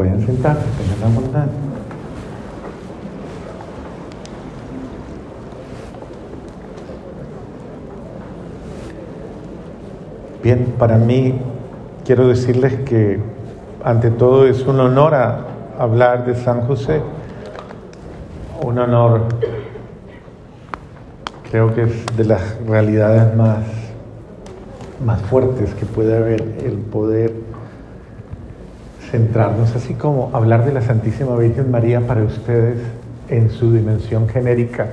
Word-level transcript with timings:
Pueden 0.00 0.24
sentarse, 0.24 0.64
tengan 0.78 1.14
la 1.14 1.20
bondad. 1.20 1.46
Bien, 10.42 10.72
para 10.78 10.96
mí 10.96 11.38
quiero 12.06 12.28
decirles 12.28 12.80
que 12.88 13.20
ante 13.84 14.10
todo 14.10 14.46
es 14.46 14.66
un 14.66 14.80
honor 14.80 15.12
hablar 15.78 16.24
de 16.24 16.34
San 16.34 16.62
José, 16.62 17.02
un 18.64 18.78
honor, 18.78 19.24
creo 21.50 21.74
que 21.74 21.82
es 21.82 22.16
de 22.16 22.24
las 22.24 22.58
realidades 22.66 23.36
más, 23.36 23.66
más 25.04 25.20
fuertes 25.20 25.74
que 25.74 25.84
puede 25.84 26.16
haber 26.16 26.40
el 26.64 26.78
poder 26.90 27.49
centrarnos, 29.10 29.74
así 29.74 29.94
como 29.94 30.30
hablar 30.32 30.64
de 30.64 30.72
la 30.72 30.82
Santísima 30.82 31.36
Virgen 31.36 31.70
María 31.70 32.00
para 32.06 32.22
ustedes 32.22 32.78
en 33.28 33.50
su 33.50 33.72
dimensión 33.72 34.28
genérica 34.28 34.88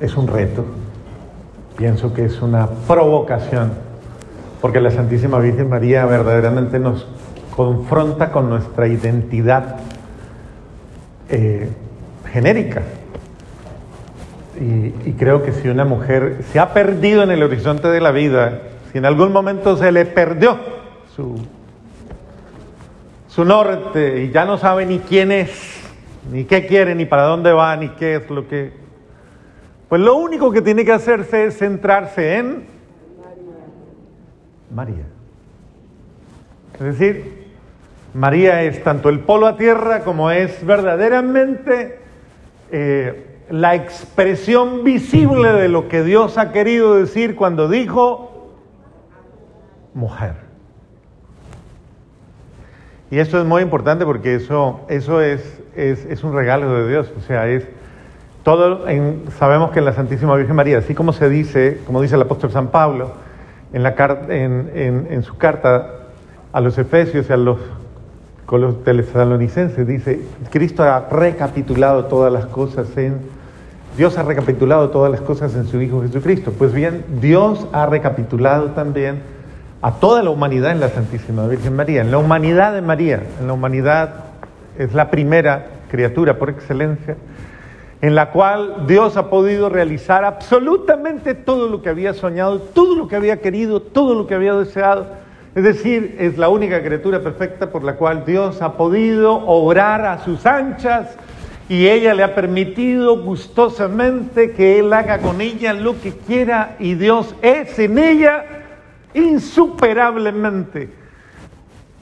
es 0.00 0.16
un 0.16 0.26
reto, 0.26 0.64
pienso 1.76 2.14
que 2.14 2.24
es 2.24 2.40
una 2.40 2.66
provocación 2.88 3.72
porque 4.60 4.80
la 4.80 4.90
Santísima 4.90 5.38
Virgen 5.38 5.68
María 5.68 6.04
verdaderamente 6.06 6.78
nos 6.78 7.06
confronta 7.54 8.30
con 8.30 8.48
nuestra 8.48 8.88
identidad 8.88 9.76
eh, 11.28 11.68
genérica. 12.32 12.82
Y, 14.60 15.08
y, 15.08 15.14
creo 15.18 15.42
que 15.42 15.52
si 15.52 15.68
una 15.68 15.86
mujer 15.86 16.40
se 16.52 16.58
ha 16.58 16.74
perdido 16.74 17.22
en 17.22 17.30
el 17.30 17.42
horizonte 17.42 17.88
de 17.88 18.00
la 18.00 18.10
vida, 18.10 18.60
si 18.92 18.98
en 18.98 19.06
algún 19.06 19.32
momento 19.32 19.76
se 19.78 19.90
le 19.90 20.04
perdió 20.04 20.58
su, 21.16 21.36
su 23.40 23.46
norte 23.46 24.24
y 24.24 24.30
ya 24.30 24.44
no 24.44 24.58
sabe 24.58 24.84
ni 24.84 24.98
quién 24.98 25.32
es, 25.32 25.80
ni 26.30 26.44
qué 26.44 26.66
quiere, 26.66 26.94
ni 26.94 27.06
para 27.06 27.22
dónde 27.22 27.54
va, 27.54 27.74
ni 27.74 27.88
qué 27.88 28.16
es 28.16 28.28
lo 28.28 28.46
que... 28.46 28.70
Pues 29.88 30.02
lo 30.02 30.16
único 30.16 30.52
que 30.52 30.60
tiene 30.60 30.84
que 30.84 30.92
hacerse 30.92 31.46
es 31.46 31.56
centrarse 31.56 32.36
en 32.36 32.66
María. 34.70 35.06
Es 36.74 36.80
decir, 36.80 37.46
María 38.12 38.62
es 38.62 38.84
tanto 38.84 39.08
el 39.08 39.20
polo 39.20 39.46
a 39.46 39.56
tierra 39.56 40.00
como 40.00 40.30
es 40.30 40.62
verdaderamente 40.66 41.98
eh, 42.70 43.38
la 43.48 43.74
expresión 43.74 44.84
visible 44.84 45.50
de 45.54 45.70
lo 45.70 45.88
que 45.88 46.02
Dios 46.02 46.36
ha 46.36 46.52
querido 46.52 46.96
decir 46.96 47.36
cuando 47.36 47.70
dijo 47.70 48.52
mujer. 49.94 50.49
Y 53.10 53.18
esto 53.18 53.40
es 53.40 53.44
muy 53.44 53.62
importante 53.62 54.04
porque 54.04 54.36
eso, 54.36 54.80
eso 54.88 55.20
es, 55.20 55.60
es, 55.74 56.22
un 56.22 56.32
regalo 56.32 56.72
de 56.74 56.88
Dios. 56.88 57.12
O 57.18 57.20
sea, 57.20 57.48
es 57.48 57.64
todo, 58.44 58.88
en, 58.88 59.24
sabemos 59.38 59.72
que 59.72 59.80
en 59.80 59.84
la 59.86 59.92
Santísima 59.92 60.36
Virgen 60.36 60.54
María, 60.54 60.78
así 60.78 60.94
como 60.94 61.12
se 61.12 61.28
dice, 61.28 61.80
como 61.86 62.00
dice 62.00 62.14
el 62.14 62.22
apóstol 62.22 62.52
San 62.52 62.68
Pablo, 62.68 63.12
en, 63.72 63.82
la, 63.82 63.94
en, 64.28 65.06
en, 65.10 65.22
su 65.24 65.36
carta 65.36 65.90
a 66.52 66.60
los 66.60 66.78
Efesios 66.78 67.28
y 67.28 67.32
a 67.32 67.36
los, 67.36 67.58
con 68.46 68.60
los 68.60 68.84
tesalonicenses, 68.84 69.86
dice, 69.86 70.20
Cristo 70.50 70.84
ha 70.84 71.08
recapitulado 71.10 72.04
todas 72.04 72.32
las 72.32 72.46
cosas 72.46 72.96
en, 72.96 73.18
Dios 73.96 74.16
ha 74.18 74.22
recapitulado 74.22 74.90
todas 74.90 75.10
las 75.10 75.20
cosas 75.20 75.54
en 75.56 75.66
su 75.66 75.80
Hijo 75.82 76.02
Jesucristo. 76.02 76.52
Pues 76.56 76.72
bien, 76.72 77.04
Dios 77.20 77.66
ha 77.72 77.86
recapitulado 77.86 78.70
también 78.70 79.20
a 79.82 79.92
toda 79.92 80.22
la 80.22 80.30
humanidad 80.30 80.72
en 80.72 80.80
la 80.80 80.90
Santísima 80.90 81.46
Virgen 81.46 81.74
María, 81.74 82.02
en 82.02 82.10
la 82.10 82.18
humanidad 82.18 82.74
de 82.74 82.82
María, 82.82 83.22
en 83.40 83.46
la 83.46 83.52
humanidad 83.54 84.24
es 84.78 84.92
la 84.92 85.10
primera 85.10 85.68
criatura 85.90 86.38
por 86.38 86.50
excelencia, 86.50 87.16
en 88.02 88.14
la 88.14 88.30
cual 88.30 88.86
Dios 88.86 89.16
ha 89.16 89.30
podido 89.30 89.68
realizar 89.68 90.24
absolutamente 90.24 91.34
todo 91.34 91.68
lo 91.68 91.82
que 91.82 91.88
había 91.88 92.12
soñado, 92.12 92.60
todo 92.60 92.94
lo 92.94 93.08
que 93.08 93.16
había 93.16 93.40
querido, 93.40 93.80
todo 93.80 94.14
lo 94.14 94.26
que 94.26 94.34
había 94.34 94.54
deseado. 94.54 95.06
Es 95.54 95.64
decir, 95.64 96.16
es 96.18 96.38
la 96.38 96.48
única 96.48 96.82
criatura 96.82 97.20
perfecta 97.20 97.70
por 97.70 97.82
la 97.82 97.96
cual 97.96 98.24
Dios 98.24 98.62
ha 98.62 98.74
podido 98.74 99.34
obrar 99.34 100.04
a 100.04 100.18
sus 100.24 100.46
anchas 100.46 101.16
y 101.68 101.88
ella 101.88 102.14
le 102.14 102.22
ha 102.22 102.34
permitido 102.34 103.22
gustosamente 103.22 104.52
que 104.52 104.78
Él 104.78 104.92
haga 104.92 105.18
con 105.18 105.40
ella 105.40 105.72
lo 105.72 106.00
que 106.00 106.12
quiera 106.12 106.76
y 106.78 106.94
Dios 106.94 107.34
es 107.42 107.78
en 107.78 107.98
ella 107.98 108.44
insuperablemente. 109.14 110.90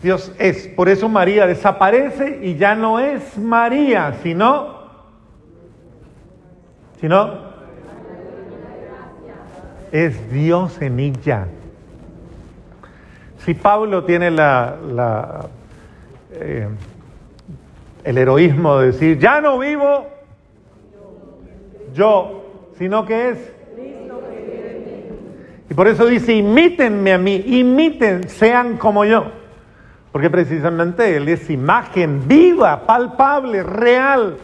Dios 0.02 0.32
es. 0.38 0.68
Por 0.68 0.88
eso 0.88 1.08
María 1.08 1.46
desaparece 1.46 2.40
y 2.42 2.56
ya 2.56 2.74
no 2.74 3.00
es 3.00 3.36
María, 3.36 4.14
sino 4.22 4.78
si 7.00 7.08
no, 7.08 7.48
es 9.92 10.30
Dios 10.32 10.82
en 10.82 10.98
ella. 10.98 11.46
Si 13.44 13.54
Pablo 13.54 14.04
tiene 14.04 14.30
la, 14.30 14.76
la 14.84 15.46
eh, 16.32 16.68
el 18.02 18.18
heroísmo 18.18 18.78
de 18.78 18.86
decir, 18.88 19.18
ya 19.18 19.40
no 19.40 19.58
vivo 19.58 20.06
yo, 21.94 22.44
sino 22.78 23.04
que 23.06 23.30
es 23.30 23.52
y 25.70 25.74
por 25.74 25.88
eso 25.88 26.06
dice, 26.06 26.34
imítenme 26.34 27.12
a 27.12 27.18
mí, 27.18 27.42
imiten, 27.46 28.28
sean 28.28 28.76
como 28.76 29.04
yo. 29.04 29.32
Porque 30.12 30.30
precisamente 30.30 31.16
Él 31.16 31.28
es 31.28 31.50
imagen 31.50 32.26
viva, 32.26 32.86
palpable, 32.86 33.62
real 33.62 34.38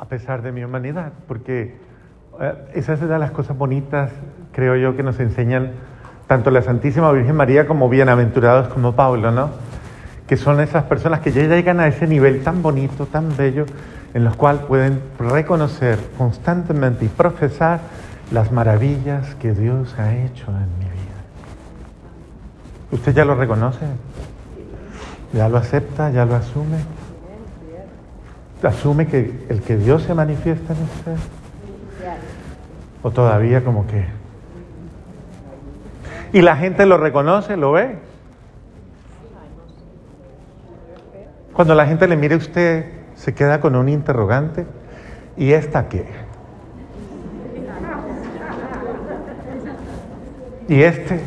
a 0.00 0.06
pesar 0.06 0.40
de 0.40 0.50
mi 0.50 0.64
humanidad, 0.64 1.12
porque 1.28 1.76
eh, 2.40 2.54
esas 2.72 2.98
son 2.98 3.10
las 3.10 3.32
cosas 3.32 3.56
bonitas, 3.56 4.10
creo 4.50 4.74
yo, 4.74 4.96
que 4.96 5.02
nos 5.02 5.20
enseñan 5.20 5.72
tanto 6.26 6.50
la 6.50 6.62
Santísima 6.62 7.12
Virgen 7.12 7.36
María 7.36 7.66
como 7.66 7.88
bienaventurados 7.90 8.68
como 8.68 8.96
Pablo, 8.96 9.30
¿no? 9.30 9.50
Que 10.26 10.38
son 10.38 10.58
esas 10.60 10.84
personas 10.84 11.20
que 11.20 11.32
ya 11.32 11.42
llegan 11.42 11.80
a 11.80 11.86
ese 11.86 12.06
nivel 12.06 12.42
tan 12.42 12.62
bonito, 12.62 13.04
tan 13.06 13.36
bello, 13.36 13.66
en 14.14 14.24
los 14.24 14.36
cuales 14.36 14.62
pueden 14.62 15.02
reconocer 15.18 15.98
constantemente 16.16 17.04
y 17.04 17.08
profesar 17.08 17.80
las 18.30 18.52
maravillas 18.52 19.34
que 19.36 19.52
Dios 19.52 19.98
ha 19.98 20.14
hecho 20.14 20.46
en 20.48 20.78
mi 20.78 20.84
vida. 20.84 21.20
¿Usted 22.92 23.14
ya 23.14 23.24
lo 23.24 23.34
reconoce? 23.34 23.86
¿Ya 25.32 25.48
lo 25.48 25.58
acepta? 25.58 26.10
¿Ya 26.10 26.24
lo 26.24 26.36
asume? 26.36 26.78
asume 28.62 29.06
que 29.06 29.46
el 29.48 29.62
que 29.62 29.76
Dios 29.78 30.02
se 30.02 30.12
manifiesta 30.14 30.74
en 30.74 30.82
usted? 30.82 31.16
¿O 33.02 33.10
todavía 33.10 33.64
como 33.64 33.86
que? 33.86 34.04
¿Y 36.32 36.42
la 36.42 36.56
gente 36.56 36.84
lo 36.84 36.98
reconoce, 36.98 37.56
lo 37.56 37.72
ve? 37.72 37.98
Cuando 41.54 41.74
la 41.74 41.86
gente 41.86 42.06
le 42.06 42.16
mire 42.16 42.34
a 42.34 42.38
usted, 42.38 42.92
se 43.16 43.34
queda 43.34 43.60
con 43.60 43.74
un 43.76 43.88
interrogante. 43.88 44.66
¿Y 45.36 45.52
esta 45.52 45.88
qué? 45.88 46.29
¿Y 50.70 50.84
este? 50.84 51.18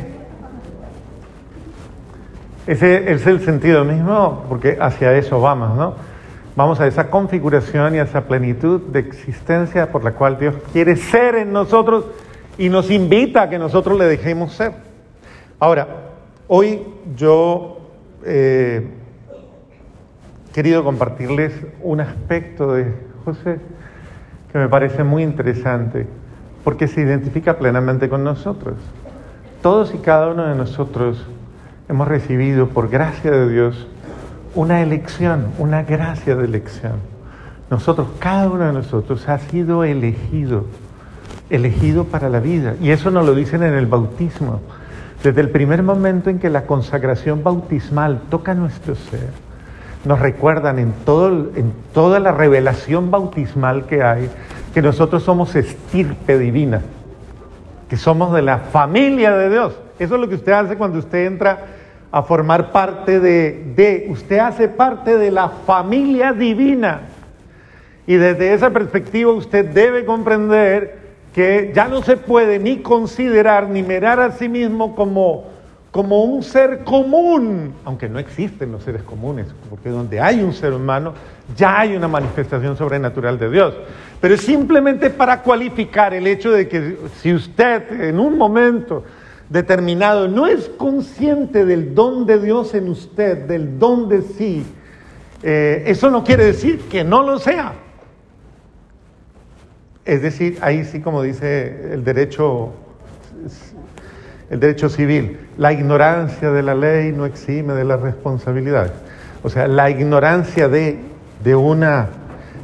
Ese 2.66 3.12
es 3.12 3.26
el 3.26 3.44
sentido 3.44 3.84
mismo, 3.84 4.46
porque 4.48 4.78
hacia 4.80 5.12
eso 5.18 5.38
vamos, 5.38 5.76
¿no? 5.76 5.96
Vamos 6.56 6.80
a 6.80 6.86
esa 6.86 7.10
configuración 7.10 7.94
y 7.94 7.98
a 7.98 8.04
esa 8.04 8.22
plenitud 8.22 8.80
de 8.80 9.00
existencia 9.00 9.92
por 9.92 10.02
la 10.02 10.12
cual 10.12 10.38
Dios 10.38 10.54
quiere 10.72 10.96
ser 10.96 11.34
en 11.34 11.52
nosotros 11.52 12.06
y 12.56 12.70
nos 12.70 12.90
invita 12.90 13.42
a 13.42 13.50
que 13.50 13.58
nosotros 13.58 13.98
le 13.98 14.06
dejemos 14.06 14.54
ser. 14.54 14.72
Ahora, 15.60 15.88
hoy 16.48 16.80
yo 17.14 17.90
he 18.24 18.80
eh, 18.80 18.88
querido 20.54 20.82
compartirles 20.82 21.52
un 21.82 22.00
aspecto 22.00 22.72
de 22.72 22.94
José 23.26 23.58
que 24.50 24.56
me 24.56 24.70
parece 24.70 25.04
muy 25.04 25.22
interesante 25.22 26.06
porque 26.64 26.88
se 26.88 27.02
identifica 27.02 27.58
plenamente 27.58 28.08
con 28.08 28.24
nosotros. 28.24 28.76
Todos 29.64 29.94
y 29.94 29.96
cada 29.96 30.28
uno 30.28 30.46
de 30.46 30.54
nosotros 30.56 31.24
hemos 31.88 32.06
recibido 32.06 32.68
por 32.68 32.90
gracia 32.90 33.30
de 33.30 33.48
Dios 33.48 33.86
una 34.54 34.82
elección, 34.82 35.46
una 35.58 35.82
gracia 35.84 36.36
de 36.36 36.44
elección. 36.44 36.92
Nosotros, 37.70 38.08
cada 38.18 38.50
uno 38.50 38.66
de 38.66 38.74
nosotros 38.74 39.26
ha 39.26 39.38
sido 39.38 39.82
elegido, 39.82 40.66
elegido 41.48 42.04
para 42.04 42.28
la 42.28 42.40
vida. 42.40 42.74
Y 42.78 42.90
eso 42.90 43.10
nos 43.10 43.24
lo 43.24 43.34
dicen 43.34 43.62
en 43.62 43.72
el 43.72 43.86
bautismo. 43.86 44.60
Desde 45.22 45.40
el 45.40 45.48
primer 45.48 45.82
momento 45.82 46.28
en 46.28 46.40
que 46.40 46.50
la 46.50 46.66
consagración 46.66 47.42
bautismal 47.42 48.20
toca 48.28 48.52
nuestro 48.52 48.94
ser, 48.94 49.30
nos 50.04 50.18
recuerdan 50.18 50.78
en, 50.78 50.92
toda 51.94 52.20
la 52.20 52.32
revelación 52.32 53.10
bautismal 53.10 53.86
que 53.86 54.02
hay 54.02 54.28
que 54.74 54.82
nosotros 54.82 55.22
somos 55.22 55.56
estirpe 55.56 56.38
divina, 56.38 56.82
que 57.94 58.00
somos 58.00 58.32
de 58.32 58.42
la 58.42 58.58
familia 58.58 59.36
de 59.36 59.48
Dios. 59.48 59.72
Eso 60.00 60.16
es 60.16 60.20
lo 60.20 60.28
que 60.28 60.34
usted 60.34 60.50
hace 60.50 60.76
cuando 60.76 60.98
usted 60.98 61.26
entra 61.26 61.60
a 62.10 62.24
formar 62.24 62.72
parte 62.72 63.20
de, 63.20 63.72
de, 63.76 64.08
usted 64.10 64.38
hace 64.38 64.66
parte 64.66 65.16
de 65.16 65.30
la 65.30 65.48
familia 65.48 66.32
divina. 66.32 67.02
Y 68.04 68.16
desde 68.16 68.52
esa 68.52 68.70
perspectiva 68.70 69.30
usted 69.30 69.66
debe 69.66 70.04
comprender 70.04 70.98
que 71.32 71.70
ya 71.72 71.86
no 71.86 72.02
se 72.02 72.16
puede 72.16 72.58
ni 72.58 72.78
considerar 72.78 73.68
ni 73.68 73.84
mirar 73.84 74.18
a 74.18 74.32
sí 74.32 74.48
mismo 74.48 74.96
como, 74.96 75.44
como 75.94 76.24
un 76.24 76.42
ser 76.42 76.82
común, 76.82 77.72
aunque 77.84 78.08
no 78.08 78.18
existen 78.18 78.72
los 78.72 78.82
seres 78.82 79.04
comunes, 79.04 79.46
porque 79.70 79.90
donde 79.90 80.20
hay 80.20 80.42
un 80.42 80.52
ser 80.52 80.72
humano 80.72 81.14
ya 81.56 81.78
hay 81.78 81.94
una 81.94 82.08
manifestación 82.08 82.76
sobrenatural 82.76 83.38
de 83.38 83.48
Dios. 83.48 83.74
Pero 84.20 84.34
es 84.34 84.40
simplemente 84.40 85.08
para 85.10 85.40
cualificar 85.40 86.12
el 86.12 86.26
hecho 86.26 86.50
de 86.50 86.66
que 86.66 86.96
si 87.20 87.32
usted 87.32 88.08
en 88.08 88.18
un 88.18 88.36
momento 88.36 89.04
determinado, 89.48 90.26
no 90.26 90.48
es 90.48 90.68
consciente 90.68 91.64
del 91.64 91.94
don 91.94 92.26
de 92.26 92.40
Dios 92.40 92.74
en 92.74 92.88
usted, 92.88 93.46
del 93.46 93.78
don 93.78 94.08
de 94.08 94.22
sí, 94.22 94.66
eh, 95.44 95.84
eso 95.86 96.10
no 96.10 96.24
quiere 96.24 96.46
decir 96.46 96.80
que 96.90 97.04
no 97.04 97.22
lo 97.22 97.38
sea. 97.38 97.72
Es 100.04 100.22
decir, 100.22 100.58
ahí 100.60 100.84
sí 100.84 101.00
como 101.00 101.22
dice 101.22 101.92
el 101.92 102.02
derecho, 102.02 102.72
el 104.50 104.60
derecho 104.60 104.88
civil, 104.88 105.38
la 105.56 105.72
ignorancia 105.72 106.50
de 106.50 106.62
la 106.62 106.74
ley 106.74 107.12
no 107.12 107.26
exime 107.26 107.74
de 107.74 107.84
la 107.84 107.96
responsabilidad. 107.96 108.92
O 109.42 109.50
sea, 109.50 109.68
la 109.68 109.90
ignorancia 109.90 110.68
de, 110.68 110.98
de 111.42 111.54
una 111.54 112.08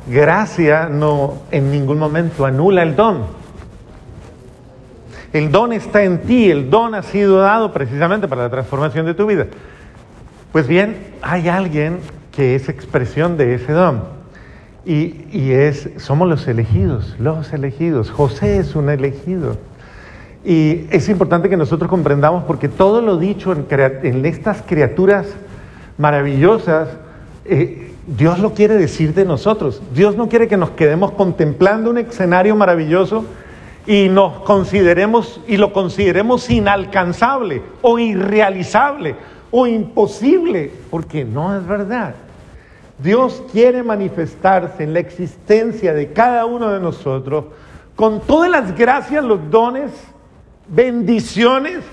gracia 0.07 0.89
no 0.89 1.43
en 1.51 1.71
ningún 1.71 1.99
momento 1.99 2.45
anula 2.45 2.83
el 2.83 2.97
don. 2.97 3.25
El 5.33 5.53
don 5.53 5.73
está 5.73 6.03
en 6.03 6.23
ti, 6.23 6.51
el 6.51 6.71
don 6.71 6.95
ha 6.95 7.03
sido 7.03 7.39
dado 7.39 7.73
precisamente 7.73 8.27
para 8.27 8.43
la 8.43 8.51
transformación 8.51 9.07
de 9.07 9.15
tu 9.15 9.27
vida. 9.27 9.47
Pues 10.53 10.67
bien, 10.67 10.97
hay 11.23 11.49
alguien 11.49 12.01
que 12.33 12.57
es 12.57 12.69
expresión 12.69 13.37
de 13.37 13.55
ese 13.55 13.73
don. 13.73 14.03
Y, 14.85 15.53
es, 15.53 15.91
somos 15.99 16.29
los 16.29 16.49
elegidos, 16.49 17.15
los 17.21 17.53
elegidos. 17.53 18.11
José 18.11 18.59
es 18.59 18.75
un 18.75 18.89
elegido. 18.89 19.57
Y 20.45 20.87
es 20.91 21.09
importante 21.09 21.49
que 21.49 21.57
nosotros 21.57 21.91
comprendamos 21.91 22.45
porque 22.45 22.69
todo 22.69 23.03
lo 23.03 23.19
dicho 23.19 23.53
en, 23.53 24.25
estas 24.25 24.63
criaturas 24.63 25.27
maravillosas, 25.99 26.89
eh, 27.45 27.93
Dios 28.07 28.39
lo 28.39 28.55
quiere 28.55 28.77
decir 28.77 29.13
de 29.15 29.25
nosotros. 29.25 29.83
Dios 29.95 30.17
no 30.17 30.29
quiere 30.29 30.49
que 30.49 30.57
nos 30.57 30.71
quedemos 30.71 31.13
contemplando 31.13 31.91
un 31.91 31.99
escenario 31.99 32.57
maravilloso 32.57 33.25
y 33.87 34.09
nos 34.09 34.41
consideremos 34.41 35.41
y 35.47 35.59
lo 35.59 35.73
consideremos 35.73 36.49
inalcanzable 36.49 37.63
o 37.83 37.99
irrealizable 37.99 39.17
o 39.51 39.67
imposible, 39.67 40.71
porque 40.91 41.25
no 41.25 41.57
es 41.57 41.67
verdad. 41.67 42.15
Dios 43.03 43.43
quiere 43.51 43.83
manifestarse 43.83 44.85
en 44.85 44.93
la 44.93 45.01
existencia 45.01 45.93
de 45.93 46.13
cada 46.13 46.47
uno 46.47 46.71
de 46.71 46.81
nosotros 46.81 47.47
con 47.97 48.21
todas 48.21 48.51
las 48.51 48.77
gracias, 48.77 49.25
los 49.25 49.51
dones, 49.51 49.91
bendiciones, 50.71 51.85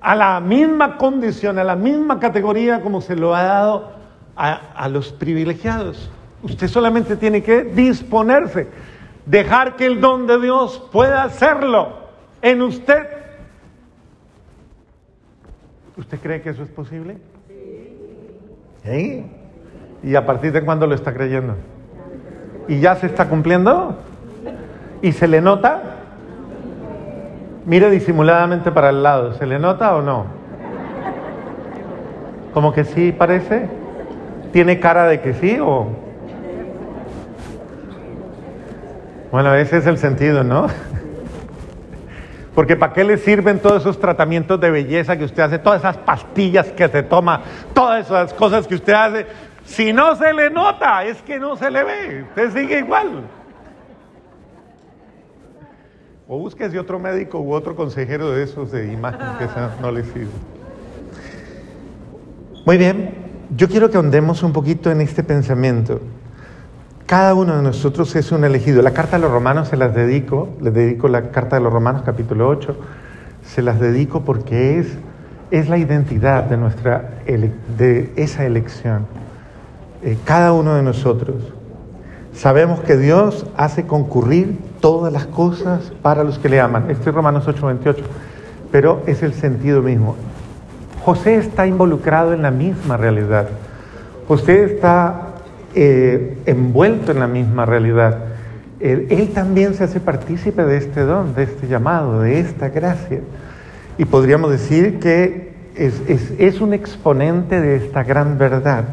a 0.00 0.16
la 0.16 0.40
misma 0.40 0.96
condición, 0.96 1.58
a 1.58 1.64
la 1.64 1.76
misma 1.76 2.18
categoría 2.18 2.80
como 2.80 3.00
se 3.00 3.14
lo 3.14 3.34
ha 3.34 3.42
dado 3.42 3.92
a, 4.34 4.52
a 4.74 4.88
los 4.88 5.12
privilegiados. 5.12 6.10
Usted 6.42 6.68
solamente 6.68 7.16
tiene 7.16 7.42
que 7.42 7.64
disponerse 7.64 8.68
dejar 9.26 9.76
que 9.76 9.86
el 9.86 10.00
don 10.00 10.26
de 10.26 10.40
Dios 10.40 10.82
pueda 10.90 11.22
hacerlo 11.22 12.00
en 12.42 12.62
usted. 12.62 13.06
¿Usted 15.96 16.18
cree 16.18 16.40
que 16.40 16.50
eso 16.50 16.62
es 16.62 16.70
posible? 16.70 17.18
Sí. 18.84 19.26
¿Y 20.02 20.14
a 20.14 20.24
partir 20.24 20.52
de 20.52 20.64
cuándo 20.64 20.86
lo 20.86 20.94
está 20.94 21.12
creyendo? 21.12 21.56
¿Y 22.68 22.80
ya 22.80 22.96
se 22.96 23.06
está 23.06 23.28
cumpliendo? 23.28 23.98
¿Y 25.02 25.12
se 25.12 25.28
le 25.28 25.40
nota? 25.40 25.99
Mire 27.70 27.88
disimuladamente 27.88 28.72
para 28.72 28.90
el 28.90 29.04
lado, 29.04 29.34
¿se 29.34 29.46
le 29.46 29.60
nota 29.60 29.94
o 29.94 30.02
no? 30.02 30.26
¿Como 32.52 32.72
que 32.72 32.82
sí 32.82 33.12
parece? 33.12 33.68
¿Tiene 34.52 34.80
cara 34.80 35.06
de 35.06 35.20
que 35.20 35.34
sí 35.34 35.56
o...? 35.60 35.86
Bueno, 39.30 39.54
ese 39.54 39.76
es 39.76 39.86
el 39.86 39.98
sentido, 39.98 40.42
¿no? 40.42 40.66
Porque 42.56 42.74
¿para 42.74 42.92
qué 42.92 43.04
le 43.04 43.18
sirven 43.18 43.60
todos 43.60 43.82
esos 43.82 44.00
tratamientos 44.00 44.60
de 44.60 44.68
belleza 44.72 45.16
que 45.16 45.22
usted 45.22 45.44
hace, 45.44 45.60
todas 45.60 45.78
esas 45.78 45.96
pastillas 45.98 46.72
que 46.72 46.88
se 46.88 47.04
toma, 47.04 47.42
todas 47.72 48.04
esas 48.04 48.34
cosas 48.34 48.66
que 48.66 48.74
usted 48.74 48.94
hace? 48.94 49.26
Si 49.64 49.92
no 49.92 50.16
se 50.16 50.32
le 50.34 50.50
nota, 50.50 51.04
es 51.04 51.22
que 51.22 51.38
no 51.38 51.54
se 51.54 51.70
le 51.70 51.84
ve, 51.84 52.24
usted 52.30 52.50
sigue 52.50 52.80
igual. 52.80 53.28
O 56.32 56.38
búsquese 56.38 56.78
otro 56.78 57.00
médico 57.00 57.40
u 57.40 57.52
otro 57.52 57.74
consejero 57.74 58.30
de 58.30 58.44
esos 58.44 58.70
de 58.70 58.92
imagen 58.92 59.26
que 59.36 59.48
no 59.82 59.90
le 59.90 60.04
sirve. 60.04 60.28
Muy 62.64 62.78
bien, 62.78 63.14
yo 63.56 63.68
quiero 63.68 63.90
que 63.90 63.96
ahondemos 63.96 64.44
un 64.44 64.52
poquito 64.52 64.92
en 64.92 65.00
este 65.00 65.24
pensamiento. 65.24 66.00
Cada 67.04 67.34
uno 67.34 67.56
de 67.56 67.64
nosotros 67.64 68.14
es 68.14 68.30
un 68.30 68.44
elegido. 68.44 68.80
La 68.80 68.92
carta 68.92 69.16
de 69.16 69.22
los 69.22 69.32
romanos 69.32 69.66
se 69.66 69.76
las 69.76 69.92
dedico, 69.92 70.50
les 70.60 70.72
dedico 70.72 71.08
la 71.08 71.32
carta 71.32 71.56
de 71.56 71.62
los 71.62 71.72
romanos 71.72 72.02
capítulo 72.06 72.46
8, 72.46 72.76
se 73.44 73.60
las 73.62 73.80
dedico 73.80 74.20
porque 74.20 74.78
es, 74.78 74.86
es 75.50 75.68
la 75.68 75.78
identidad 75.78 76.44
de, 76.44 76.56
nuestra, 76.56 77.10
de 77.26 78.12
esa 78.14 78.46
elección. 78.46 79.04
Eh, 80.04 80.16
cada 80.24 80.52
uno 80.52 80.76
de 80.76 80.84
nosotros. 80.84 81.42
Sabemos 82.32 82.78
que 82.78 82.96
Dios 82.96 83.46
hace 83.56 83.88
concurrir 83.88 84.69
todas 84.80 85.12
las 85.12 85.26
cosas 85.26 85.92
para 86.02 86.24
los 86.24 86.38
que 86.38 86.48
le 86.48 86.60
aman. 86.60 86.90
Este 86.90 87.10
es 87.10 87.14
Romanos 87.14 87.46
8:28, 87.46 88.02
pero 88.72 89.02
es 89.06 89.22
el 89.22 89.34
sentido 89.34 89.82
mismo. 89.82 90.16
José 91.04 91.36
está 91.36 91.66
involucrado 91.66 92.32
en 92.32 92.42
la 92.42 92.50
misma 92.50 92.96
realidad. 92.96 93.48
José 94.28 94.64
está 94.64 95.34
eh, 95.74 96.38
envuelto 96.46 97.12
en 97.12 97.20
la 97.20 97.26
misma 97.26 97.66
realidad. 97.66 98.18
Él, 98.80 99.30
también 99.34 99.74
se 99.74 99.84
hace 99.84 100.00
partícipe 100.00 100.64
de 100.64 100.78
este 100.78 101.02
don, 101.02 101.34
de 101.34 101.42
este 101.42 101.68
llamado, 101.68 102.22
de 102.22 102.40
esta 102.40 102.70
gracia. 102.70 103.20
Y 103.98 104.06
podríamos 104.06 104.50
decir 104.50 104.98
que 105.00 105.52
es, 105.74 106.00
es 106.08 106.60
un 106.62 106.72
exponente 106.72 107.60
de 107.60 107.76
esta 107.76 108.04
gran 108.04 108.38
verdad, 108.38 108.84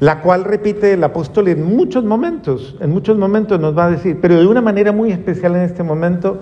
la 0.00 0.20
cual 0.20 0.44
repite 0.44 0.92
el 0.92 1.02
apóstol 1.02 1.48
en 1.48 1.64
muchos 1.64 2.04
momentos, 2.04 2.76
en 2.80 2.90
muchos 2.90 3.18
momentos 3.18 3.58
nos 3.58 3.76
va 3.76 3.86
a 3.86 3.90
decir, 3.90 4.18
pero 4.20 4.38
de 4.38 4.46
una 4.46 4.60
manera 4.60 4.92
muy 4.92 5.10
especial 5.10 5.56
en 5.56 5.62
este 5.62 5.82
momento, 5.82 6.40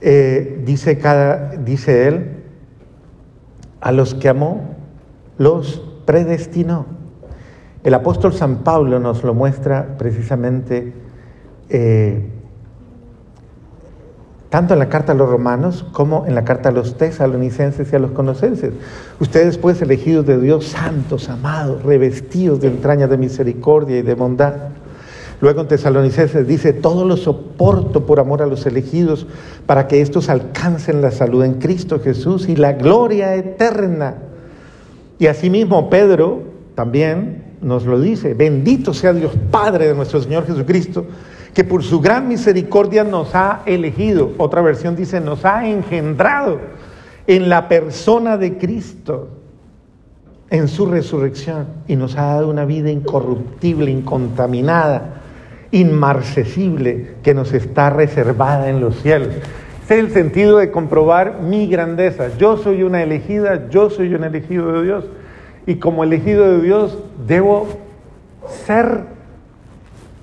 eh, 0.00 0.62
dice, 0.64 0.98
él, 2.08 2.30
a 3.80 3.92
los 3.92 4.14
que 4.14 4.28
amó, 4.28 4.76
los 5.38 5.82
predestinó. 6.04 6.86
El 7.82 7.94
apóstol 7.94 8.32
San 8.32 8.58
Pablo 8.58 9.00
nos 9.00 9.24
lo 9.24 9.34
muestra 9.34 9.96
precisamente 9.98 10.92
eh, 11.68 12.30
tanto 14.56 14.72
en 14.72 14.78
la 14.78 14.88
carta 14.88 15.12
a 15.12 15.14
los 15.14 15.28
romanos 15.28 15.84
como 15.92 16.24
en 16.24 16.34
la 16.34 16.42
carta 16.42 16.70
a 16.70 16.72
los 16.72 16.96
tesalonicenses 16.96 17.92
y 17.92 17.96
a 17.96 17.98
los 17.98 18.12
conocenses. 18.12 18.72
Ustedes 19.20 19.58
pues 19.58 19.82
elegidos 19.82 20.24
de 20.24 20.40
Dios, 20.40 20.64
santos, 20.64 21.28
amados, 21.28 21.82
revestidos 21.82 22.62
de 22.62 22.68
entrañas 22.68 23.10
de 23.10 23.18
misericordia 23.18 23.98
y 23.98 24.02
de 24.02 24.14
bondad. 24.14 24.54
Luego 25.42 25.60
en 25.60 25.68
tesalonicenses 25.68 26.46
dice, 26.48 26.72
todo 26.72 27.04
lo 27.04 27.18
soporto 27.18 28.06
por 28.06 28.18
amor 28.18 28.40
a 28.40 28.46
los 28.46 28.64
elegidos 28.64 29.26
para 29.66 29.88
que 29.88 30.00
estos 30.00 30.30
alcancen 30.30 31.02
la 31.02 31.10
salud 31.10 31.44
en 31.44 31.56
Cristo 31.56 32.00
Jesús 32.00 32.48
y 32.48 32.56
la 32.56 32.72
gloria 32.72 33.34
eterna. 33.34 34.14
Y 35.18 35.26
asimismo 35.26 35.90
Pedro 35.90 36.44
también 36.74 37.58
nos 37.60 37.84
lo 37.84 38.00
dice, 38.00 38.32
bendito 38.32 38.94
sea 38.94 39.12
Dios 39.12 39.32
Padre 39.50 39.88
de 39.88 39.94
nuestro 39.94 40.22
Señor 40.22 40.46
Jesucristo, 40.46 41.04
que 41.56 41.64
por 41.64 41.82
su 41.82 42.02
gran 42.02 42.28
misericordia 42.28 43.02
nos 43.02 43.34
ha 43.34 43.62
elegido, 43.64 44.32
otra 44.36 44.60
versión 44.60 44.94
dice, 44.94 45.22
nos 45.22 45.46
ha 45.46 45.66
engendrado 45.66 46.60
en 47.26 47.48
la 47.48 47.66
persona 47.66 48.36
de 48.36 48.58
Cristo, 48.58 49.28
en 50.50 50.68
su 50.68 50.84
resurrección, 50.84 51.66
y 51.88 51.96
nos 51.96 52.18
ha 52.18 52.26
dado 52.26 52.50
una 52.50 52.66
vida 52.66 52.90
incorruptible, 52.90 53.90
incontaminada, 53.90 55.22
inmarcesible, 55.70 57.14
que 57.22 57.32
nos 57.32 57.54
está 57.54 57.88
reservada 57.88 58.68
en 58.68 58.82
los 58.82 59.00
cielos. 59.00 59.28
Ese 59.82 59.98
es 59.98 60.04
el 60.04 60.10
sentido 60.10 60.58
de 60.58 60.70
comprobar 60.70 61.40
mi 61.40 61.68
grandeza. 61.68 62.36
Yo 62.36 62.58
soy 62.58 62.82
una 62.82 63.02
elegida, 63.02 63.70
yo 63.70 63.88
soy 63.88 64.14
un 64.14 64.24
elegido 64.24 64.72
de 64.72 64.82
Dios. 64.82 65.04
Y 65.66 65.76
como 65.76 66.04
elegido 66.04 66.50
de 66.50 66.60
Dios, 66.60 66.98
debo 67.26 67.66
ser, 68.66 69.04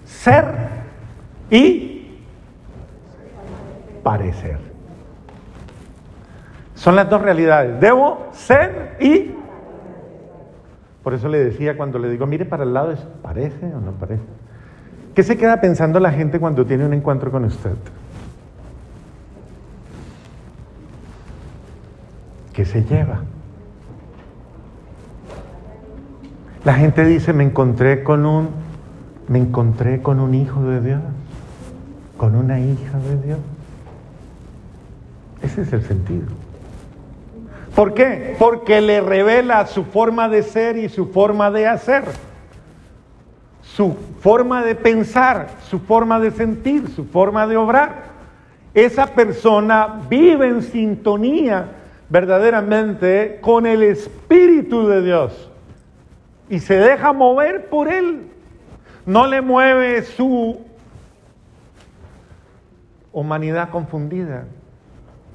ser 0.06 0.73
y 1.54 2.18
parecer. 4.02 4.58
Son 6.74 6.96
las 6.96 7.08
dos 7.08 7.22
realidades. 7.22 7.80
Debo 7.80 8.30
ser 8.34 8.98
y 9.00 9.32
Por 11.04 11.14
eso 11.14 11.28
le 11.28 11.44
decía 11.44 11.78
cuando 11.78 12.00
le 12.00 12.10
digo, 12.10 12.26
mire 12.26 12.46
para 12.46 12.64
el 12.64 12.74
lado, 12.74 12.96
¿parece 13.22 13.66
o 13.74 13.80
no 13.80 13.92
parece? 13.92 14.24
¿Qué 15.14 15.22
se 15.22 15.38
queda 15.38 15.62
pensando 15.62 16.00
la 16.00 16.12
gente 16.12 16.40
cuando 16.40 16.66
tiene 16.66 16.86
un 16.86 16.94
encuentro 16.94 17.30
con 17.30 17.44
usted? 17.46 17.76
¿Qué 22.54 22.66
se 22.66 22.84
lleva? 22.84 23.20
La 26.64 26.74
gente 26.76 27.04
dice, 27.04 27.34
me 27.34 27.44
encontré 27.44 28.04
con 28.04 28.26
un, 28.26 28.50
me 29.28 29.40
encontré 29.40 30.02
con 30.02 30.22
un 30.22 30.34
hijo 30.34 30.64
de 30.64 30.82
Dios, 30.82 31.02
con 32.18 32.36
una 32.36 32.60
hija 32.60 32.98
de 33.00 33.28
Dios. 33.28 33.40
Ese 35.42 35.62
es 35.62 35.74
el 35.74 35.84
sentido. 35.84 36.28
¿Por 37.76 37.94
qué? 37.94 38.36
Porque 38.38 38.82
le 38.82 39.02
revela 39.02 39.66
su 39.66 39.84
forma 39.84 40.30
de 40.30 40.44
ser 40.44 40.78
y 40.78 40.90
su 40.90 41.08
forma 41.08 41.50
de 41.50 41.68
hacer, 41.68 42.04
su 43.62 43.96
forma 44.22 44.64
de 44.64 44.76
pensar, 44.76 45.50
su 45.70 45.80
forma 45.80 46.20
de 46.20 46.32
sentir, 46.32 46.90
su 46.90 47.06
forma 47.06 47.48
de 47.48 47.58
obrar. 47.58 48.14
Esa 48.76 49.08
persona 49.08 50.02
vive 50.08 50.48
en 50.48 50.62
sintonía 50.62 51.72
verdaderamente 52.10 53.40
con 53.42 53.66
el 53.66 53.82
Espíritu 53.82 54.88
de 54.88 55.02
Dios 55.02 55.50
y 56.50 56.60
se 56.60 56.76
deja 56.76 57.12
mover 57.12 57.70
por 57.70 57.92
Él. 57.92 58.30
No 59.06 59.26
le 59.26 59.42
mueve 59.42 60.04
su 60.04 60.60
humanidad 63.14 63.70
confundida, 63.70 64.46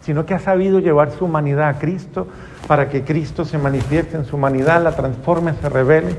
sino 0.01 0.27
que 0.27 0.35
ha 0.35 0.39
sabido 0.39 0.81
llevar 0.81 1.13
su 1.13 1.25
humanidad 1.25 1.69
a 1.69 1.79
Cristo 1.79 2.27
para 2.67 2.89
que 2.89 3.05
Cristo 3.05 3.45
se 3.45 3.57
manifieste 3.57 4.17
en 4.17 4.25
su 4.25 4.37
humanidad, 4.37 4.83
la 4.83 4.95
transforme, 4.95 5.55
se 5.55 5.69
revele 5.69 6.17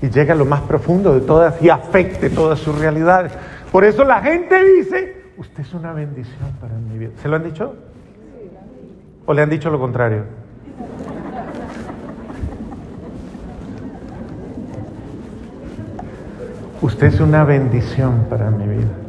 y 0.00 0.10
llegue 0.10 0.32
a 0.32 0.34
lo 0.34 0.44
más 0.44 0.62
profundo 0.62 1.14
de 1.14 1.20
todas 1.20 1.62
y 1.62 1.70
afecte 1.70 2.30
todas 2.30 2.58
sus 2.58 2.76
realidades. 2.78 3.32
Por 3.70 3.84
eso 3.84 4.04
la 4.04 4.20
gente 4.20 4.62
dice, 4.64 5.22
usted 5.36 5.62
es 5.62 5.72
una 5.74 5.92
bendición 5.92 6.50
para 6.60 6.74
mi 6.74 6.98
vida. 6.98 7.12
¿Se 7.22 7.28
lo 7.28 7.36
han 7.36 7.44
dicho? 7.44 7.74
¿O 9.26 9.32
le 9.32 9.42
han 9.42 9.50
dicho 9.50 9.70
lo 9.70 9.78
contrario? 9.78 10.24
Usted 16.80 17.06
es 17.06 17.20
una 17.20 17.44
bendición 17.44 18.26
para 18.28 18.50
mi 18.50 18.66
vida. 18.66 19.01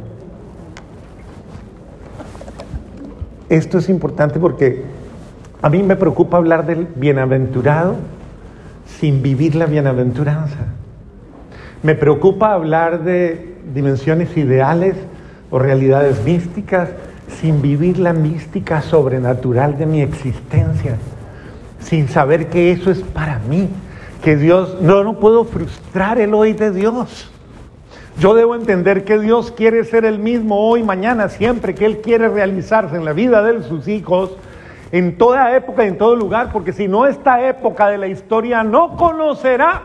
Esto 3.48 3.78
es 3.78 3.88
importante 3.88 4.38
porque 4.38 4.82
a 5.60 5.68
mí 5.68 5.82
me 5.82 5.96
preocupa 5.96 6.38
hablar 6.38 6.66
del 6.66 6.86
bienaventurado 6.94 7.96
sin 8.86 9.22
vivir 9.22 9.54
la 9.54 9.66
bienaventuranza. 9.66 10.58
Me 11.82 11.94
preocupa 11.94 12.52
hablar 12.52 13.04
de 13.04 13.56
dimensiones 13.74 14.36
ideales 14.36 14.96
o 15.50 15.58
realidades 15.58 16.22
místicas 16.24 16.88
sin 17.28 17.60
vivir 17.60 17.98
la 17.98 18.12
mística 18.12 18.80
sobrenatural 18.82 19.76
de 19.76 19.86
mi 19.86 20.00
existencia, 20.00 20.96
sin 21.80 22.08
saber 22.08 22.48
que 22.48 22.72
eso 22.72 22.90
es 22.90 23.00
para 23.00 23.38
mí, 23.40 23.68
que 24.22 24.36
Dios, 24.36 24.78
no, 24.80 25.04
no 25.04 25.18
puedo 25.18 25.44
frustrar 25.44 26.18
el 26.18 26.32
hoy 26.34 26.54
de 26.54 26.70
Dios. 26.70 27.30
Yo 28.18 28.34
debo 28.34 28.54
entender 28.54 29.04
que 29.04 29.18
Dios 29.18 29.50
quiere 29.50 29.84
ser 29.84 30.04
el 30.04 30.18
mismo 30.18 30.68
hoy, 30.68 30.82
mañana, 30.82 31.28
siempre, 31.28 31.74
que 31.74 31.84
Él 31.84 32.00
quiere 32.00 32.28
realizarse 32.28 32.96
en 32.96 33.04
la 33.04 33.12
vida 33.12 33.42
de 33.42 33.62
sus 33.64 33.88
hijos, 33.88 34.36
en 34.92 35.18
toda 35.18 35.56
época 35.56 35.84
y 35.84 35.88
en 35.88 35.98
todo 35.98 36.14
lugar, 36.14 36.52
porque 36.52 36.72
si 36.72 36.86
no 36.86 37.06
esta 37.06 37.44
época 37.48 37.88
de 37.88 37.98
la 37.98 38.06
historia 38.06 38.62
no 38.62 38.96
conocerá 38.96 39.82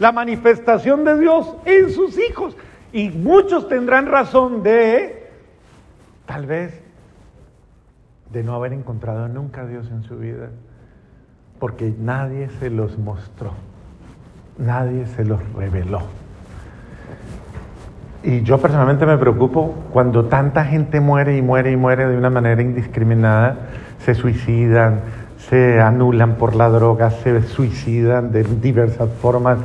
la 0.00 0.10
manifestación 0.10 1.04
de 1.04 1.18
Dios 1.18 1.54
en 1.64 1.90
sus 1.90 2.18
hijos. 2.18 2.56
Y 2.92 3.10
muchos 3.10 3.68
tendrán 3.68 4.06
razón 4.06 4.64
de, 4.64 5.30
tal 6.26 6.46
vez, 6.46 6.82
de 8.32 8.42
no 8.42 8.54
haber 8.54 8.72
encontrado 8.72 9.28
nunca 9.28 9.62
a 9.62 9.66
Dios 9.66 9.88
en 9.90 10.02
su 10.02 10.18
vida, 10.18 10.50
porque 11.60 11.94
nadie 11.98 12.48
se 12.58 12.70
los 12.70 12.98
mostró, 12.98 13.52
nadie 14.58 15.06
se 15.06 15.24
los 15.24 15.40
reveló. 15.52 16.02
Y 18.22 18.42
yo 18.42 18.58
personalmente 18.58 19.06
me 19.06 19.16
preocupo 19.16 19.74
cuando 19.92 20.24
tanta 20.24 20.64
gente 20.64 21.00
muere 21.00 21.36
y 21.36 21.42
muere 21.42 21.72
y 21.72 21.76
muere 21.76 22.06
de 22.08 22.16
una 22.16 22.30
manera 22.30 22.60
indiscriminada, 22.60 23.56
se 24.04 24.14
suicidan, 24.14 25.00
se 25.48 25.80
anulan 25.80 26.34
por 26.34 26.56
la 26.56 26.68
droga, 26.68 27.10
se 27.10 27.42
suicidan 27.42 28.32
de 28.32 28.42
diversas 28.42 29.08
formas. 29.22 29.58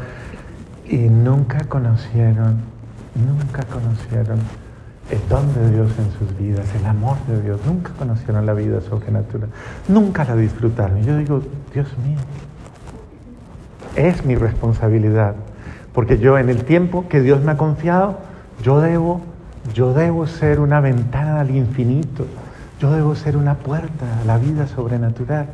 Y 0.88 0.98
nunca 0.98 1.60
conocieron, 1.68 2.60
nunca 3.16 3.64
conocieron 3.64 4.40
el 5.10 5.20
don 5.30 5.54
de 5.54 5.72
Dios 5.72 5.92
en 5.98 6.12
sus 6.18 6.38
vidas, 6.38 6.66
el 6.76 6.86
amor 6.86 7.18
de 7.28 7.42
Dios, 7.42 7.60
nunca 7.66 7.92
conocieron 7.98 8.46
la 8.46 8.54
vida 8.54 8.82
sobrenatural, 8.82 9.50
nunca 9.88 10.24
la 10.24 10.36
disfrutaron. 10.36 11.04
Yo 11.04 11.18
digo, 11.18 11.42
Dios 11.74 11.88
mío, 12.06 12.20
es 13.96 14.26
mi 14.26 14.36
responsabilidad, 14.36 15.36
porque 15.94 16.18
yo 16.18 16.38
en 16.38 16.50
el 16.50 16.64
tiempo 16.66 17.08
que 17.08 17.22
Dios 17.22 17.42
me 17.42 17.52
ha 17.52 17.58
confiado, 17.58 18.18
yo 18.64 18.82
debo, 18.82 19.22
yo 19.74 19.94
debo 19.94 20.28
ser 20.28 20.60
una 20.60 20.80
ventana 20.80 21.40
al 21.40 21.52
infinito. 21.52 22.26
Yo 22.80 22.92
debo 22.92 23.16
ser 23.16 23.38
una 23.38 23.56
puerta 23.56 24.22
a 24.22 24.26
la 24.26 24.38
vida 24.38 24.68
sobrenatural. 24.68 25.48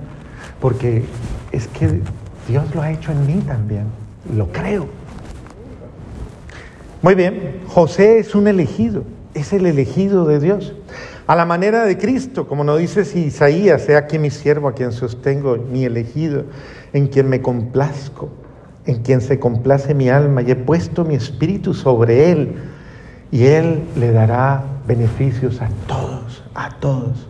Porque 0.59 1.03
es 1.51 1.67
que 1.67 2.01
Dios 2.47 2.73
lo 2.73 2.81
ha 2.81 2.91
hecho 2.91 3.11
en 3.11 3.27
mí 3.27 3.41
también. 3.45 3.83
Lo 4.35 4.51
creo. 4.51 4.87
Muy 7.01 7.15
bien, 7.15 7.61
José 7.67 8.19
es 8.19 8.35
un 8.35 8.47
elegido, 8.47 9.03
es 9.33 9.53
el 9.53 9.65
elegido 9.65 10.25
de 10.25 10.39
Dios. 10.39 10.73
A 11.27 11.35
la 11.35 11.45
manera 11.45 11.85
de 11.85 11.97
Cristo, 11.97 12.47
como 12.47 12.63
nos 12.63 12.79
dice 12.79 13.03
Isaías, 13.17 13.83
sea 13.83 13.99
aquí 13.99 14.19
mi 14.19 14.31
siervo, 14.31 14.67
a 14.67 14.73
quien 14.73 14.91
sostengo, 14.91 15.55
mi 15.71 15.85
elegido, 15.85 16.43
en 16.91 17.07
quien 17.07 17.29
me 17.29 17.41
complazco, 17.41 18.29
en 18.89 19.01
quien 19.03 19.21
se 19.21 19.39
complace 19.39 19.93
mi 19.93 20.09
alma, 20.09 20.41
y 20.41 20.51
he 20.51 20.55
puesto 20.55 21.05
mi 21.05 21.15
espíritu 21.15 21.73
sobre 21.73 22.31
él 22.31 22.55
y 23.31 23.45
Él 23.45 23.83
le 23.95 24.11
dará 24.11 24.63
beneficios 24.87 25.61
a 25.61 25.69
todos, 25.87 26.43
a 26.55 26.71
todos. 26.79 27.27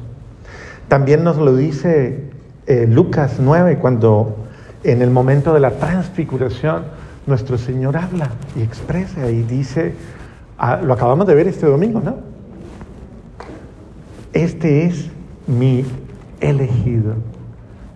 También 0.87 1.23
nos 1.23 1.37
lo 1.37 1.55
dice 1.55 2.29
eh, 2.67 2.87
Lucas 2.89 3.35
9, 3.39 3.77
cuando 3.79 4.37
en 4.83 5.01
el 5.01 5.11
momento 5.11 5.53
de 5.53 5.59
la 5.59 5.71
transfiguración 5.71 6.83
nuestro 7.27 7.57
Señor 7.57 7.97
habla 7.97 8.29
y 8.55 8.61
expresa 8.61 9.29
y 9.29 9.43
dice, 9.43 9.93
ah, 10.57 10.77
lo 10.77 10.93
acabamos 10.93 11.27
de 11.27 11.35
ver 11.35 11.47
este 11.47 11.65
domingo, 11.65 11.99
¿no? 11.99 12.17
Este 14.31 14.85
es 14.85 15.09
mi 15.47 15.83
elegido, 16.39 17.15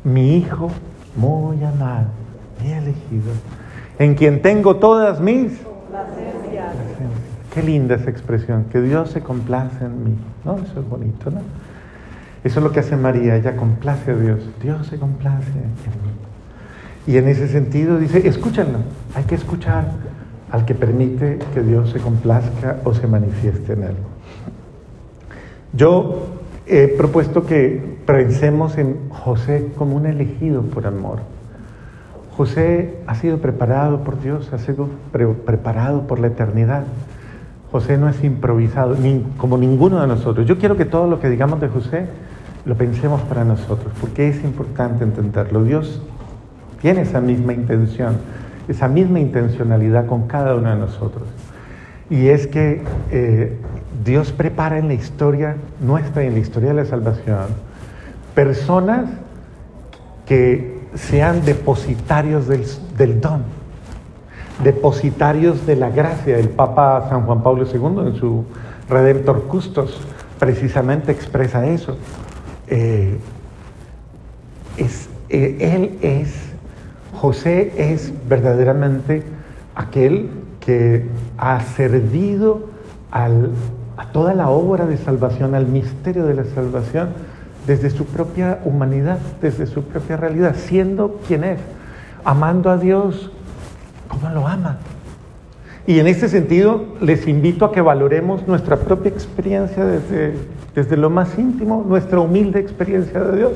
mi 0.03 0.38
hijo 0.38 0.70
muy 1.15 1.63
amado, 1.63 2.08
mi 2.63 2.72
elegido, 2.72 3.32
en 4.00 4.15
quien 4.15 4.41
tengo 4.41 4.77
todas 4.77 5.20
mis 5.20 5.51
Qué 7.53 7.62
linda 7.62 7.96
esa 7.96 8.10
expresión, 8.10 8.65
que 8.72 8.82
Dios 8.82 9.12
se 9.12 9.22
complace 9.22 9.86
en 9.86 10.03
mí. 10.03 10.15
¿No? 10.43 10.55
Eso 10.55 10.79
es 10.79 10.89
bonito, 10.89 11.29
¿no? 11.29 11.41
Eso 12.43 12.60
es 12.60 12.63
lo 12.63 12.72
que 12.72 12.79
hace 12.79 12.98
María, 12.98 13.36
ella 13.36 13.55
complace 13.55 14.12
a 14.12 14.15
Dios. 14.15 14.50
Dios 14.62 14.88
se 14.88 14.98
complace 14.98 15.51
en 15.51 15.62
mí. 15.62 16.13
Y 17.05 17.17
en 17.17 17.27
ese 17.27 17.48
sentido 17.48 18.00
dice, 18.00 18.27
escúchenlo, 18.27 18.79
hay 19.13 19.25
que 19.25 19.36
escuchar 19.36 19.86
al 20.50 20.65
que 20.65 20.74
permite 20.74 21.38
que 21.53 21.62
Dios 21.62 21.91
se 21.91 22.00
complazca 22.00 22.77
o 22.86 22.93
se 22.96 23.05
manifieste 23.05 23.74
en 23.74 23.84
él. 23.84 23.96
Yo 25.74 26.27
he 26.65 26.88
propuesto 26.88 27.46
que 27.46 28.00
pensemos 28.08 28.79
en 28.79 29.10
José 29.10 29.67
como 29.77 29.96
un 29.96 30.08
elegido 30.08 30.63
por 30.63 30.88
amor. 30.88 31.20
José 32.36 32.98
ha 33.08 33.16
sido 33.16 33.38
preparado 33.40 34.04
por 34.04 34.22
Dios, 34.22 34.52
ha 34.54 34.58
sido 34.58 34.90
preparado 35.12 36.08
por 36.08 36.20
la 36.20 36.28
eternidad. 36.28 36.84
José 37.72 37.98
no 37.98 38.10
es 38.10 38.24
improvisado, 38.24 38.96
ni, 38.96 39.24
como 39.38 39.58
ninguno 39.58 40.00
de 40.02 40.08
nosotros. 40.08 40.48
Yo 40.48 40.58
quiero 40.58 40.78
que 40.78 40.86
todo 40.86 41.08
lo 41.08 41.20
que 41.20 41.30
digamos 41.30 41.60
de 41.62 41.70
José 41.70 42.08
lo 42.66 42.75
pensemos 42.75 43.22
para 43.22 43.44
nosotros, 43.44 43.94
porque 44.00 44.30
es 44.30 44.44
importante 44.44 45.04
entenderlo. 45.04 45.63
Dios 45.63 46.02
tiene 46.82 47.02
esa 47.02 47.22
misma 47.22 47.54
intención, 47.54 48.18
esa 48.68 48.88
misma 48.88 49.20
intencionalidad 49.20 50.06
con 50.06 50.28
cada 50.28 50.56
uno 50.56 50.70
de 50.70 50.75
nosotros. 50.75 51.24
Y 52.10 52.28
es 52.28 52.48
que 52.48 52.82
eh, 53.12 53.58
Dios 54.04 54.32
prepara 54.32 54.78
en 54.78 54.88
la 54.88 54.94
historia 54.94 55.56
nuestra 55.82 56.24
y 56.24 56.28
en 56.28 56.34
la 56.34 56.40
historia 56.40 56.70
de 56.70 56.75
la 56.75 56.86
salvación 56.86 57.74
personas 58.34 59.10
que 60.25 60.73
sean 60.96 61.44
depositarios 61.46 62.48
del, 62.48 63.22
don 63.22 63.44
depositarios 64.64 65.66
de 65.66 65.76
la 65.76 65.90
gracia. 65.90 66.38
El 66.38 66.50
Papa 66.50 67.08
San 67.10 67.26
Juan 67.26 67.42
Pablo 67.44 67.66
II 67.66 68.08
en 68.08 68.16
su 68.16 68.46
Redemptor 68.90 69.44
Custos 69.44 70.00
precisamente 70.40 71.12
expresa 71.12 71.66
eso. 71.66 71.98
Eh, 72.68 73.18
es, 74.78 75.10
eh, 75.30 75.58
él 75.60 75.98
es, 76.02 76.34
José 77.16 77.74
es 77.78 78.14
verdaderamente 78.28 79.24
aquel 79.76 80.30
que 80.60 81.06
ha 81.38 81.60
servido 81.62 82.68
a 83.12 84.08
toda 84.12 84.34
la 84.34 84.50
obra 84.50 84.86
de 84.86 84.98
salvación, 84.98 85.56
al 85.56 85.68
misterio 85.68 86.26
de 86.26 86.34
la 86.34 86.46
salvación, 86.46 87.10
desde 87.67 87.89
su 87.89 88.05
propia 88.05 88.60
humanidad, 88.65 89.20
desde 89.41 89.65
su 89.65 89.84
propia 89.84 90.17
realidad, 90.17 90.55
siendo 90.55 91.20
quien 91.27 91.43
es, 91.43 91.60
amando 92.24 92.70
a 92.70 92.77
Dios 92.77 93.32
como 94.08 94.29
lo 94.29 94.48
ama. 94.48 94.77
Y 95.86 96.00
en 96.00 96.08
este 96.08 96.29
sentido 96.29 96.86
les 97.01 97.27
invito 97.27 97.65
a 97.65 97.72
que 97.72 97.82
valoremos 97.82 98.48
nuestra 98.48 98.77
propia 98.77 99.10
experiencia 99.10 99.86
desde, 99.86 100.34
desde 100.75 100.96
lo 100.96 101.10
más 101.10 101.38
íntimo, 101.38 101.84
nuestra 101.88 102.20
humilde 102.20 102.60
experiencia 102.60 103.20
de 103.20 103.38
Dios. 103.38 103.51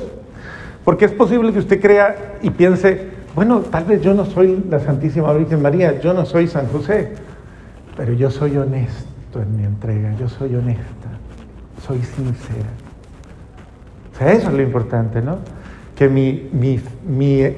Porque 0.84 1.06
es 1.06 1.12
posible 1.12 1.52
que 1.52 1.58
usted 1.58 1.80
crea 1.80 2.36
y 2.42 2.50
piense, 2.50 3.08
bueno, 3.34 3.60
tal 3.60 3.84
vez 3.84 4.02
yo 4.02 4.14
no 4.14 4.24
soy 4.26 4.64
la 4.68 4.80
Santísima 4.80 5.32
Virgen 5.32 5.62
María, 5.62 6.00
yo 6.00 6.12
no 6.12 6.26
soy 6.26 6.48
San 6.48 6.66
José, 6.68 7.12
pero 7.96 8.12
yo 8.12 8.30
soy 8.30 8.56
honesto 8.56 9.40
en 9.42 9.56
mi 9.56 9.64
entrega, 9.64 10.14
yo 10.18 10.28
soy 10.28 10.54
honesta, 10.54 11.08
soy 11.86 12.00
sincera. 12.02 12.87
Eso 14.20 14.48
es 14.48 14.54
lo 14.54 14.62
importante, 14.62 15.22
¿no? 15.22 15.38
Que 15.94 16.08
mi, 16.08 16.48
mi, 16.52 16.80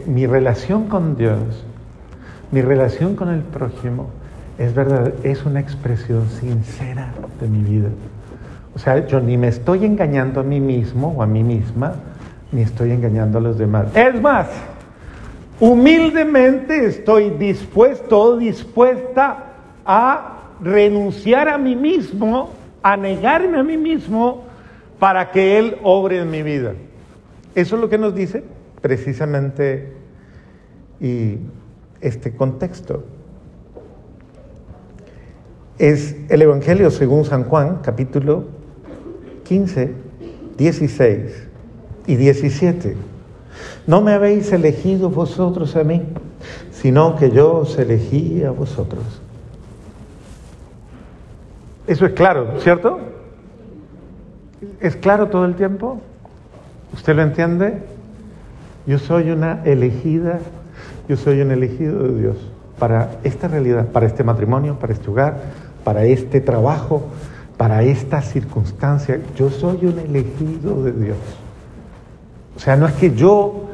mi, 0.07 0.27
relación 0.27 0.89
con 0.89 1.17
Dios, 1.17 1.65
mi 2.51 2.63
relación 2.63 3.17
con 3.17 3.31
el 3.31 3.41
prójimo, 3.41 4.11
es 4.59 4.75
verdad, 4.75 5.13
es 5.23 5.45
una 5.45 5.61
expresión 5.61 6.29
sincera 6.29 7.13
de 7.41 7.49
mi 7.49 7.63
vida. 7.63 7.89
O 8.75 8.79
sea, 8.79 9.07
yo 9.07 9.21
ni 9.21 9.37
me 9.37 9.49
estoy 9.49 9.85
engañando 9.85 10.41
a 10.41 10.43
mí 10.43 10.61
mismo 10.61 11.15
o 11.17 11.23
a 11.23 11.27
mí 11.27 11.43
misma, 11.43 11.95
ni 12.53 12.63
estoy 12.63 12.93
engañando 12.93 13.39
a 13.39 13.41
los 13.41 13.59
demás. 13.59 13.95
Es 13.95 14.21
más, 14.21 14.49
humildemente 15.61 16.87
estoy 16.87 17.31
dispuesto 17.31 18.19
o 18.21 18.37
dispuesta 18.37 19.45
a 19.85 20.37
renunciar 20.63 21.49
a 21.49 21.59
mí 21.59 21.75
mismo, 21.75 22.51
a 22.83 22.97
negarme 22.97 23.59
a 23.59 23.63
mí 23.63 23.77
mismo 23.77 24.50
para 25.01 25.33
que 25.33 25.59
Él 25.59 25.79
obre 25.83 26.21
en 26.21 26.31
mi 26.31 26.45
vida. 26.45 26.75
Eso 27.57 27.75
es 27.75 27.81
lo 27.81 27.89
que 27.89 27.99
nos 27.99 28.15
dice 28.15 28.45
precisamente 28.81 29.93
y 31.01 31.39
este 32.01 32.37
contexto. 32.37 33.03
Es 35.79 36.15
el 36.29 36.43
Evangelio 36.43 36.91
según 36.91 37.25
San 37.25 37.45
Juan, 37.45 37.81
capítulo 37.83 38.45
15, 39.45 39.93
16 40.59 41.49
y 42.07 42.17
17. 42.17 42.97
No 43.87 44.03
me 44.03 44.13
habéis 44.13 44.53
elegido 44.53 45.09
vosotros 45.09 45.75
a 45.77 45.83
mí, 45.83 46.03
sino 46.71 47.17
que 47.17 47.31
yo 47.31 47.57
os 47.57 47.79
elegí 47.79 48.45
a 48.45 48.51
vosotros. 48.51 49.03
Eso 51.87 52.05
es 52.05 52.13
claro, 52.13 52.61
¿cierto? 52.61 53.01
¿Es 54.81 54.97
claro 54.97 55.29
todo 55.29 55.47
el 55.47 55.55
tiempo? 55.55 56.01
¿Usted 56.93 57.15
lo 57.15 57.23
entiende? 57.23 57.79
Yo 58.87 58.99
soy 58.99 59.31
una 59.31 59.63
elegida, 59.65 60.41
yo 61.09 61.17
soy 61.17 61.41
un 61.41 61.51
elegido 61.51 62.03
de 62.03 62.21
Dios 62.21 62.37
para 62.79 63.19
esta 63.25 63.49
realidad, 63.49 63.87
para 63.89 64.07
este 64.07 64.25
matrimonio, 64.25 64.79
para 64.79 64.93
este 64.93 65.11
hogar, 65.11 65.37
para 65.85 66.05
este 66.05 66.41
trabajo, 66.41 67.09
para 67.57 67.83
esta 67.83 68.21
circunstancia. 68.21 69.21
Yo 69.37 69.51
soy 69.51 69.87
un 69.87 69.99
elegido 69.99 70.83
de 70.83 70.93
Dios. 70.93 71.19
O 72.57 72.59
sea, 72.59 72.77
no 72.77 72.87
es 72.87 72.93
que 72.95 73.15
yo 73.15 73.69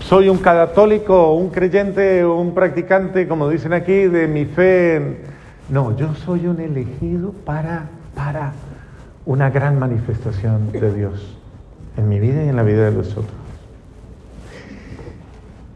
soy 0.00 0.28
un 0.28 0.38
católico, 0.38 1.34
un 1.34 1.50
creyente, 1.50 2.24
un 2.24 2.54
practicante, 2.54 3.28
como 3.28 3.48
dicen 3.48 3.74
aquí, 3.74 4.04
de 4.04 4.28
mi 4.28 4.46
fe. 4.46 5.22
No, 5.68 5.94
yo 5.96 6.14
soy 6.14 6.46
un 6.46 6.60
elegido 6.60 7.32
para, 7.44 7.88
para 8.14 8.52
una 9.28 9.50
gran 9.50 9.78
manifestación 9.78 10.72
de 10.72 10.90
Dios 10.90 11.36
en 11.98 12.08
mi 12.08 12.18
vida 12.18 12.44
y 12.44 12.48
en 12.48 12.56
la 12.56 12.62
vida 12.62 12.86
de 12.86 12.92
los 12.92 13.10
otros. 13.10 13.36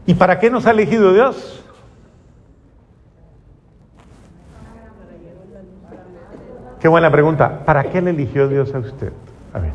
¿Y 0.07 0.15
para 0.15 0.39
qué 0.39 0.49
nos 0.49 0.65
ha 0.65 0.71
elegido 0.71 1.13
Dios? 1.13 1.63
Qué 6.79 6.87
buena 6.87 7.11
pregunta. 7.11 7.63
¿Para 7.63 7.83
qué 7.91 8.01
le 8.01 8.09
eligió 8.09 8.47
Dios 8.47 8.73
a 8.73 8.79
usted? 8.79 9.13
A 9.53 9.59
ver. 9.59 9.71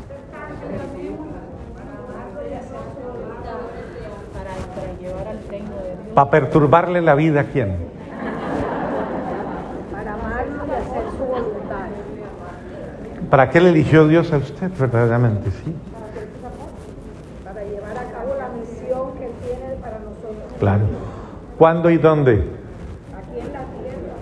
Para 6.13 6.29
perturbarle 6.29 7.01
la 7.01 7.15
vida 7.15 7.39
a 7.39 7.43
quién? 7.45 7.77
Para 9.93 10.13
amarlo 10.15 10.67
y 10.67 10.71
hacer 10.71 11.03
su 11.17 11.23
voluntad. 11.23 11.87
¿Para 13.29 13.49
qué 13.51 13.61
le 13.61 13.69
eligió 13.69 14.07
Dios 14.07 14.33
a 14.33 14.37
usted 14.37 14.71
verdaderamente? 14.79 15.51
Sí. 15.51 15.75
Para 17.43 17.63
llevar 17.63 17.97
a 17.97 18.11
cabo 18.11 18.33
la 18.35 18.49
misión 18.49 19.17
que 19.17 19.25
Él 19.25 19.31
tiene 19.43 19.75
para 19.75 19.99
nosotros. 19.99 20.53
Claro. 20.59 20.83
¿Cuándo 21.57 21.89
y 21.91 21.97
dónde? 21.97 22.33
Aquí 22.33 23.39
en 23.39 23.53
la 23.53 23.59
tierra. 23.59 24.13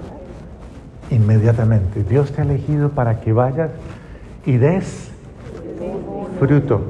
Inmediatamente. 1.10 2.04
Dios 2.04 2.34
te 2.34 2.41
ha 2.41 2.43
elegido 2.43 2.89
para 2.89 3.22
que 3.22 3.32
vayas 3.32 3.70
y 4.46 4.58
des 4.58 5.12
fruto. 6.39 6.82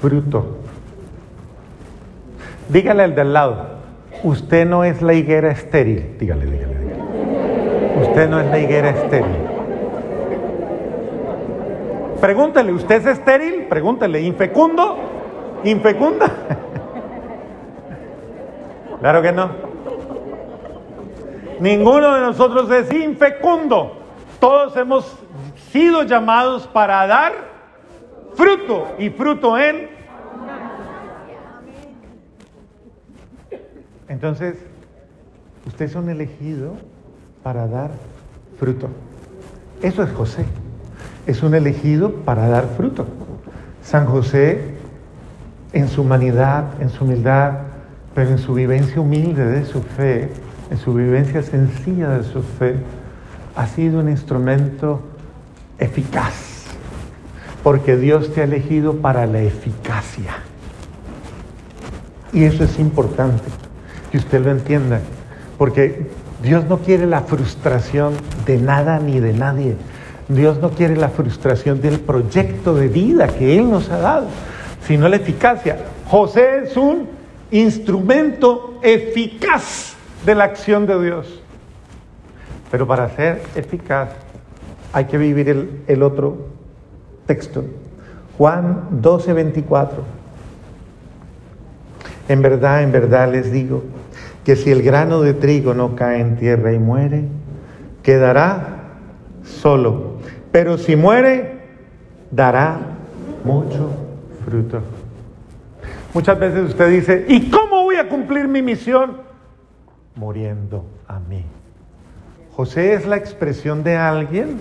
Fruto. 0.00 0.58
Dígale 2.68 3.02
al 3.02 3.14
del 3.14 3.32
lado, 3.32 3.66
usted 4.22 4.66
no 4.66 4.84
es 4.84 5.02
la 5.02 5.14
higuera 5.14 5.50
estéril. 5.50 6.16
Dígale, 6.18 6.46
dígale, 6.46 6.78
dígale. 6.78 8.08
Usted 8.08 8.30
no 8.30 8.40
es 8.40 8.46
la 8.46 8.58
higuera 8.58 8.90
estéril. 8.90 9.51
Pregúntele, 12.22 12.72
¿usted 12.72 13.00
es 13.04 13.18
estéril? 13.18 13.66
Pregúntele, 13.66 14.20
¿infecundo? 14.20 14.96
¿Infecunda? 15.64 16.30
Claro 19.00 19.20
que 19.20 19.32
no. 19.32 19.50
Ninguno 21.58 22.14
de 22.14 22.20
nosotros 22.20 22.70
es 22.70 22.92
infecundo. 22.92 23.96
Todos 24.38 24.76
hemos 24.76 25.18
sido 25.72 26.04
llamados 26.04 26.68
para 26.68 27.04
dar 27.08 27.32
fruto 28.34 28.94
y 29.00 29.10
fruto 29.10 29.58
en 29.58 29.90
Entonces, 34.06 34.64
ustedes 35.66 35.90
son 35.90 36.08
elegidos 36.08 36.78
para 37.42 37.66
dar 37.66 37.90
fruto. 38.60 38.88
Eso 39.82 40.04
es 40.04 40.12
José. 40.12 40.46
Es 41.26 41.42
un 41.42 41.54
elegido 41.54 42.12
para 42.12 42.48
dar 42.48 42.68
fruto. 42.76 43.06
San 43.82 44.06
José, 44.06 44.74
en 45.72 45.88
su 45.88 46.02
humanidad, 46.02 46.64
en 46.80 46.90
su 46.90 47.04
humildad, 47.04 47.52
pero 48.14 48.30
en 48.30 48.38
su 48.38 48.54
vivencia 48.54 49.00
humilde 49.00 49.44
de 49.44 49.64
su 49.64 49.82
fe, 49.82 50.30
en 50.70 50.78
su 50.78 50.94
vivencia 50.94 51.42
sencilla 51.42 52.10
de 52.10 52.24
su 52.24 52.42
fe, 52.42 52.76
ha 53.56 53.66
sido 53.66 54.00
un 54.00 54.08
instrumento 54.08 55.00
eficaz, 55.78 56.64
porque 57.62 57.96
Dios 57.96 58.32
te 58.32 58.40
ha 58.40 58.44
elegido 58.44 58.96
para 58.96 59.26
la 59.26 59.40
eficacia. 59.40 60.34
Y 62.32 62.44
eso 62.44 62.64
es 62.64 62.78
importante 62.78 63.42
que 64.10 64.18
usted 64.18 64.42
lo 64.42 64.50
entienda, 64.50 65.00
porque 65.58 66.06
Dios 66.42 66.64
no 66.66 66.78
quiere 66.78 67.06
la 67.06 67.22
frustración 67.22 68.14
de 68.46 68.58
nada 68.58 68.98
ni 68.98 69.20
de 69.20 69.32
nadie. 69.32 69.76
Dios 70.28 70.58
no 70.60 70.70
quiere 70.70 70.96
la 70.96 71.08
frustración 71.08 71.80
del 71.80 72.00
proyecto 72.00 72.74
de 72.74 72.88
vida 72.88 73.26
que 73.28 73.58
Él 73.58 73.70
nos 73.70 73.90
ha 73.90 73.98
dado, 73.98 74.26
sino 74.86 75.08
la 75.08 75.16
eficacia. 75.16 75.78
José 76.06 76.64
es 76.64 76.76
un 76.76 77.08
instrumento 77.50 78.78
eficaz 78.82 79.94
de 80.24 80.34
la 80.34 80.44
acción 80.44 80.86
de 80.86 81.02
Dios. 81.02 81.40
Pero 82.70 82.86
para 82.86 83.08
ser 83.10 83.42
eficaz 83.54 84.10
hay 84.92 85.04
que 85.06 85.18
vivir 85.18 85.82
el, 85.86 86.02
otro 86.02 86.48
texto. 87.26 87.64
Juan 88.38 88.88
12, 88.90 89.32
24. 89.32 90.02
En 92.28 92.42
verdad, 92.42 92.82
en 92.82 92.92
verdad 92.92 93.30
les 93.30 93.52
digo 93.52 93.82
que 94.44 94.56
si 94.56 94.70
el 94.70 94.82
grano 94.82 95.20
de 95.20 95.34
trigo 95.34 95.74
no 95.74 95.94
cae 95.94 96.20
en 96.20 96.36
tierra 96.36 96.72
y 96.72 96.78
muere, 96.78 97.24
quedará 98.02 98.82
solo. 99.44 100.11
Pero 100.52 100.76
si 100.76 100.94
muere, 100.96 101.60
dará 102.30 102.78
mucho 103.42 103.90
fruto. 104.44 104.82
Muchas 106.14 106.38
veces 106.38 106.68
usted 106.68 106.90
dice, 106.90 107.24
¿y 107.26 107.50
cómo 107.50 107.84
voy 107.84 107.96
a 107.96 108.08
cumplir 108.08 108.46
mi 108.46 108.60
misión? 108.60 109.16
Muriendo 110.14 110.84
a 111.08 111.18
mí. 111.18 111.44
José 112.54 112.92
es 112.92 113.06
la 113.06 113.16
expresión 113.16 113.82
de 113.82 113.96
alguien 113.96 114.58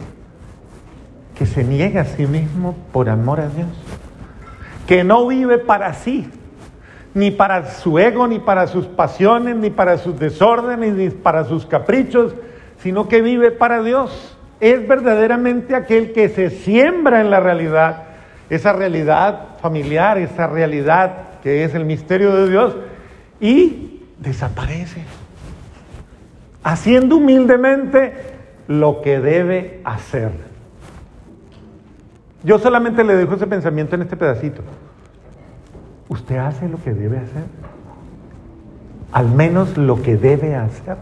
que 1.35 1.45
se 1.45 1.65
niega 1.65 2.01
a 2.01 2.05
sí 2.05 2.25
mismo 2.25 2.75
por 2.93 3.09
amor 3.09 3.41
a 3.41 3.49
Dios, 3.49 3.67
que 4.87 5.03
no 5.03 5.27
vive 5.27 5.57
para 5.57 5.93
sí, 5.93 6.29
ni 7.13 7.31
para 7.31 7.69
su 7.69 7.99
ego, 7.99 8.27
ni 8.27 8.39
para 8.39 8.67
sus 8.67 8.85
pasiones, 8.85 9.57
ni 9.57 9.69
para 9.69 9.97
sus 9.97 10.17
desórdenes, 10.17 10.93
ni 10.93 11.09
para 11.09 11.43
sus 11.43 11.65
caprichos, 11.65 12.33
sino 12.77 13.09
que 13.09 13.21
vive 13.21 13.51
para 13.51 13.83
Dios. 13.83 14.37
Es 14.61 14.87
verdaderamente 14.87 15.75
aquel 15.75 16.13
que 16.13 16.29
se 16.29 16.49
siembra 16.49 17.19
en 17.19 17.29
la 17.29 17.41
realidad, 17.41 18.03
esa 18.49 18.71
realidad 18.71 19.57
familiar, 19.59 20.17
esa 20.17 20.47
realidad 20.47 21.39
que 21.43 21.65
es 21.65 21.75
el 21.75 21.83
misterio 21.83 22.33
de 22.35 22.49
Dios, 22.49 22.77
y 23.39 24.03
desaparece, 24.19 25.03
haciendo 26.63 27.17
humildemente 27.17 28.13
lo 28.67 29.01
que 29.01 29.19
debe 29.19 29.81
hacer. 29.83 30.31
Yo 32.43 32.59
solamente 32.59 33.03
le 33.03 33.15
dejo 33.15 33.35
ese 33.35 33.47
pensamiento 33.47 33.95
en 33.95 34.03
este 34.03 34.15
pedacito. 34.15 34.61
Usted 36.07 36.37
hace 36.37 36.69
lo 36.69 36.81
que 36.83 36.93
debe 36.93 37.17
hacer. 37.17 37.43
Al 39.11 39.27
menos 39.29 39.77
lo 39.77 40.01
que 40.01 40.17
debe 40.17 40.55
hacer. 40.55 40.97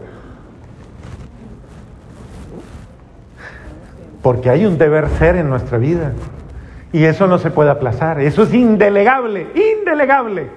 Porque 4.22 4.50
hay 4.50 4.66
un 4.66 4.78
deber 4.78 5.08
ser 5.08 5.36
en 5.36 5.48
nuestra 5.48 5.78
vida. 5.78 6.12
Y 6.92 7.04
eso 7.04 7.26
no 7.26 7.38
se 7.38 7.50
puede 7.50 7.70
aplazar. 7.70 8.20
Eso 8.20 8.42
es 8.42 8.52
indelegable, 8.52 9.46
indelegable. 9.54 10.50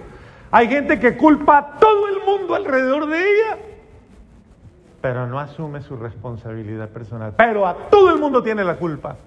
Hay 0.51 0.67
gente 0.67 0.99
que 0.99 1.17
culpa 1.17 1.57
a 1.57 1.79
todo 1.79 2.07
el 2.07 2.23
mundo 2.25 2.55
alrededor 2.55 3.07
de 3.07 3.17
ella, 3.17 3.57
pero 5.03 5.27
no 5.27 5.37
asume 5.37 5.81
su 5.81 5.97
responsabilidad 5.97 6.87
personal. 6.87 7.33
Pero 7.35 7.67
a 7.67 7.75
todo 7.89 8.13
el 8.13 8.21
mundo 8.21 8.41
tiene 8.41 8.63
la 8.63 8.77
culpa. 8.77 9.17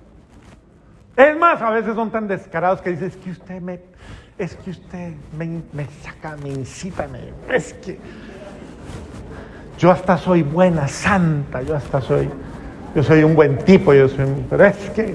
Es 1.14 1.36
más, 1.36 1.60
a 1.60 1.68
veces 1.68 1.94
son 1.94 2.10
tan 2.10 2.26
descarados 2.26 2.80
que 2.80 2.90
dicen, 2.90 3.08
es 3.08 3.16
que 3.18 3.30
usted 3.30 3.60
me, 3.60 3.80
es 4.38 4.54
que 4.56 4.70
usted 4.70 5.12
me, 5.36 5.62
me 5.74 5.86
saca, 6.02 6.36
me 6.42 6.48
incita, 6.48 7.06
me, 7.08 7.54
es 7.54 7.74
que 7.74 7.98
yo 9.78 9.90
hasta 9.90 10.16
soy 10.16 10.42
buena, 10.42 10.88
santa, 10.88 11.60
yo 11.60 11.76
hasta 11.76 12.00
soy, 12.00 12.30
yo 12.96 13.02
soy 13.02 13.22
un 13.22 13.34
buen 13.34 13.58
tipo, 13.58 13.92
yo 13.92 14.08
soy, 14.08 14.24
pero 14.48 14.64
es 14.64 14.90
que 14.90 15.14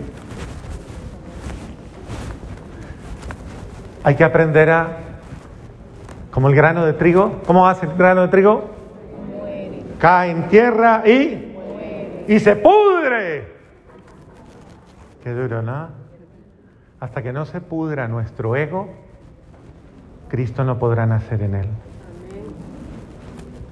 hay 4.04 4.16
que 4.16 4.24
aprender 4.24 4.70
a, 4.70 4.98
como 6.30 6.50
el 6.50 6.56
grano 6.56 6.86
de 6.86 6.94
trigo, 6.94 7.42
¿cómo 7.48 7.68
hace 7.68 7.88
el 7.88 7.94
grano 7.94 8.22
de 8.22 8.28
trigo? 8.28 8.70
Muere. 9.36 9.82
Cae 9.98 10.30
en 10.30 10.48
tierra 10.48 11.02
y, 11.08 11.56
Muere. 11.56 12.26
y 12.28 12.40
se 12.40 12.56
pudre. 12.56 13.48
Qué 15.24 15.32
duro, 15.32 15.64
¿no? 15.64 15.88
Hasta 17.00 17.24
que 17.24 17.34
no 17.34 17.48
se 17.48 17.62
pudra 17.62 18.08
nuestro 18.08 18.56
ego, 18.56 18.90
Cristo 20.30 20.64
no 20.64 20.78
podrá 20.78 21.08
nacer 21.08 21.42
en 21.42 21.56
él. 21.56 21.68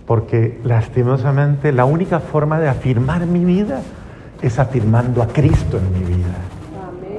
Porque 0.07 0.59
lastimosamente 0.63 1.71
la 1.71 1.85
única 1.85 2.19
forma 2.19 2.59
de 2.59 2.69
afirmar 2.69 3.27
mi 3.27 3.45
vida 3.45 3.81
es 4.41 4.59
afirmando 4.59 5.21
a 5.21 5.27
Cristo 5.27 5.77
en 5.77 5.93
mi 5.93 6.15
vida. 6.15 6.35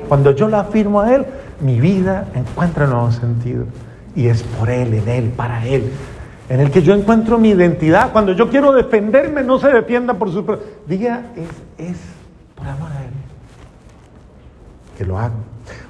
Cuando 0.09 0.33
yo 0.33 0.49
lo 0.49 0.57
afirmo 0.57 1.01
a 1.01 1.15
Él, 1.15 1.27
mi 1.61 1.81
vida 1.81 2.27
encuentra 2.35 2.87
nuevo 2.87 3.13
sentido. 3.13 3.65
Y 4.17 4.27
es 4.27 4.43
por 4.43 4.71
Él, 4.71 4.95
en 4.95 5.09
Él, 5.09 5.33
para 5.37 5.65
Él. 5.67 5.91
En 6.49 6.61
el 6.61 6.71
que 6.71 6.83
yo 6.83 6.95
encuentro 6.95 7.39
mi 7.39 7.51
identidad. 7.51 8.11
Cuando 8.13 8.33
yo 8.33 8.49
quiero 8.51 8.73
defenderme, 8.73 9.45
no 9.45 9.59
se 9.59 9.69
defienda 9.69 10.15
por 10.15 10.33
su... 10.33 10.45
Diga, 10.87 11.27
es, 11.37 11.87
es 11.87 11.97
por 12.57 12.67
amor 12.67 12.91
a 12.91 13.05
Él. 13.05 13.11
Que 14.99 15.05
lo 15.05 15.19
hago. 15.19 15.37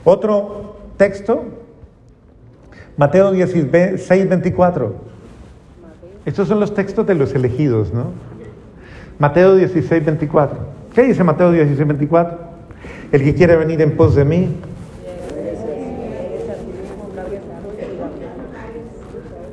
Otro 0.05 0.77
texto, 0.97 1.45
Mateo 2.97 3.33
16, 3.33 4.29
24. 4.29 4.95
Estos 6.27 6.49
son 6.49 6.61
los 6.61 6.75
textos 6.75 7.07
de 7.07 7.15
los 7.15 7.35
elegidos, 7.35 7.93
¿no? 7.95 8.09
Mateo 9.19 9.57
16, 9.57 10.05
24. 10.05 10.80
¿Qué 10.95 11.03
dice 11.05 11.23
Mateo 11.23 11.53
16, 11.53 11.87
24? 11.87 12.39
El 13.13 13.23
que 13.23 13.35
quiere 13.35 13.57
venir 13.57 13.81
en 13.81 13.97
pos 13.97 14.17
de 14.17 14.25
mí, 14.25 14.57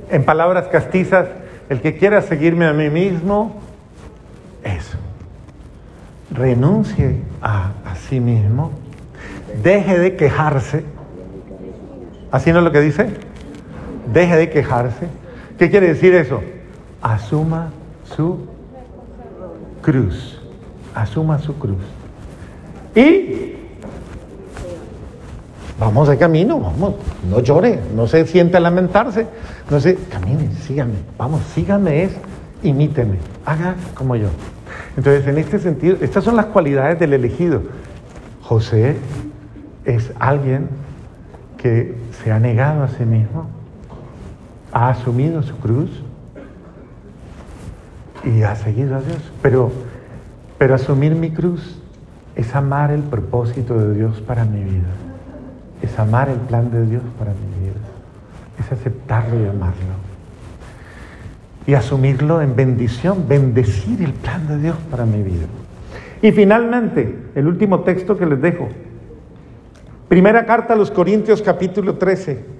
en 0.09 0.23
palabras 0.23 0.67
castizas, 0.67 1.27
el 1.69 1.81
que 1.81 1.97
quiera 1.97 2.21
seguirme 2.21 2.65
a 2.65 2.73
mí 2.73 2.89
mismo, 2.89 3.55
eso. 4.63 4.97
Renuncie 6.31 7.17
a, 7.41 7.71
a 7.85 7.95
sí 7.95 8.19
mismo, 8.19 8.71
deje 9.61 9.99
de 9.99 10.15
quejarse. 10.15 10.85
¿Así 12.31 12.51
no 12.51 12.59
es 12.59 12.63
lo 12.63 12.71
que 12.71 12.81
dice? 12.81 13.09
Deje 14.11 14.35
de 14.35 14.49
quejarse. 14.49 15.07
¿Qué 15.59 15.69
quiere 15.69 15.89
decir 15.89 16.15
eso? 16.15 16.41
Asuma 17.01 17.69
su 18.03 18.47
cruz. 19.81 20.36
Asuma 20.97 21.37
su 21.37 21.53
cruz. 21.59 21.77
Y 22.95 23.53
vamos 25.79 26.07
de 26.07 26.17
camino, 26.17 26.59
vamos, 26.59 26.95
no 27.29 27.39
llore, 27.39 27.79
no 27.95 28.07
se 28.07 28.25
siente 28.25 28.57
a 28.57 28.59
lamentarse, 28.59 29.27
no 29.69 29.79
sé, 29.79 29.95
camine, 30.09 30.49
sígame, 30.55 30.95
vamos, 31.15 31.43
sígame 31.53 32.05
es, 32.05 32.11
imíteme, 32.63 33.19
haga 33.45 33.75
como 33.93 34.15
yo. 34.15 34.29
Entonces, 34.97 35.27
en 35.27 35.37
este 35.37 35.59
sentido, 35.59 35.97
estas 36.01 36.23
son 36.23 36.35
las 36.35 36.47
cualidades 36.47 36.99
del 36.99 37.13
elegido. 37.13 37.61
José 38.41 38.97
es 39.85 40.11
alguien 40.17 40.67
que 41.57 41.95
se 42.23 42.31
ha 42.31 42.39
negado 42.39 42.81
a 42.81 42.87
sí 42.87 43.05
mismo, 43.05 43.45
ha 44.71 44.89
asumido 44.89 45.43
su 45.43 45.55
cruz 45.57 45.91
y 48.23 48.41
ha 48.41 48.55
seguido 48.55 48.95
a 48.95 49.01
Dios. 49.01 49.19
Pero, 49.43 49.71
pero 50.57 50.75
asumir 50.75 51.15
mi 51.15 51.31
cruz 51.31 51.79
es 52.35 52.55
amar 52.55 52.91
el 52.91 53.01
propósito 53.01 53.77
de 53.77 53.95
Dios 53.95 54.21
para 54.21 54.45
mi 54.45 54.63
vida, 54.63 54.89
es 55.81 55.97
amar 55.99 56.29
el 56.29 56.39
plan 56.39 56.71
de 56.71 56.85
Dios 56.85 57.03
para 57.17 57.31
mi 57.31 57.65
vida 57.65 57.87
es 58.59 58.71
aceptarlo 58.71 59.39
y 59.41 59.47
amarlo. 59.47 60.07
Y 61.65 61.73
asumirlo 61.73 62.41
en 62.41 62.55
bendición, 62.55 63.25
bendecir 63.27 64.01
el 64.01 64.13
plan 64.13 64.47
de 64.47 64.57
Dios 64.57 64.77
para 64.89 65.05
mi 65.05 65.21
vida. 65.21 65.45
Y 66.21 66.31
finalmente, 66.31 67.17
el 67.35 67.47
último 67.47 67.81
texto 67.81 68.17
que 68.17 68.25
les 68.25 68.41
dejo. 68.41 68.69
Primera 70.07 70.45
carta 70.45 70.73
a 70.73 70.77
los 70.77 70.89
Corintios 70.89 71.41
capítulo 71.41 71.95
13. 71.95 72.57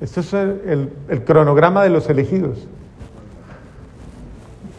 Esto 0.00 0.20
es 0.20 0.32
el, 0.32 0.90
el, 1.08 1.24
cronograma 1.24 1.82
de 1.82 1.90
los 1.90 2.08
elegidos. 2.08 2.66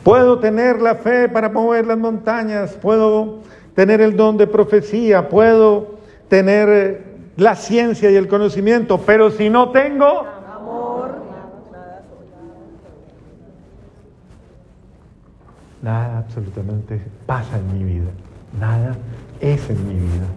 Puedo 0.04 0.40
tener 0.40 0.82
la 0.82 0.96
fe 0.96 1.30
para 1.30 1.50
mover 1.50 1.86
las 1.86 1.98
montañas, 1.98 2.74
puedo 2.82 3.40
tener 3.76 4.02
el 4.02 4.18
don 4.18 4.38
de 4.38 4.48
profecía, 4.48 5.30
puedo 5.30 5.96
tener 6.28 7.04
la 7.38 7.56
ciencia 7.56 8.10
y 8.10 8.16
el 8.16 8.28
conocimiento, 8.28 9.00
pero 9.06 9.30
si 9.30 9.50
no 9.50 9.70
tengo 9.70 10.26
amor, 10.56 11.12
nada 15.82 16.20
absolutamente 16.20 17.00
pasa 17.26 17.58
en 17.60 17.78
mi 17.78 17.94
vida, 17.94 18.10
nada 18.60 18.96
es 19.40 19.70
en 19.70 19.88
mi 19.88 19.94
vida, 19.94 20.28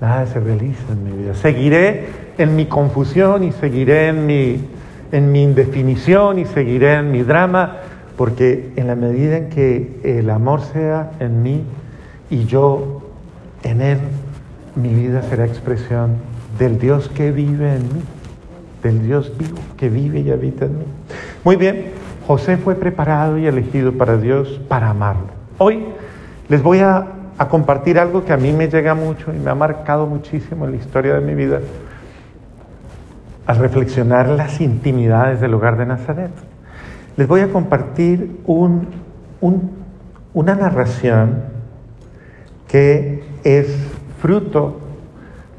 nada 0.00 0.26
se 0.26 0.40
realiza 0.40 0.92
en 0.92 1.04
mi 1.04 1.22
vida. 1.22 1.34
Seguiré 1.34 2.08
en 2.36 2.56
mi 2.56 2.66
confusión 2.66 3.44
y 3.44 3.52
seguiré 3.52 4.08
en 4.08 4.26
mi, 4.26 4.60
en 5.12 5.30
mi 5.30 5.42
indefinición 5.42 6.38
y 6.38 6.46
seguiré 6.46 6.94
en 6.94 7.12
mi 7.12 7.22
drama, 7.22 7.76
porque 8.16 8.72
en 8.76 8.86
la 8.86 8.94
medida 8.94 9.36
en 9.36 9.48
que 9.48 10.00
el 10.04 10.30
amor 10.30 10.60
sea 10.60 11.12
en 11.20 11.42
mí 11.42 11.64
y 12.30 12.44
yo 12.44 13.02
en 13.62 13.80
él, 13.80 13.98
mi 14.76 14.94
vida 14.94 15.22
será 15.22 15.46
expresión 15.46 16.16
del 16.58 16.78
Dios 16.78 17.08
que 17.08 17.32
vive 17.32 17.74
en 17.74 17.82
mí, 17.82 18.02
del 18.82 19.06
Dios 19.06 19.32
vivo 19.36 19.58
que 19.76 19.88
vive 19.88 20.20
y 20.20 20.30
habita 20.30 20.66
en 20.66 20.78
mí. 20.78 20.84
Muy 21.42 21.56
bien, 21.56 21.86
José 22.26 22.56
fue 22.56 22.74
preparado 22.74 23.38
y 23.38 23.46
elegido 23.46 23.92
para 23.92 24.16
Dios 24.16 24.60
para 24.68 24.90
amarlo. 24.90 25.26
Hoy 25.58 25.84
les 26.48 26.62
voy 26.62 26.80
a, 26.80 27.06
compartir 27.50 27.98
algo 27.98 28.24
que 28.24 28.32
a 28.32 28.36
mí 28.36 28.52
me 28.52 28.68
llega 28.68 28.94
mucho 28.94 29.34
y 29.34 29.38
me 29.38 29.50
ha 29.50 29.54
marcado 29.54 30.06
muchísimo 30.06 30.64
en 30.64 30.70
la 30.70 30.76
historia 30.76 31.14
de 31.14 31.20
mi 31.20 31.34
vida 31.34 31.60
al 33.46 33.56
reflexionar 33.56 34.28
las 34.28 34.60
intimidades 34.60 35.40
del 35.40 35.52
hogar 35.52 35.76
de 35.76 35.84
Nazaret. 35.84 36.30
Les 37.16 37.28
voy 37.28 37.42
a 37.42 37.48
compartir 37.48 38.40
un, 38.44 38.88
un, 39.40 39.70
una 40.32 40.54
narración 40.56 41.44
que 42.66 43.22
es 43.44 43.68
fruto 44.20 44.80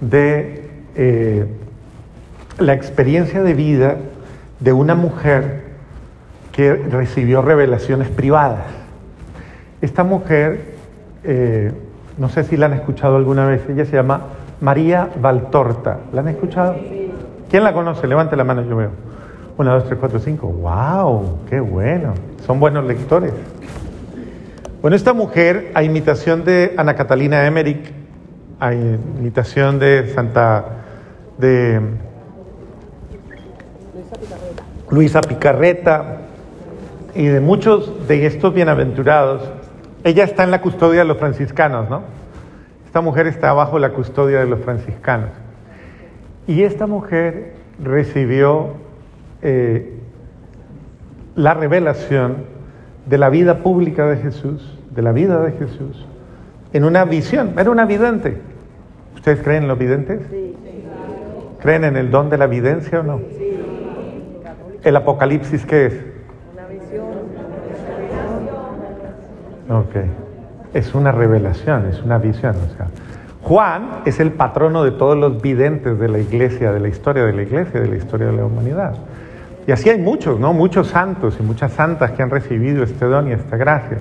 de 0.02 0.70
eh, 0.96 1.46
la 2.60 2.74
experiencia 2.74 3.42
de 3.42 3.54
vida 3.54 3.98
de 4.60 4.74
una 4.74 4.96
mujer 4.96 5.64
que 6.52 6.74
recibió 6.74 7.42
revelaciones 7.42 8.10
privadas. 8.10 8.66
Esta 9.82 10.04
mujer, 10.04 10.74
eh, 11.24 11.72
no 12.18 12.28
sé 12.30 12.44
si 12.44 12.58
la 12.58 12.66
han 12.66 12.74
escuchado 12.74 13.16
alguna 13.16 13.46
vez, 13.46 13.62
ella 13.70 13.86
se 13.86 13.96
llama 13.96 14.22
María 14.60 15.10
Valtorta. 15.22 16.00
¿La 16.12 16.22
han 16.22 16.28
escuchado? 16.28 16.76
¿Quién 17.50 17.64
la 17.64 17.74
conoce? 17.74 18.08
Levante 18.08 18.36
la 18.36 18.44
mano, 18.44 18.62
yo 18.64 18.76
veo. 18.76 19.15
Una, 19.58 19.74
dos, 19.74 19.86
tres, 19.86 19.98
cuatro, 20.00 20.20
cinco. 20.20 20.48
¡Wow! 20.48 21.40
¡Qué 21.50 21.60
bueno! 21.60 22.14
Son 22.46 22.60
buenos 22.60 22.86
lectores. 22.86 23.32
Bueno, 24.82 24.96
esta 24.96 25.14
mujer, 25.14 25.72
a 25.74 25.84
imitación 25.84 26.44
de 26.44 26.74
Ana 26.78 26.96
Catalina 26.96 27.46
Emmerich, 27.48 27.94
a 28.60 28.74
imitación 28.74 29.80
de 29.80 30.12
Santa. 30.14 30.66
de 31.38 31.80
Luisa 34.90 35.22
Picarreta 35.22 36.18
y 37.16 37.26
de 37.26 37.40
muchos 37.40 38.08
de 38.08 38.26
estos 38.26 38.54
bienaventurados, 38.54 39.50
ella 40.04 40.24
está 40.24 40.44
en 40.44 40.52
la 40.52 40.62
custodia 40.62 41.00
de 41.00 41.06
los 41.06 41.18
franciscanos, 41.18 41.90
¿no? 41.90 42.04
Esta 42.86 43.02
mujer 43.02 43.28
está 43.28 43.52
bajo 43.54 43.80
la 43.80 43.92
custodia 43.92 44.40
de 44.40 44.46
los 44.46 44.60
franciscanos. 44.60 45.30
Y 46.46 46.64
esta 46.64 46.86
mujer 46.88 47.54
recibió 47.84 48.85
eh, 49.48 49.94
la 51.36 51.54
revelación 51.54 52.38
de 53.06 53.20
la 53.20 53.30
vida 53.30 53.60
pública 53.60 54.08
de 54.08 54.18
Jesús, 54.18 54.76
de 54.90 55.04
la 55.04 55.12
vida 55.12 55.40
de 55.44 55.52
Jesús, 55.52 56.08
en 56.74 56.84
una 56.84 57.06
visión. 57.06 57.54
Era 57.56 57.70
una 57.70 57.86
vidente. 57.86 58.42
¿Ustedes 59.14 59.42
creen 59.44 59.64
en 59.64 59.70
los 59.70 59.78
videntes? 59.78 60.22
¿Creen 61.62 61.84
en 61.84 61.96
el 61.96 62.10
don 62.10 62.32
de 62.32 62.40
la 62.40 62.48
videncia 62.48 63.02
o 63.02 63.04
no? 63.04 63.22
¿El 64.84 64.96
apocalipsis 64.96 65.64
qué 65.64 65.86
es? 65.86 66.06
Una 66.52 66.66
visión. 66.66 67.06
Ok. 69.70 69.96
Es 70.74 70.96
una 70.96 71.12
revelación, 71.12 71.86
es 71.86 72.02
una 72.02 72.18
visión. 72.18 72.56
O 72.56 72.78
sea, 72.78 72.88
Juan 73.44 74.02
es 74.06 74.20
el 74.20 74.32
patrono 74.32 74.84
de 74.84 74.90
todos 74.90 75.16
los 75.16 75.40
videntes 75.40 76.00
de 76.00 76.10
la 76.10 76.18
iglesia, 76.18 76.72
de 76.72 76.80
la 76.80 76.88
historia 76.88 77.26
de 77.26 77.34
la 77.34 77.44
iglesia, 77.44 77.80
de 77.80 77.88
la 77.88 77.96
historia 77.96 78.26
de 78.28 78.34
la 78.34 78.46
humanidad. 78.46 78.96
Y 79.68 79.72
así 79.72 79.90
hay 79.90 80.00
muchos, 80.00 80.40
¿no? 80.40 80.54
Muchos 80.54 80.88
santos 80.88 81.38
y 81.40 81.44
muchas 81.44 81.74
santas 81.74 82.12
que 82.12 82.22
han 82.22 82.30
recibido 82.30 82.84
este 82.84 83.06
don 83.06 83.28
y 83.28 83.32
esta 83.32 83.58
gracia. 83.58 83.98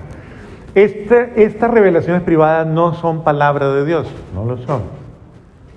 Este, 0.75 1.43
estas 1.43 1.71
revelaciones 1.71 2.21
privadas 2.21 2.67
no 2.67 2.93
son 2.93 3.23
palabra 3.23 3.71
de 3.71 3.85
Dios, 3.85 4.07
no 4.33 4.45
lo 4.45 4.57
son. 4.57 4.83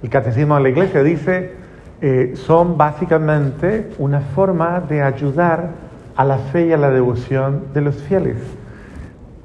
El 0.02 0.10
catecismo 0.10 0.56
de 0.56 0.62
la 0.62 0.68
iglesia 0.68 1.02
dice, 1.02 1.52
eh, 2.00 2.32
son 2.34 2.76
básicamente 2.76 3.90
una 3.98 4.20
forma 4.20 4.80
de 4.80 5.02
ayudar 5.02 5.70
a 6.16 6.24
la 6.24 6.38
fe 6.38 6.66
y 6.66 6.72
a 6.72 6.76
la 6.76 6.90
devoción 6.90 7.64
de 7.72 7.80
los 7.80 7.96
fieles. 8.02 8.36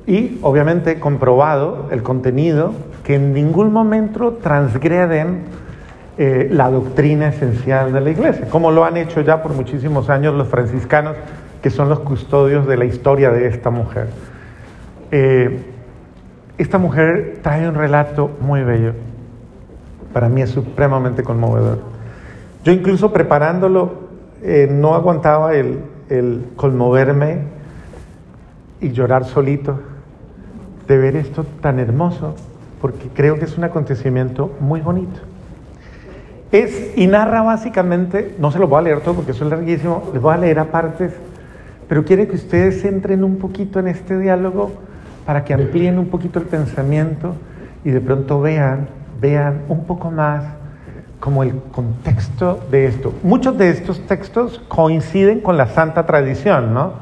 Y 0.06 0.39
obviamente 0.41 0.99
comprobado 0.99 1.88
el 1.91 2.03
contenido 2.03 2.73
que 3.03 3.15
en 3.15 3.34
ningún 3.34 3.71
momento 3.71 4.34
transgreden 4.34 5.43
eh, 6.15 6.47
la 6.52 6.69
doctrina 6.69 7.30
esencial 7.30 7.91
de 7.91 7.99
la 7.99 8.12
iglesia, 8.12 8.47
como 8.47 8.69
lo 8.69 8.86
han 8.86 8.97
hecho 8.97 9.21
ya 9.21 9.41
por 9.41 9.54
muchísimos 9.54 10.12
años 10.12 10.36
los 10.36 10.47
franciscanos, 10.47 11.15
que 11.62 11.71
son 11.71 11.89
los 11.89 12.02
custodios 12.02 12.67
de 12.67 12.78
la 12.78 12.86
historia 12.86 13.32
de 13.32 13.47
esta 13.47 13.71
mujer. 13.71 14.10
Eh, 15.10 15.60
esta 16.60 16.78
mujer 16.78 17.39
trae 17.41 17.67
un 17.67 17.73
relato 17.73 18.30
muy 18.41 18.62
bello, 18.62 18.93
para 20.13 20.30
mí 20.30 20.43
es 20.43 20.52
supremamente 20.52 21.23
conmovedor. 21.23 21.80
Yo 22.63 22.71
incluso 22.71 23.12
preparándolo 23.12 23.93
eh, 24.43 24.67
no 24.69 24.93
aguantaba 24.93 25.56
el, 25.56 25.80
el 26.10 26.45
conmoverme 26.56 27.39
y 28.82 28.91
llorar 28.91 29.26
solito 29.26 29.80
de 30.88 30.97
ver 30.97 31.15
esto 31.15 31.43
tan 31.60 31.80
hermoso, 31.80 32.36
porque 32.80 33.08
creo 33.15 33.39
que 33.39 33.45
es 33.45 33.58
un 33.58 33.63
acontecimiento 33.63 34.56
muy 34.60 34.82
bonito. 34.82 35.33
Es, 36.54 36.96
y 36.96 37.08
narra 37.08 37.42
básicamente, 37.42 38.36
no 38.38 38.52
se 38.52 38.60
lo 38.60 38.68
voy 38.68 38.78
a 38.78 38.82
leer 38.84 39.02
todo 39.02 39.16
porque 39.16 39.32
eso 39.32 39.44
es 39.44 39.50
larguísimo, 39.50 40.12
les 40.13 40.22
voy 40.22 40.36
a 40.36 40.38
leer 40.38 40.60
a 40.60 40.66
partes, 40.66 41.12
pero 41.89 42.06
quiere 42.06 42.28
que 42.28 42.36
ustedes 42.36 42.86
entren 42.86 43.24
un 43.24 43.38
poquito 43.38 43.80
en 43.80 43.88
este 43.88 44.20
diálogo 44.20 44.72
para 45.26 45.44
que 45.46 45.56
amplíen 45.56 45.98
un 45.98 46.10
poquito 46.10 46.38
el 46.38 46.46
pensamiento 46.46 47.34
y 47.84 47.89
de 47.89 48.00
pronto 48.00 48.39
vean, 48.39 48.88
vean 49.20 49.63
un 49.68 49.86
poco 49.86 50.12
más 50.12 50.44
como 51.20 51.42
el 51.42 51.56
contexto 51.72 52.60
de 52.70 52.86
esto. 52.86 53.16
Muchos 53.24 53.58
de 53.58 53.72
estos 53.72 54.06
textos 54.06 54.62
coinciden 54.68 55.39
con 55.39 55.58
la 55.58 55.66
santa 55.66 56.06
tradición, 56.06 56.72
¿no? 56.72 56.94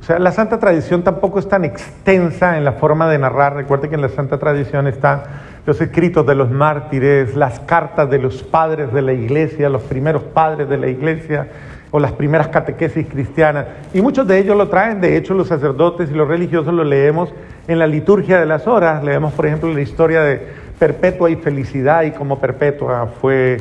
O 0.00 0.04
sea, 0.04 0.20
la 0.20 0.30
santa 0.30 0.60
tradición 0.60 1.02
tampoco 1.02 1.40
es 1.40 1.48
tan 1.48 1.64
extensa 1.64 2.58
en 2.58 2.64
la 2.64 2.74
forma 2.74 3.08
de 3.08 3.18
narrar. 3.18 3.56
Recuerde 3.56 3.88
que 3.88 3.96
en 3.96 4.02
la 4.02 4.10
santa 4.10 4.38
tradición 4.38 4.86
están 4.86 5.22
los 5.66 5.80
escritos 5.80 6.26
de 6.26 6.34
los 6.34 6.50
mártires, 6.50 7.34
las 7.34 7.60
cartas 7.60 8.10
de 8.10 8.18
los 8.18 8.42
padres 8.42 8.92
de 8.92 9.02
la 9.02 9.12
iglesia, 9.12 9.68
los 9.68 9.82
primeros 9.82 10.22
padres 10.22 10.68
de 10.68 10.76
la 10.76 10.88
iglesia 10.88 11.48
o 11.90 11.98
las 11.98 12.12
primeras 12.12 12.48
catequesis 12.48 13.06
cristianas. 13.06 13.66
Y 13.94 14.00
muchos 14.00 14.26
de 14.26 14.38
ellos 14.38 14.56
lo 14.56 14.68
traen, 14.68 15.00
de 15.00 15.16
hecho 15.16 15.32
los 15.32 15.48
sacerdotes 15.48 16.10
y 16.10 16.14
los 16.14 16.28
religiosos 16.28 16.74
lo 16.74 16.84
leemos 16.84 17.32
en 17.68 17.78
la 17.78 17.86
liturgia 17.86 18.38
de 18.38 18.46
las 18.46 18.66
horas. 18.66 19.02
Leemos, 19.04 19.32
por 19.32 19.46
ejemplo, 19.46 19.72
la 19.72 19.80
historia 19.80 20.22
de 20.22 20.40
Perpetua 20.78 21.30
y 21.30 21.36
Felicidad 21.36 22.02
y 22.02 22.10
cómo 22.10 22.40
Perpetua 22.40 23.06
fue 23.20 23.58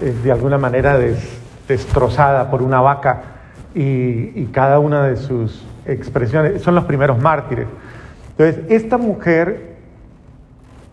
eh, 0.00 0.14
de 0.24 0.32
alguna 0.32 0.58
manera 0.58 0.98
destrozada 1.68 2.50
por 2.50 2.62
una 2.62 2.80
vaca 2.80 3.22
y, 3.74 4.32
y 4.34 4.48
cada 4.50 4.78
una 4.78 5.04
de 5.06 5.16
sus 5.16 5.64
expresiones, 5.86 6.62
son 6.62 6.74
los 6.74 6.84
primeros 6.84 7.20
mártires. 7.20 7.66
Entonces, 8.30 8.64
esta 8.70 8.98
mujer, 8.98 9.73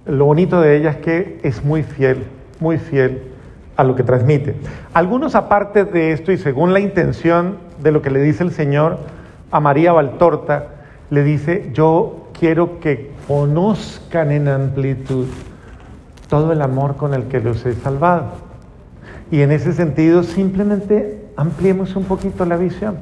lo 0.05 0.25
bonito 0.25 0.61
de 0.61 0.77
ella 0.77 0.91
es 0.91 0.97
que 0.97 1.39
es 1.43 1.63
muy 1.63 1.83
fiel, 1.83 2.25
muy 2.59 2.77
fiel 2.77 3.21
a 3.75 3.83
lo 3.83 3.95
que 3.95 4.03
transmite. 4.03 4.55
Algunos 4.93 5.35
aparte 5.35 5.85
de 5.85 6.11
esto 6.11 6.31
y 6.31 6.37
según 6.37 6.73
la 6.73 6.79
intención 6.79 7.57
de 7.81 7.91
lo 7.91 8.01
que 8.01 8.09
le 8.09 8.21
dice 8.21 8.43
el 8.43 8.51
Señor 8.51 8.97
a 9.51 9.59
María 9.59 9.91
Valtorta, 9.91 10.67
le 11.09 11.23
dice, 11.23 11.69
yo 11.73 12.27
quiero 12.39 12.79
que 12.79 13.11
conozcan 13.27 14.31
en 14.31 14.47
amplitud 14.47 15.27
todo 16.29 16.53
el 16.53 16.61
amor 16.61 16.95
con 16.95 17.13
el 17.13 17.25
que 17.25 17.39
los 17.39 17.65
he 17.65 17.73
salvado. 17.73 18.31
Y 19.29 19.41
en 19.41 19.51
ese 19.51 19.73
sentido, 19.73 20.23
simplemente 20.23 21.25
ampliemos 21.35 21.95
un 21.95 22.05
poquito 22.05 22.45
la 22.45 22.57
visión. 22.57 22.97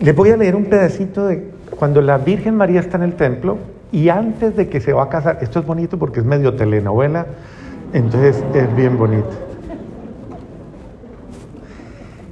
Les 0.00 0.14
voy 0.14 0.30
a 0.30 0.36
leer 0.36 0.56
un 0.56 0.66
pedacito 0.66 1.26
de 1.26 1.50
cuando 1.78 2.00
la 2.00 2.18
Virgen 2.18 2.56
María 2.56 2.80
está 2.80 2.96
en 2.96 3.04
el 3.04 3.14
templo 3.14 3.58
y 3.92 4.08
antes 4.08 4.56
de 4.56 4.68
que 4.68 4.80
se 4.80 4.92
va 4.92 5.04
a 5.04 5.08
casar, 5.08 5.38
esto 5.40 5.60
es 5.60 5.66
bonito 5.66 5.98
porque 5.98 6.20
es 6.20 6.26
medio 6.26 6.54
telenovela, 6.54 7.26
entonces 7.92 8.42
es 8.54 8.76
bien 8.76 8.98
bonito. 8.98 9.30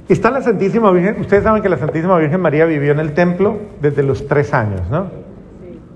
Está 0.07 0.29
la 0.29 0.41
Santísima 0.41 0.91
Virgen, 0.91 1.19
ustedes 1.19 1.43
saben 1.43 1.63
que 1.63 1.69
la 1.69 1.77
Santísima 1.77 2.17
Virgen 2.17 2.39
María 2.39 2.65
vivió 2.65 2.91
en 2.91 2.99
el 2.99 3.13
templo 3.13 3.57
desde 3.81 4.03
los 4.03 4.27
tres 4.27 4.53
años, 4.53 4.81
¿no? 4.91 5.09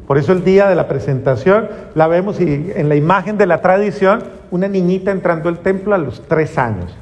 Por 0.07 0.17
eso 0.17 0.31
el 0.31 0.43
día 0.43 0.67
de 0.67 0.73
la 0.73 0.87
presentación 0.87 1.67
la 1.93 2.07
vemos 2.07 2.41
y 2.41 2.71
en 2.75 2.89
la 2.89 2.95
imagen 2.95 3.37
de 3.37 3.45
la 3.45 3.61
tradición, 3.61 4.23
una 4.49 4.67
niñita 4.67 5.11
entrando 5.11 5.49
al 5.49 5.59
templo 5.59 5.93
a 5.93 5.99
los 5.99 6.23
tres 6.27 6.57
años. 6.57 6.97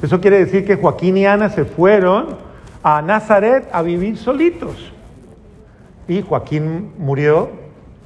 Eso 0.00 0.20
quiere 0.20 0.38
decir 0.38 0.64
que 0.64 0.76
Joaquín 0.76 1.16
y 1.16 1.26
Ana 1.26 1.48
se 1.48 1.64
fueron 1.64 2.36
a 2.84 3.02
Nazaret 3.02 3.68
a 3.72 3.82
vivir 3.82 4.16
solitos. 4.16 4.92
Y 6.06 6.22
Joaquín 6.22 6.92
murió 6.98 7.61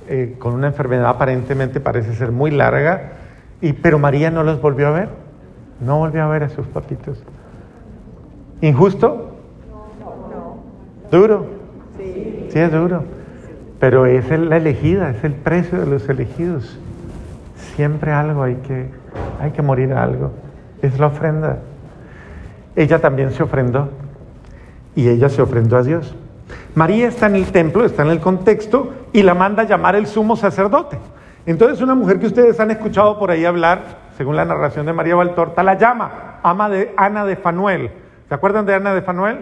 eh, 0.09 0.37
con 0.39 0.55
una 0.55 0.69
enfermedad 0.69 1.07
aparentemente 1.07 1.81
parece 1.81 2.15
ser 2.15 2.33
muy 2.33 2.51
larga, 2.51 3.13
y, 3.61 3.73
pero 3.73 3.99
María 3.99 4.31
no 4.31 4.43
los 4.43 4.61
volvió 4.61 4.89
a 4.89 4.91
ver, 4.91 5.09
no 5.81 5.99
volvió 5.99 6.23
a 6.23 6.29
ver 6.29 6.45
a 6.45 6.49
sus 6.49 6.67
papitos. 6.67 7.23
¿Injusto? 8.61 9.33
¿Duro? 11.11 11.47
Sí. 11.99 12.49
Sí, 12.51 12.59
es 12.59 12.73
duro. 12.73 13.05
Pero 13.79 14.07
es 14.07 14.29
la 14.31 14.57
elegida, 14.57 15.11
es 15.11 15.23
el 15.25 15.35
precio 15.35 15.81
de 15.81 15.87
los 15.87 16.09
elegidos. 16.09 16.79
Siempre 17.75 18.13
algo 18.13 18.43
hay 18.43 18.57
que, 18.57 18.87
hay 19.41 19.51
que 19.51 19.63
morir 19.63 19.93
a 19.93 20.03
algo. 20.03 20.33
Es 20.83 20.99
la 20.99 21.09
ofrenda. 21.09 21.59
Ella 22.75 23.01
también 23.01 23.33
se 23.33 23.43
ofrendó 23.43 23.91
y 24.95 25.09
ella 25.09 25.29
se 25.29 25.43
ofrendó 25.43 25.77
a 25.77 25.83
Dios. 25.83 26.15
María 26.75 27.09
está 27.09 27.27
en 27.27 27.37
el 27.37 27.47
templo, 27.47 27.85
está 27.85 28.03
en 28.03 28.11
el 28.11 28.21
contexto 28.21 28.93
y 29.17 29.23
la 29.23 29.33
manda 29.33 29.63
a 29.63 29.67
llamar 29.67 29.97
el 29.97 30.07
sumo 30.07 30.37
sacerdote. 30.37 30.99
Entonces 31.47 31.81
una 31.81 31.95
mujer 31.95 32.21
que 32.21 32.27
ustedes 32.27 32.61
han 32.61 32.71
escuchado 32.71 33.19
por 33.19 33.31
ahí 33.31 33.47
hablar, 33.47 33.81
según 34.19 34.37
la 34.37 34.45
narración 34.45 34.85
de 34.85 34.93
María 34.93 35.15
Valtorta, 35.15 35.63
la 35.63 35.79
llama 35.79 36.39
ama 36.43 36.69
de 36.69 36.93
Ana 36.99 37.25
de 37.25 37.37
Fanuel. 37.37 37.91
¿Se 38.29 38.35
acuerdan 38.35 38.67
de 38.67 38.75
Ana 38.75 38.93
de 38.93 39.01
Fanuel? 39.01 39.39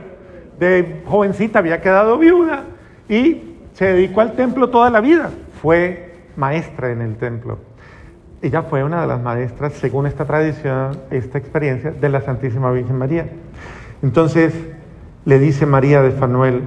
De 0.60 1.02
jovencita 1.06 1.58
había 1.58 1.80
quedado 1.80 2.18
viuda 2.18 2.62
y 3.08 3.56
se 3.72 3.86
dedicó 3.86 4.20
al 4.20 4.34
templo 4.34 4.70
toda 4.70 4.90
la 4.90 5.00
vida. 5.00 5.30
Fue 5.60 6.20
maestra 6.36 6.92
en 6.92 7.02
el 7.02 7.16
templo. 7.16 7.58
Ella 8.42 8.62
fue 8.62 8.84
una 8.84 9.00
de 9.00 9.08
las 9.08 9.20
maestras, 9.20 9.72
según 9.72 10.06
esta 10.06 10.24
tradición, 10.24 11.00
esta 11.10 11.38
experiencia, 11.38 11.90
de 11.90 12.08
la 12.08 12.20
Santísima 12.20 12.70
Virgen 12.70 12.96
María. 12.96 13.26
Entonces, 14.04 14.54
le 15.24 15.40
dice 15.40 15.66
María 15.66 16.00
de 16.00 16.12
Fanuel, 16.12 16.62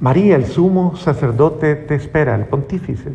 María, 0.00 0.36
el 0.36 0.46
sumo 0.46 0.96
sacerdote 0.96 1.76
te 1.76 1.94
espera, 1.94 2.34
el 2.34 2.46
pontífice. 2.46 3.12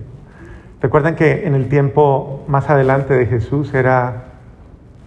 Recuerdan 0.82 1.16
que 1.16 1.46
en 1.46 1.56
el 1.56 1.68
tiempo 1.68 2.44
más 2.48 2.70
adelante 2.70 3.14
de 3.14 3.26
Jesús 3.26 3.74
era, 3.74 4.24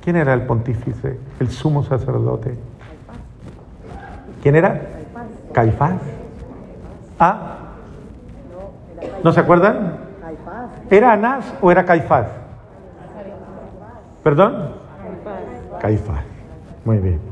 ¿quién 0.02 0.16
era 0.16 0.34
el 0.34 0.42
pontífice? 0.42 1.18
El 1.40 1.50
sumo 1.50 1.82
sacerdote, 1.82 2.54
¿Quién 4.42 4.56
era? 4.56 4.80
Caifás. 5.52 6.00
¿Ah? 7.18 7.58
¿No 9.22 9.32
se 9.32 9.40
acuerdan? 9.40 9.98
¿Era 10.90 11.12
Anás 11.12 11.54
o 11.60 11.70
era 11.70 11.84
Caifás? 11.84 12.26
¿Perdón? 14.24 14.72
Caifás. 15.80 16.24
Muy 16.84 16.98
bien. 16.98 17.31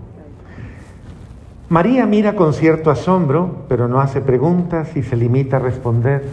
María 1.70 2.04
mira 2.04 2.34
con 2.34 2.52
cierto 2.52 2.90
asombro, 2.90 3.58
pero 3.68 3.86
no 3.86 4.00
hace 4.00 4.20
preguntas 4.20 4.96
y 4.96 5.04
se 5.04 5.14
limita 5.14 5.58
a 5.58 5.60
responder, 5.60 6.24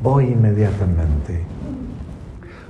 voy 0.00 0.26
inmediatamente. 0.26 1.40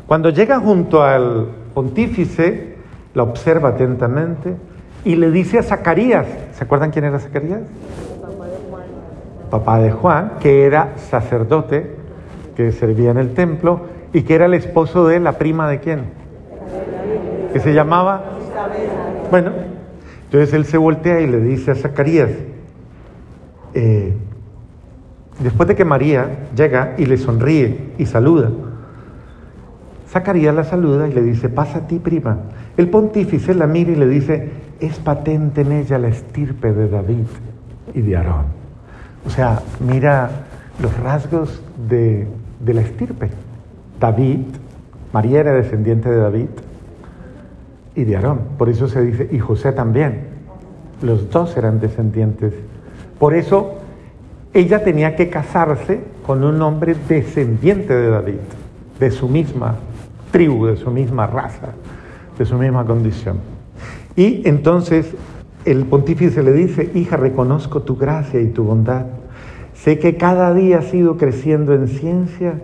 Cuando 0.07 0.31
llega 0.31 0.59
junto 0.61 1.03
al 1.03 1.49
pontífice, 1.75 2.77
la 3.13 3.23
observa 3.23 3.69
atentamente 3.69 4.57
y 5.05 5.17
le 5.17 5.31
dice 5.31 5.59
a 5.59 5.63
Zacarías, 5.63 6.25
¿se 6.55 6.65
acuerdan 6.65 6.91
quién 6.91 7.05
era 7.05 7.19
Zacarías? 7.19 7.61
Papá 9.51 9.79
de 9.81 9.91
Juan, 9.91 10.33
que 10.41 10.65
era 10.65 10.95
sacerdote, 10.97 11.97
que 12.57 12.73
servía 12.73 13.11
en 13.11 13.19
el 13.19 13.35
templo 13.35 13.83
y 14.15 14.23
que 14.23 14.37
era 14.37 14.47
el 14.47 14.55
esposo 14.55 15.07
de 15.07 15.21
la 15.21 15.33
prima 15.33 15.69
de 15.69 15.81
quién? 15.81 16.05
Que 17.53 17.61
se 17.61 17.75
llamaba... 17.75 18.25
Bueno, 19.31 19.53
entonces 20.31 20.55
él 20.55 20.65
se 20.65 20.79
voltea 20.79 21.21
y 21.21 21.27
le 21.27 21.41
dice 21.41 21.73
a 21.73 21.75
Zacarías, 21.75 22.31
eh, 23.75 24.13
después 25.41 25.69
de 25.69 25.75
que 25.75 25.85
María 25.85 26.47
llega 26.55 26.95
y 26.99 27.07
le 27.07 27.17
sonríe 27.17 27.95
y 27.99 28.07
saluda, 28.07 28.53
Zacarías 30.09 30.55
la 30.55 30.63
saluda 30.63 31.09
y 31.09 31.13
le 31.13 31.23
dice, 31.23 31.49
pasa 31.49 31.79
a 31.79 31.87
ti 31.89 31.99
prima. 31.99 32.39
El 32.77 32.89
pontífice 32.91 33.55
la 33.55 33.67
mira 33.67 33.91
y 33.91 33.97
le 33.97 34.07
dice, 34.07 34.51
es 34.79 35.01
patente 35.01 35.63
en 35.63 35.73
ella 35.73 35.99
la 35.99 36.07
estirpe 36.07 36.73
de 36.73 36.89
David 36.89 37.27
y 37.93 38.01
de 38.01 38.17
Aarón. 38.17 38.47
O 39.27 39.31
sea, 39.31 39.63
mira 39.81 40.31
los 40.81 40.97
rasgos 41.01 41.61
de, 41.89 42.29
de 42.61 42.75
la 42.75 42.83
estirpe. 42.83 43.31
David, 43.99 44.43
María 45.13 45.41
era 45.41 45.55
descendiente 45.55 46.09
de 46.09 46.19
David 46.19 46.47
y 47.95 48.05
de 48.05 48.17
Aarón. 48.17 48.41
Por 48.59 48.69
eso 48.69 48.89
se 48.89 49.03
dice, 49.03 49.29
y 49.31 49.39
José 49.39 49.73
también. 49.73 50.29
Los 51.03 51.31
dos 51.31 51.57
eran 51.57 51.81
descendientes. 51.81 52.53
Por 53.19 53.35
eso 53.35 53.77
ella 54.53 54.83
tenía 54.83 55.17
que 55.17 55.29
casarse 55.29 56.01
con 56.27 56.45
un 56.45 56.61
hombre 56.63 56.97
descendiente 57.09 57.95
de 57.95 58.11
David, 58.11 58.41
de 58.99 59.11
su 59.11 59.29
misma 59.29 59.77
tribu, 60.31 60.67
de 60.67 60.77
su 60.77 60.91
misma 60.91 61.27
raza, 61.27 61.71
de 62.39 62.45
su 62.45 62.57
misma 62.57 62.85
condición. 62.85 63.39
Y 64.17 64.47
entonces 64.49 65.15
el 65.65 65.85
pontífice 65.85 66.43
le 66.43 66.53
dice, 66.53 66.91
hija, 66.95 67.17
reconozco 67.17 67.83
tu 67.83 67.97
gracia 67.97 68.41
y 68.41 68.49
tu 68.49 68.65
bondad. 68.65 69.07
Sé 69.75 69.99
que 69.99 70.17
cada 70.17 70.53
día 70.53 70.79
has 70.79 70.93
ido 70.93 71.17
creciendo 71.17 71.75
en 71.75 71.89
ciencia 71.89 72.61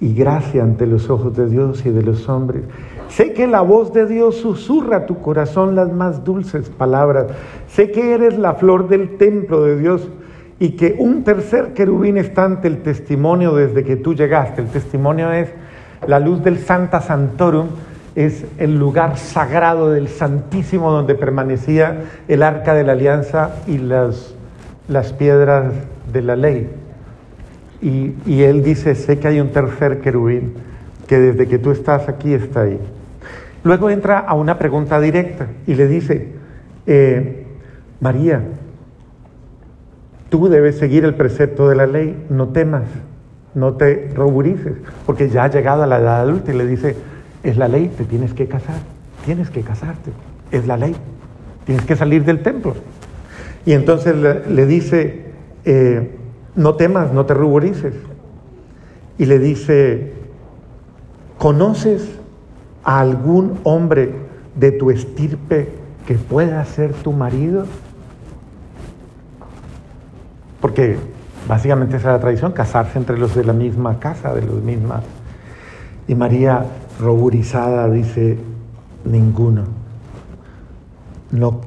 y 0.00 0.14
gracia 0.14 0.62
ante 0.62 0.86
los 0.86 1.10
ojos 1.10 1.36
de 1.36 1.48
Dios 1.48 1.84
y 1.84 1.90
de 1.90 2.02
los 2.02 2.28
hombres. 2.28 2.62
Sé 3.10 3.32
que 3.32 3.46
la 3.46 3.60
voz 3.60 3.92
de 3.92 4.06
Dios 4.06 4.36
susurra 4.36 4.98
a 4.98 5.06
tu 5.06 5.20
corazón 5.20 5.74
las 5.74 5.92
más 5.92 6.24
dulces 6.24 6.70
palabras. 6.70 7.26
Sé 7.68 7.90
que 7.90 8.14
eres 8.14 8.38
la 8.38 8.54
flor 8.54 8.88
del 8.88 9.16
templo 9.16 9.62
de 9.62 9.78
Dios 9.78 10.08
y 10.60 10.70
que 10.70 10.96
un 10.98 11.24
tercer 11.24 11.72
querubín 11.72 12.16
está 12.18 12.44
ante 12.44 12.68
el 12.68 12.82
testimonio 12.82 13.54
desde 13.54 13.82
que 13.82 13.96
tú 13.96 14.14
llegaste. 14.14 14.62
El 14.62 14.68
testimonio 14.68 15.32
es 15.32 15.48
la 16.06 16.20
luz 16.20 16.44
del 16.44 16.58
Santa 16.58 17.00
Santorum, 17.00 17.66
es 18.14 18.44
el 18.58 18.78
lugar 18.78 19.16
sagrado 19.16 19.90
del 19.90 20.08
Santísimo 20.08 20.92
donde 20.92 21.14
permanecía 21.14 22.02
el 22.28 22.42
arca 22.42 22.74
de 22.74 22.84
la 22.84 22.92
alianza 22.92 23.56
y 23.66 23.78
las, 23.78 24.34
las 24.88 25.12
piedras 25.12 25.72
de 26.12 26.22
la 26.22 26.36
ley. 26.36 26.68
Y, 27.82 28.42
él 28.42 28.62
dice, 28.62 28.94
sé 28.94 29.18
que 29.18 29.28
hay 29.28 29.40
un 29.40 29.48
tercer 29.48 30.00
querubín 30.00 30.52
que 31.06 31.18
desde 31.18 31.48
que 31.48 31.58
tú 31.58 31.70
estás 31.70 32.08
aquí 32.08 32.34
está 32.34 32.62
ahí. 32.62 32.78
Luego 33.62 33.90
entra 33.90 34.18
a 34.18 34.34
una 34.34 34.58
pregunta 34.58 35.00
directa 35.00 35.48
y 35.66 35.74
le 35.74 35.86
dice, 35.86 36.28
eh, 36.86 37.46
María, 38.00 38.42
tú 40.30 40.48
debes 40.48 40.78
seguir 40.78 41.04
el 41.04 41.14
precepto 41.14 41.68
de 41.68 41.76
la 41.76 41.86
ley, 41.86 42.26
no 42.30 42.48
temas, 42.48 42.84
no 43.54 43.74
te 43.74 44.10
ruborices, 44.14 44.74
porque 45.04 45.28
ya 45.28 45.44
ha 45.44 45.50
llegado 45.50 45.82
a 45.82 45.86
la 45.86 45.98
edad 45.98 46.20
adulta 46.20 46.52
y 46.52 46.56
le 46.56 46.66
dice, 46.66 46.96
es 47.42 47.56
la 47.56 47.68
ley, 47.68 47.88
te 47.88 48.04
tienes 48.04 48.32
que 48.32 48.46
casar, 48.46 48.78
tienes 49.24 49.50
que 49.50 49.60
casarte, 49.60 50.10
es 50.52 50.66
la 50.66 50.76
ley, 50.76 50.94
tienes 51.66 51.84
que 51.84 51.96
salir 51.96 52.24
del 52.24 52.42
templo. 52.42 52.74
Y 53.66 53.72
entonces 53.72 54.16
le, 54.16 54.66
dice, 54.66 55.24
eh, 55.66 56.10
no 56.54 56.76
temas, 56.76 57.12
no 57.12 57.26
te 57.26 57.34
ruborices. 57.34 57.94
Y 59.18 59.26
le 59.26 59.38
dice, 59.38 60.14
¿conoces 61.36 62.19
a 62.84 63.00
algún 63.00 63.58
hombre 63.64 64.12
de 64.56 64.72
tu 64.72 64.90
estirpe 64.90 65.68
que 66.06 66.14
pueda 66.14 66.64
ser 66.64 66.92
tu 66.92 67.12
marido? 67.12 67.64
Porque 70.60 70.96
básicamente 71.48 71.96
esa 71.96 72.08
es 72.08 72.14
la 72.14 72.20
tradición, 72.20 72.52
casarse 72.52 72.98
entre 72.98 73.18
los 73.18 73.34
de 73.34 73.44
la 73.44 73.52
misma 73.52 73.98
casa, 73.98 74.34
de 74.34 74.42
los 74.42 74.62
mismas. 74.62 75.02
Y 76.06 76.14
María, 76.14 76.64
ruborizada, 76.98 77.88
dice, 77.88 78.38
ninguno. 79.04 79.64
No. 81.30 81.60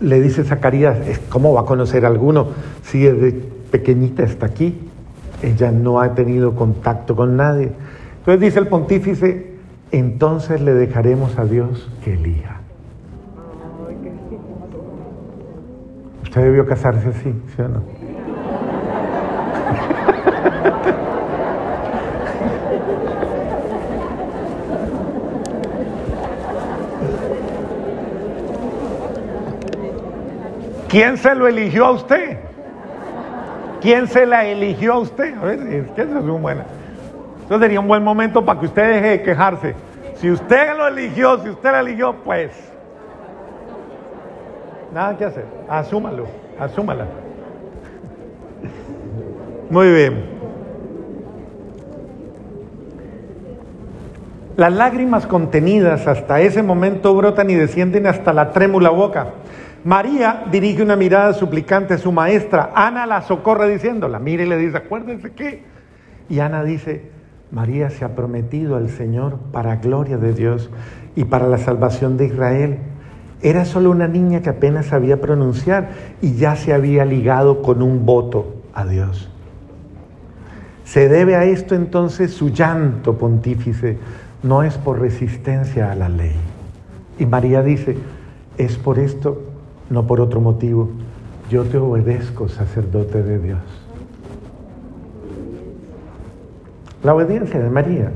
Le 0.00 0.20
dice 0.20 0.44
Zacarías, 0.44 0.98
¿cómo 1.28 1.52
va 1.52 1.62
a 1.62 1.64
conocer 1.64 2.04
a 2.04 2.08
alguno 2.08 2.48
si 2.82 3.06
es 3.06 3.20
de 3.20 3.58
pequeñita 3.70 4.22
está 4.22 4.46
aquí, 4.46 4.78
ella 5.42 5.70
no 5.70 6.00
ha 6.00 6.14
tenido 6.14 6.54
contacto 6.54 7.14
con 7.14 7.36
nadie. 7.36 7.70
Entonces 8.18 8.40
dice 8.40 8.58
el 8.58 8.66
pontífice, 8.66 9.47
entonces 9.92 10.60
le 10.60 10.74
dejaremos 10.74 11.38
a 11.38 11.44
Dios 11.44 11.90
que 12.04 12.14
elija. 12.14 12.60
Usted 16.22 16.42
debió 16.42 16.66
casarse 16.66 17.08
así, 17.08 17.32
¿sí 17.56 17.62
o 17.62 17.68
no? 17.68 17.82
¿Quién 30.88 31.18
se 31.18 31.34
lo 31.34 31.46
eligió 31.46 31.84
a 31.84 31.90
usted? 31.92 32.38
¿Quién 33.80 34.06
se 34.08 34.26
la 34.26 34.46
eligió 34.46 34.94
a 34.94 34.98
usted? 34.98 35.36
A 35.36 35.44
ver, 35.44 35.60
es 35.60 35.90
que 35.92 36.02
eso 36.02 36.18
es 36.18 36.24
un 36.24 36.42
buen. 36.42 36.58
Eso 37.48 37.58
sería 37.58 37.80
un 37.80 37.88
buen 37.88 38.04
momento 38.04 38.44
para 38.44 38.60
que 38.60 38.66
usted 38.66 38.92
deje 38.92 39.08
de 39.08 39.22
quejarse. 39.22 39.74
Si 40.16 40.30
usted 40.30 40.76
lo 40.76 40.86
eligió, 40.86 41.42
si 41.42 41.48
usted 41.48 41.72
la 41.72 41.80
eligió, 41.80 42.14
pues. 42.22 42.50
Nada 44.92 45.16
que 45.16 45.24
hacer. 45.24 45.46
Asúmalo, 45.66 46.26
asúmala. 46.60 47.06
Muy 49.70 49.90
bien. 49.90 50.24
Las 54.58 54.72
lágrimas 54.74 55.26
contenidas 55.26 56.06
hasta 56.06 56.42
ese 56.42 56.62
momento 56.62 57.14
brotan 57.14 57.48
y 57.48 57.54
descienden 57.54 58.06
hasta 58.06 58.34
la 58.34 58.50
trémula 58.50 58.90
boca. 58.90 59.28
María 59.84 60.44
dirige 60.50 60.82
una 60.82 60.96
mirada 60.96 61.32
suplicante 61.32 61.94
a 61.94 61.98
su 61.98 62.12
maestra. 62.12 62.72
Ana 62.74 63.06
la 63.06 63.22
socorre 63.22 63.70
diciéndola, 63.70 64.18
mire 64.18 64.44
y 64.44 64.48
le 64.48 64.58
dice, 64.58 64.76
acuérdense 64.76 65.30
que. 65.30 65.62
Y 66.28 66.40
Ana 66.40 66.62
dice, 66.62 67.16
María 67.50 67.90
se 67.90 68.04
ha 68.04 68.14
prometido 68.14 68.76
al 68.76 68.90
Señor 68.90 69.38
para 69.52 69.76
gloria 69.76 70.18
de 70.18 70.34
Dios 70.34 70.70
y 71.16 71.24
para 71.24 71.48
la 71.48 71.58
salvación 71.58 72.16
de 72.16 72.26
Israel. 72.26 72.78
Era 73.40 73.64
solo 73.64 73.90
una 73.90 74.08
niña 74.08 74.42
que 74.42 74.50
apenas 74.50 74.86
sabía 74.86 75.20
pronunciar 75.20 75.90
y 76.20 76.34
ya 76.34 76.56
se 76.56 76.72
había 76.72 77.04
ligado 77.04 77.62
con 77.62 77.82
un 77.82 78.04
voto 78.04 78.56
a 78.74 78.84
Dios. 78.84 79.30
Se 80.84 81.08
debe 81.08 81.36
a 81.36 81.44
esto 81.44 81.74
entonces 81.74 82.32
su 82.32 82.50
llanto 82.50 83.18
pontífice, 83.18 83.98
no 84.42 84.62
es 84.62 84.76
por 84.78 85.00
resistencia 85.00 85.92
a 85.92 85.94
la 85.94 86.08
ley. 86.08 86.36
Y 87.18 87.26
María 87.26 87.62
dice, 87.62 87.96
es 88.56 88.76
por 88.76 88.98
esto 88.98 89.42
no 89.90 90.06
por 90.06 90.20
otro 90.20 90.40
motivo. 90.40 90.90
Yo 91.50 91.64
te 91.64 91.78
obedezco, 91.78 92.48
sacerdote 92.48 93.22
de 93.22 93.38
Dios. 93.38 93.87
La 97.02 97.14
obediencia 97.14 97.60
de 97.60 97.70
María. 97.70 98.10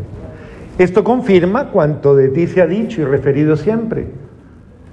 Esto 0.78 1.04
confirma 1.04 1.68
cuanto 1.68 2.16
de 2.16 2.28
ti 2.28 2.46
se 2.46 2.62
ha 2.62 2.66
dicho 2.66 3.00
y 3.00 3.04
referido 3.04 3.56
siempre. 3.56 4.08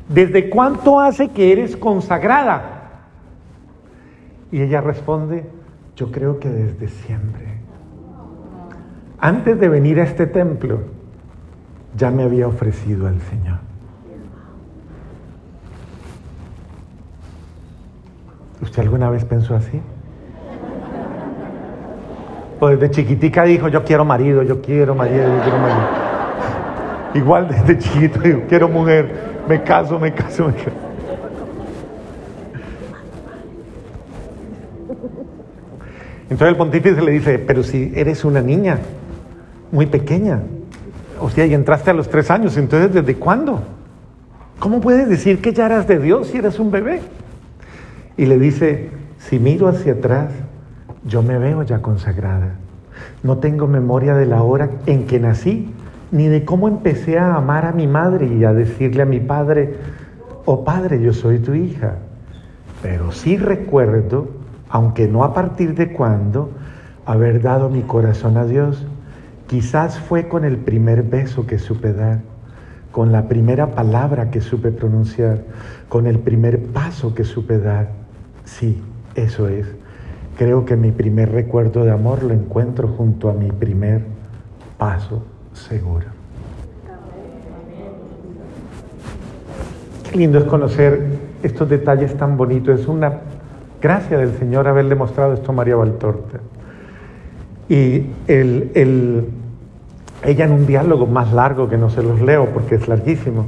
¿Desde 0.07 0.49
cuánto 0.49 0.99
hace 0.99 1.29
que 1.29 1.51
eres 1.51 1.77
consagrada? 1.77 2.79
Y 4.51 4.61
ella 4.61 4.81
responde, 4.81 5.45
yo 5.95 6.11
creo 6.11 6.39
que 6.39 6.49
desde 6.49 6.87
siempre. 6.87 7.45
Antes 9.19 9.59
de 9.59 9.69
venir 9.69 9.99
a 9.99 10.03
este 10.03 10.27
templo, 10.27 10.81
ya 11.97 12.09
me 12.09 12.23
había 12.23 12.47
ofrecido 12.47 13.07
al 13.07 13.19
Señor. 13.21 13.57
¿Usted 18.61 18.81
alguna 18.81 19.09
vez 19.09 19.25
pensó 19.25 19.55
así? 19.55 19.81
O 22.59 22.67
desde 22.67 22.91
chiquitica 22.91 23.43
dijo, 23.43 23.69
yo 23.69 23.83
quiero 23.83 24.03
marido, 24.03 24.43
yo 24.43 24.61
quiero 24.61 24.93
marido, 24.93 25.23
yo 25.23 25.43
quiero 25.43 25.57
marido. 25.59 25.87
Igual 27.13 27.47
desde 27.47 27.77
chiquito 27.77 28.19
digo, 28.19 28.43
quiero 28.47 28.67
mujer, 28.67 29.11
me 29.47 29.63
caso, 29.63 29.97
me 29.97 30.13
caso, 30.13 30.47
me 30.47 30.53
caso. 30.53 30.71
Entonces 36.23 36.47
el 36.49 36.57
pontífice 36.57 37.01
le 37.01 37.11
dice, 37.11 37.39
pero 37.39 37.63
si 37.63 37.91
eres 37.95 38.23
una 38.23 38.41
niña, 38.41 38.77
muy 39.71 39.87
pequeña, 39.87 40.41
o 41.19 41.29
sea, 41.29 41.45
y 41.45 41.53
entraste 41.53 41.89
a 41.89 41.93
los 41.93 42.09
tres 42.09 42.29
años, 42.29 42.55
entonces 42.57 42.93
¿desde 42.93 43.15
cuándo? 43.15 43.61
¿Cómo 44.59 44.79
puedes 44.79 45.09
decir 45.09 45.41
que 45.41 45.53
ya 45.53 45.65
eras 45.65 45.87
de 45.87 45.97
Dios 45.97 46.27
si 46.27 46.37
eres 46.37 46.59
un 46.59 46.69
bebé? 46.69 47.01
Y 48.17 48.25
le 48.25 48.37
dice, 48.37 48.89
si 49.17 49.39
miro 49.39 49.67
hacia 49.67 49.93
atrás, 49.93 50.31
yo 51.05 51.23
me 51.23 51.37
veo 51.37 51.63
ya 51.63 51.81
consagrada. 51.81 52.55
No 53.23 53.37
tengo 53.37 53.67
memoria 53.67 54.15
de 54.15 54.25
la 54.25 54.43
hora 54.43 54.69
en 54.85 55.05
que 55.05 55.19
nací, 55.19 55.73
ni 56.11 56.27
de 56.27 56.43
cómo 56.43 56.67
empecé 56.67 57.19
a 57.19 57.35
amar 57.35 57.65
a 57.65 57.71
mi 57.71 57.87
madre 57.87 58.27
y 58.27 58.43
a 58.43 58.53
decirle 58.53 59.03
a 59.03 59.05
mi 59.05 59.19
padre, 59.19 59.75
oh 60.45 60.63
padre, 60.63 61.01
yo 61.01 61.13
soy 61.13 61.39
tu 61.39 61.53
hija. 61.53 61.95
Pero 62.81 63.11
sí 63.11 63.37
recuerdo 63.37 64.39
aunque 64.69 65.07
no 65.07 65.23
a 65.23 65.33
partir 65.33 65.73
de 65.75 65.91
cuándo, 65.91 66.51
haber 67.05 67.41
dado 67.41 67.69
mi 67.69 67.81
corazón 67.81 68.37
a 68.37 68.45
Dios. 68.45 68.85
Quizás 69.47 69.99
fue 69.99 70.27
con 70.27 70.45
el 70.45 70.57
primer 70.57 71.03
beso 71.03 71.47
que 71.47 71.57
supe 71.57 71.91
dar, 71.91 72.19
con 72.91 73.11
la 73.11 73.27
primera 73.27 73.71
palabra 73.71 74.29
que 74.29 74.41
supe 74.41 74.71
pronunciar, 74.71 75.43
con 75.89 76.05
el 76.05 76.19
primer 76.19 76.63
paso 76.67 77.15
que 77.15 77.23
supe 77.23 77.57
dar. 77.57 77.89
Sí, 78.45 78.81
eso 79.15 79.47
es. 79.47 79.65
Creo 80.39 80.63
que 80.63 80.77
mi 80.77 80.91
primer 80.91 81.33
recuerdo 81.33 81.83
de 81.83 81.91
amor 81.91 82.23
lo 82.23 82.33
encuentro 82.33 82.87
junto 82.87 83.29
a 83.29 83.33
mi 83.33 83.51
primer 83.51 84.05
paso 84.77 85.21
seguro. 85.51 86.05
Qué 90.09 90.17
lindo 90.17 90.37
es 90.37 90.45
conocer 90.45 91.07
estos 91.43 91.67
detalles 91.67 92.15
tan 92.15 92.37
bonitos. 92.37 92.79
Es 92.79 92.87
una 92.87 93.19
Gracias 93.81 94.17
del 94.17 94.37
Señor 94.37 94.65
haberle 94.69 94.95
mostrado 94.95 95.33
esto 95.33 95.51
a 95.51 95.55
María 95.55 95.75
Valtorta. 95.75 96.39
Y 97.67 98.05
el, 98.27 99.27
ella 100.23 100.45
en 100.45 100.51
un 100.53 100.65
diálogo 100.65 101.05
más 101.05 101.33
largo, 101.33 101.67
que 101.67 101.77
no 101.77 101.89
se 101.89 102.01
los 102.01 102.21
leo 102.21 102.45
porque 102.53 102.75
es 102.75 102.87
larguísimo, 102.87 103.47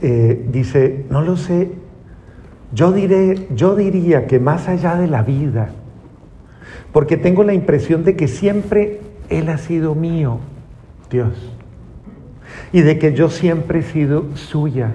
eh, 0.00 0.42
dice, 0.50 1.04
no 1.10 1.20
lo 1.20 1.36
sé, 1.36 1.70
yo, 2.72 2.92
diré, 2.92 3.46
yo 3.54 3.76
diría 3.76 4.26
que 4.26 4.38
más 4.38 4.68
allá 4.68 4.96
de 4.96 5.06
la 5.06 5.22
vida, 5.22 5.68
porque 6.92 7.16
tengo 7.16 7.44
la 7.44 7.54
impresión 7.54 8.04
de 8.04 8.16
que 8.16 8.28
siempre 8.28 9.00
Él 9.28 9.48
ha 9.48 9.58
sido 9.58 9.94
mío, 9.94 10.38
Dios, 11.10 11.32
y 12.72 12.80
de 12.80 12.98
que 12.98 13.14
yo 13.14 13.30
siempre 13.30 13.80
he 13.80 13.82
sido 13.82 14.36
suya 14.36 14.94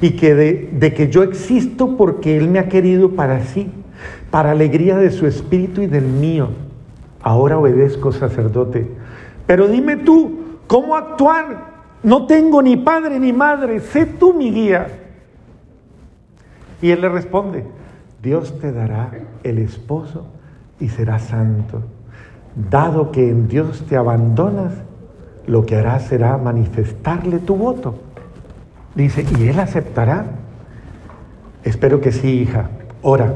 y 0.00 0.10
que 0.12 0.34
de, 0.34 0.94
que 0.94 1.08
yo 1.08 1.22
existo 1.22 1.96
porque 1.96 2.36
Él 2.36 2.48
me 2.48 2.58
ha 2.58 2.68
querido 2.68 3.10
para 3.10 3.44
sí, 3.44 3.70
para 4.30 4.52
alegría 4.52 4.96
de 4.96 5.10
su 5.10 5.26
espíritu 5.26 5.82
y 5.82 5.86
del 5.86 6.04
mío. 6.04 6.50
Ahora 7.20 7.58
obedezco, 7.58 8.12
sacerdote. 8.12 8.88
Pero 9.46 9.66
dime 9.66 9.96
tú, 9.96 10.58
¿cómo 10.66 10.94
actuar? 10.94 11.66
No 12.02 12.26
tengo 12.26 12.62
ni 12.62 12.76
padre 12.76 13.18
ni 13.18 13.32
madre, 13.32 13.80
sé 13.80 14.06
tú 14.06 14.34
mi 14.34 14.52
guía. 14.52 14.86
Y 16.80 16.90
él 16.90 17.00
le 17.00 17.08
responde, 17.08 17.64
Dios 18.22 18.58
te 18.58 18.72
dará 18.72 19.10
el 19.44 19.58
esposo 19.58 20.26
y 20.80 20.88
será 20.88 21.18
santo. 21.18 21.82
Dado 22.70 23.12
que 23.12 23.28
en 23.28 23.48
Dios 23.48 23.84
te 23.88 23.96
abandonas, 23.96 24.72
lo 25.46 25.64
que 25.64 25.76
harás 25.76 26.04
será 26.04 26.36
manifestarle 26.36 27.38
tu 27.38 27.56
voto. 27.56 27.94
Dice, 28.94 29.24
¿y 29.38 29.48
él 29.48 29.60
aceptará? 29.60 30.26
Espero 31.64 32.00
que 32.00 32.12
sí, 32.12 32.40
hija. 32.40 32.70
Ora, 33.02 33.34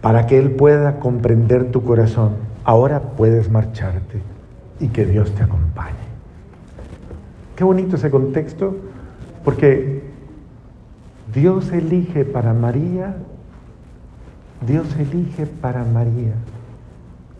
para 0.00 0.26
que 0.26 0.38
él 0.38 0.50
pueda 0.52 0.98
comprender 0.98 1.70
tu 1.70 1.84
corazón. 1.84 2.36
Ahora 2.64 3.00
puedes 3.00 3.50
marcharte 3.50 4.20
y 4.80 4.88
que 4.88 5.06
Dios 5.06 5.32
te 5.34 5.42
acompañe. 5.42 5.96
Qué 7.56 7.64
bonito 7.64 7.96
ese 7.96 8.10
contexto, 8.10 8.76
porque 9.44 10.02
Dios 11.32 11.72
elige 11.72 12.24
para 12.24 12.52
María, 12.52 13.16
Dios 14.66 14.86
elige 14.98 15.46
para 15.46 15.84
María 15.84 16.34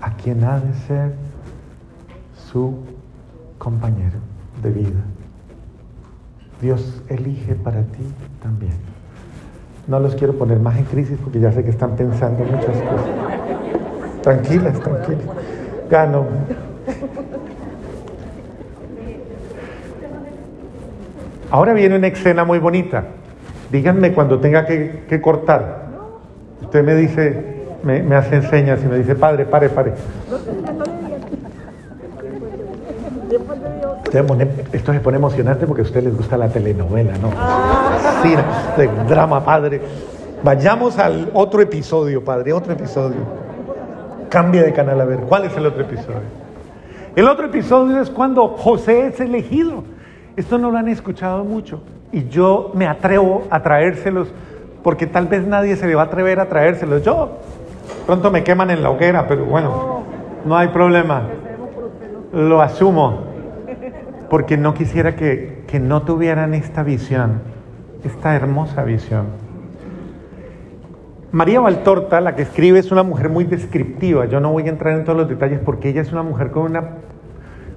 a 0.01 0.13
quien 0.13 0.45
ha 0.45 0.61
de 0.61 0.73
ser 0.87 1.13
su 2.51 2.79
compañero 3.59 4.19
de 4.63 4.71
vida. 4.71 5.01
Dios 6.61 7.03
elige 7.09 7.55
para 7.55 7.83
ti 7.83 8.03
también. 8.43 8.73
No 9.87 10.01
los 10.01 10.15
quiero 10.15 10.35
poner 10.35 10.61
más 10.61 10.77
en 10.77 10.85
crisis 10.85 11.19
porque 11.23 11.41
ya 11.41 11.53
sé 11.53 11.65
que 11.65 11.71
están 11.71 11.97
pensando 11.97 12.45
muchas 12.45 12.77
cosas. 12.83 13.11
Tranquilas, 14.23 14.79
tranquilas. 14.81 15.25
Gano. 15.91 16.27
Ahora 21.51 21.73
viene 21.73 21.97
una 21.97 22.09
escena 22.09 22.45
muy 22.45 22.59
bonita. 22.59 23.05
Díganme 23.73 24.13
cuando 24.13 24.39
tenga 24.39 24.67
que, 24.67 25.21
cortar. 25.23 25.88
Usted 26.63 26.85
me 26.85 26.95
dice, 26.95 27.65
me, 27.83 28.03
me 28.03 28.17
hace 28.17 28.43
señas 28.43 28.81
y 28.85 28.87
me 28.87 28.99
dice, 28.99 29.15
padre, 29.15 29.45
pare, 29.47 29.69
pare. 29.69 29.93
Esto 34.73 34.93
se 34.93 35.01
pone 35.01 35.17
emocionante 35.17 35.67
porque 35.67 35.83
a 35.83 35.85
ustedes 35.85 36.07
les 36.07 36.17
gusta 36.17 36.37
la 36.37 36.49
telenovela, 36.49 37.13
¿no? 37.19 37.31
Sí, 38.23 38.35
drama, 39.07 39.45
padre. 39.45 39.81
Vayamos 40.43 40.99
al 40.99 41.31
otro 41.35 41.61
episodio, 41.61 42.25
padre, 42.25 42.53
otro 42.53 42.73
episodio. 42.73 43.19
Cambia 44.31 44.63
de 44.63 44.73
canal 44.73 45.01
a 45.01 45.05
ver, 45.05 45.21
¿cuál 45.21 45.45
es 45.45 45.57
el 45.57 45.67
otro 45.67 45.83
episodio? 45.83 46.23
El 47.17 47.29
otro 47.29 47.47
episodio 47.47 48.01
es 48.01 48.09
cuando 48.11 48.49
José 48.49 49.09
es 49.09 49.21
elegido. 49.21 49.85
Esto 50.37 50.57
no 50.57 50.71
lo 50.71 50.79
han 50.79 50.89
escuchado 50.89 51.45
mucho 51.45 51.83
y 52.13 52.29
yo 52.29 52.71
me 52.75 52.87
atrevo 52.87 53.45
a 53.51 53.63
traérselos 53.63 54.29
porque 54.83 55.07
tal 55.07 55.27
vez 55.27 55.47
nadie 55.47 55.77
se 55.77 55.87
le 55.87 55.95
va 55.95 56.03
a 56.03 56.05
atrever 56.07 56.41
a 56.41 56.49
traérselos. 56.49 57.03
Yo 57.03 57.39
pronto 58.07 58.31
me 58.31 58.45
queman 58.45 58.71
en 58.71 58.83
la 58.83 58.91
hoguera, 58.91 59.27
pero 59.27 59.45
bueno, 59.45 60.03
no 60.45 60.57
hay 60.57 60.69
problema. 60.69 61.23
Lo 62.33 62.61
asumo 62.61 63.29
porque 64.31 64.57
no 64.57 64.75
quisiera 64.75 65.17
que, 65.17 65.65
no 65.81 66.03
tuvieran 66.03 66.55
esta 66.55 66.83
visión, 66.83 67.41
esta 68.05 68.35
hermosa 68.35 68.83
visión. 68.85 69.27
María 71.31 71.61
Valtorta, 71.61 72.21
la 72.21 72.35
que 72.35 72.43
escribe, 72.43 72.79
es 72.79 72.91
una 72.91 73.03
mujer 73.03 73.29
muy 73.29 73.45
descriptiva. 73.45 74.27
Yo 74.27 74.41
no 74.41 74.51
voy 74.51 74.65
a 74.65 74.71
entrar 74.71 74.95
en 74.95 75.05
todos 75.05 75.19
los 75.19 75.29
detalles 75.29 75.61
porque 75.61 75.91
ella 75.91 76.01
es 76.01 76.13
una 76.13 76.23
mujer 76.23 76.51
con 76.51 76.63
una, 76.63 76.83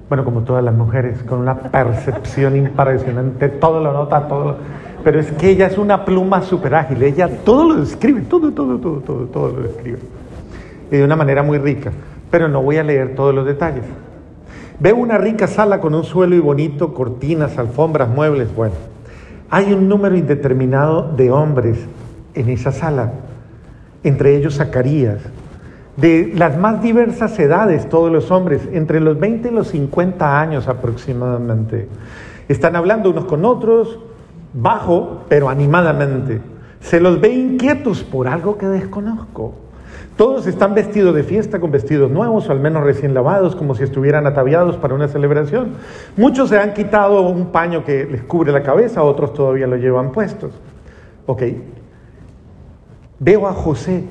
bueno, 0.07 0.23
como 0.23 0.41
todas 0.41 0.63
las 0.63 0.73
mujeres, 0.73 1.21
con 1.23 1.39
una 1.39 1.55
percepción 1.55 2.55
impresionante, 2.55 3.49
todo 3.49 3.81
lo 3.81 3.91
nota, 3.91 4.27
todo 4.27 4.57
Pero 5.03 5.19
es 5.19 5.31
que 5.31 5.49
ella 5.49 5.67
es 5.67 5.77
una 5.77 6.05
pluma 6.05 6.41
súper 6.41 6.75
ágil, 6.75 7.01
ella 7.01 7.27
todo 7.43 7.69
lo 7.69 7.75
describe, 7.81 8.21
todo, 8.21 8.51
todo, 8.51 8.77
todo, 8.77 8.99
todo, 8.99 9.25
todo 9.25 9.51
lo 9.51 9.61
describe. 9.63 9.99
Y 10.91 10.97
de 10.97 11.03
una 11.03 11.15
manera 11.15 11.43
muy 11.43 11.57
rica. 11.57 11.91
Pero 12.29 12.47
no 12.47 12.61
voy 12.61 12.77
a 12.77 12.83
leer 12.83 13.15
todos 13.15 13.33
los 13.33 13.45
detalles. 13.45 13.83
Veo 14.79 14.95
una 14.95 15.17
rica 15.17 15.47
sala 15.47 15.79
con 15.79 15.93
un 15.93 16.03
suelo 16.03 16.35
y 16.35 16.39
bonito, 16.39 16.93
cortinas, 16.93 17.57
alfombras, 17.57 18.09
muebles. 18.09 18.53
Bueno, 18.55 18.73
hay 19.49 19.73
un 19.73 19.87
número 19.87 20.15
indeterminado 20.15 21.11
de 21.15 21.29
hombres 21.29 21.77
en 22.33 22.49
esa 22.49 22.71
sala, 22.71 23.13
entre 24.03 24.35
ellos 24.35 24.55
Zacarías, 24.55 25.19
de 25.97 26.31
las 26.35 26.57
más 26.57 26.81
diversas 26.81 27.37
edades, 27.37 27.89
todos 27.89 28.11
los 28.11 28.31
hombres, 28.31 28.67
entre 28.71 28.99
los 29.01 29.19
20 29.19 29.49
y 29.49 29.51
los 29.51 29.67
50 29.67 30.39
años 30.39 30.67
aproximadamente. 30.67 31.87
Están 32.47 32.75
hablando 32.75 33.09
unos 33.09 33.25
con 33.25 33.45
otros, 33.45 33.99
bajo, 34.53 35.23
pero 35.29 35.49
animadamente. 35.49 36.41
Se 36.79 36.99
los 36.99 37.21
ve 37.21 37.29
inquietos 37.29 38.03
por 38.03 38.27
algo 38.27 38.57
que 38.57 38.67
desconozco. 38.67 39.53
Todos 40.17 40.45
están 40.45 40.75
vestidos 40.75 41.15
de 41.15 41.23
fiesta 41.23 41.59
con 41.59 41.71
vestidos 41.71 42.11
nuevos 42.11 42.47
o 42.47 42.51
al 42.51 42.59
menos 42.59 42.83
recién 42.83 43.13
lavados, 43.13 43.55
como 43.55 43.75
si 43.75 43.83
estuvieran 43.83 44.27
ataviados 44.27 44.77
para 44.77 44.93
una 44.93 45.07
celebración. 45.07 45.69
Muchos 46.17 46.49
se 46.49 46.59
han 46.59 46.73
quitado 46.73 47.21
un 47.21 47.47
paño 47.47 47.83
que 47.83 48.05
les 48.05 48.21
cubre 48.23 48.51
la 48.51 48.61
cabeza, 48.61 49.03
otros 49.03 49.33
todavía 49.33 49.67
lo 49.67 49.77
llevan 49.77 50.11
puestos. 50.11 50.51
Ok. 51.25 51.43
Veo 53.19 53.47
a 53.47 53.53
José 53.53 54.03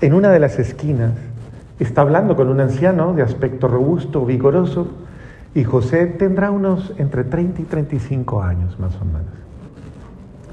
en 0.00 0.14
una 0.14 0.30
de 0.30 0.38
las 0.38 0.58
esquinas. 0.58 1.12
Está 1.78 2.02
hablando 2.02 2.36
con 2.36 2.48
un 2.48 2.60
anciano 2.60 3.12
de 3.14 3.22
aspecto 3.22 3.68
robusto, 3.68 4.24
vigoroso, 4.24 4.86
y 5.54 5.64
José 5.64 6.06
tendrá 6.06 6.50
unos 6.50 6.92
entre 6.98 7.24
30 7.24 7.62
y 7.62 7.64
35 7.64 8.42
años 8.42 8.78
más 8.78 8.94
o 8.96 9.04
menos. 9.04 9.32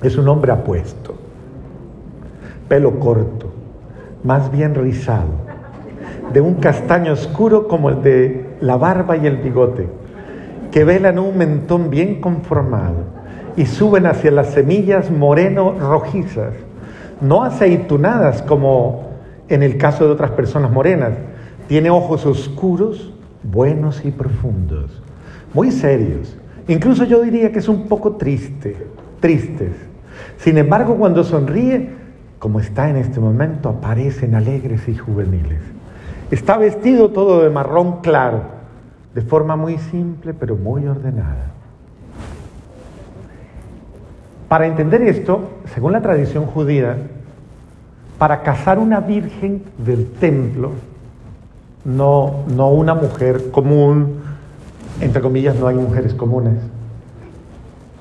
Es 0.01 0.17
un 0.17 0.27
hombre 0.27 0.51
apuesto 0.51 1.15
pelo 2.71 3.01
corto, 3.01 3.47
más 4.23 4.49
bien 4.49 4.75
rizado, 4.75 5.27
de 6.31 6.39
un 6.39 6.53
castaño 6.53 7.11
oscuro 7.11 7.67
como 7.67 7.89
el 7.89 8.01
de 8.01 8.45
la 8.61 8.77
barba 8.77 9.17
y 9.17 9.27
el 9.27 9.35
bigote, 9.35 9.89
que 10.71 10.85
velan 10.85 11.19
un 11.19 11.37
mentón 11.37 11.89
bien 11.89 12.21
conformado 12.21 13.03
y 13.57 13.65
suben 13.65 14.05
hacia 14.05 14.31
las 14.31 14.51
semillas 14.51 15.11
moreno 15.11 15.75
rojizas, 15.77 16.53
no 17.19 17.43
aceitunadas 17.43 18.41
como 18.41 19.09
en 19.49 19.63
el 19.63 19.77
caso 19.77 20.05
de 20.05 20.13
otras 20.13 20.31
personas 20.31 20.71
morenas. 20.71 21.11
Tiene 21.67 21.89
ojos 21.89 22.25
oscuros, 22.25 23.10
buenos 23.43 24.03
y 24.05 24.11
profundos, 24.11 25.01
muy 25.53 25.71
serios. 25.71 26.37
Incluso 26.67 27.03
yo 27.05 27.21
diría 27.21 27.51
que 27.51 27.59
es 27.59 27.67
un 27.67 27.87
poco 27.87 28.13
triste, 28.15 28.87
tristes. 29.19 29.73
Sin 30.37 30.57
embargo, 30.57 30.95
cuando 30.95 31.23
sonríe, 31.23 31.89
como 32.39 32.59
está 32.59 32.89
en 32.89 32.97
este 32.97 33.19
momento, 33.19 33.69
aparecen 33.69 34.35
alegres 34.35 34.87
y 34.87 34.95
juveniles. 34.95 35.61
Está 36.29 36.57
vestido 36.57 37.09
todo 37.09 37.43
de 37.43 37.49
marrón 37.49 38.01
claro, 38.01 38.43
de 39.13 39.21
forma 39.21 39.55
muy 39.55 39.77
simple 39.77 40.33
pero 40.33 40.55
muy 40.55 40.87
ordenada. 40.87 41.51
Para 44.47 44.67
entender 44.67 45.01
esto, 45.03 45.49
según 45.73 45.93
la 45.93 46.01
tradición 46.01 46.45
judía, 46.45 46.97
para 48.17 48.43
casar 48.43 48.79
una 48.79 48.99
virgen 48.99 49.63
del 49.77 50.07
templo, 50.11 50.71
no, 51.85 52.43
no 52.47 52.69
una 52.69 52.93
mujer 52.93 53.51
común, 53.51 54.21
entre 54.99 55.21
comillas 55.21 55.55
no 55.55 55.67
hay 55.67 55.75
mujeres 55.75 56.13
comunes, 56.13 56.55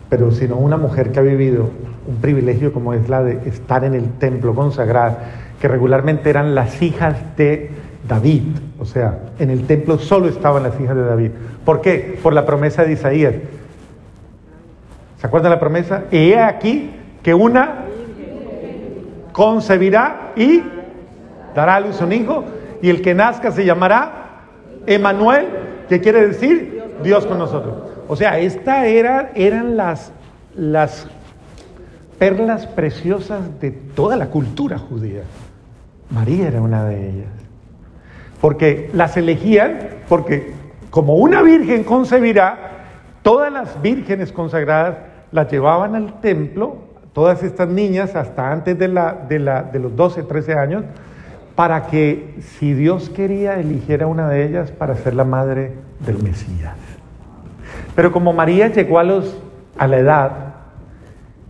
pero 0.09 0.31
sino 0.33 0.57
una 0.57 0.77
mujer 0.77 1.13
que 1.13 1.21
ha 1.21 1.23
vivido 1.23 1.71
un 2.07 2.17
privilegio 2.17 2.73
como 2.73 2.95
es 2.95 3.09
la 3.09 3.23
de 3.23 3.49
estar 3.49 3.85
en 3.85 3.95
el 3.95 4.11
templo 4.19 4.55
consagrado, 4.55 5.17
que 5.61 5.69
regularmente 5.69 6.31
eran 6.31 6.55
las 6.55 6.81
hijas 6.83 7.17
de 7.37 7.71
David, 8.09 8.43
o 8.79 8.85
sea, 8.85 9.19
en 9.39 9.51
el 9.51 9.67
templo 9.67 9.99
solo 9.99 10.29
estaban 10.29 10.63
las 10.63 10.79
hijas 10.81 10.97
de 10.97 11.05
David. 11.05 11.31
¿Por 11.65 11.81
qué? 11.81 12.19
Por 12.23 12.33
la 12.33 12.47
promesa 12.47 12.85
de 12.85 12.93
Isaías. 12.93 13.35
¿Se 15.19 15.27
acuerdan 15.27 15.51
la 15.53 15.61
promesa? 15.61 16.05
Y 16.11 16.33
he 16.33 16.41
aquí 16.41 16.91
que 17.23 17.35
una 17.35 17.85
concebirá 19.33 20.33
y 20.35 20.63
dará 21.55 21.77
a 21.77 21.81
luz 21.81 22.01
un 22.01 22.13
hijo, 22.13 22.45
y 22.83 22.91
el 22.91 23.03
que 23.03 23.15
nazca 23.15 23.51
se 23.51 23.65
llamará 23.65 24.43
Emanuel, 24.87 25.47
que 25.89 26.01
quiere 26.01 26.27
decir 26.29 26.83
Dios 27.03 27.27
con 27.27 27.39
nosotros. 27.39 27.75
O 28.09 28.17
sea, 28.17 28.39
esta 28.39 28.87
era, 28.87 29.33
eran 29.35 29.77
las, 29.77 30.13
las 30.57 31.07
perlas 32.19 32.67
preciosas 32.67 33.61
de 33.61 33.71
toda 33.71 34.17
la 34.17 34.27
cultura 34.27 34.79
judía. 34.79 35.23
María 36.11 36.49
era 36.49 36.61
una 36.61 36.85
de 36.85 37.11
ellas. 37.11 37.33
Porque 38.41 38.91
las 38.95 39.17
elegían, 39.17 39.79
porque 40.09 40.53
como 40.91 41.15
una 41.15 41.43
virgen 41.43 41.85
concebirá, 41.85 42.71
todas 43.23 43.53
las 43.53 43.81
vírgenes 43.81 44.33
consagradas 44.33 44.97
las 45.31 45.51
llevaban 45.51 45.95
al 45.95 46.21
templo, 46.21 46.79
todas 47.13 47.43
estas 47.43 47.69
niñas, 47.69 48.17
hasta 48.17 48.51
antes 48.51 48.79
de, 48.79 48.89
la, 48.89 49.13
de, 49.29 49.39
la, 49.39 49.63
de 49.63 49.79
los 49.79 49.95
12, 49.95 50.25
13 50.25 50.55
años, 50.55 50.85
para 51.61 51.89
que, 51.89 52.37
si 52.59 52.73
Dios 52.73 53.11
quería, 53.11 53.61
eligiera 53.61 54.07
una 54.07 54.31
de 54.31 54.47
ellas 54.47 54.71
para 54.71 54.97
ser 54.97 55.13
la 55.13 55.25
madre 55.25 55.75
del 56.07 56.17
Mesías. 56.23 56.73
Pero 57.95 58.13
como 58.13 58.33
María 58.33 58.69
llegó 58.69 58.99
a, 58.99 59.05
los, 59.05 59.37
a 59.77 59.87
la 59.87 59.99
edad 59.99 60.31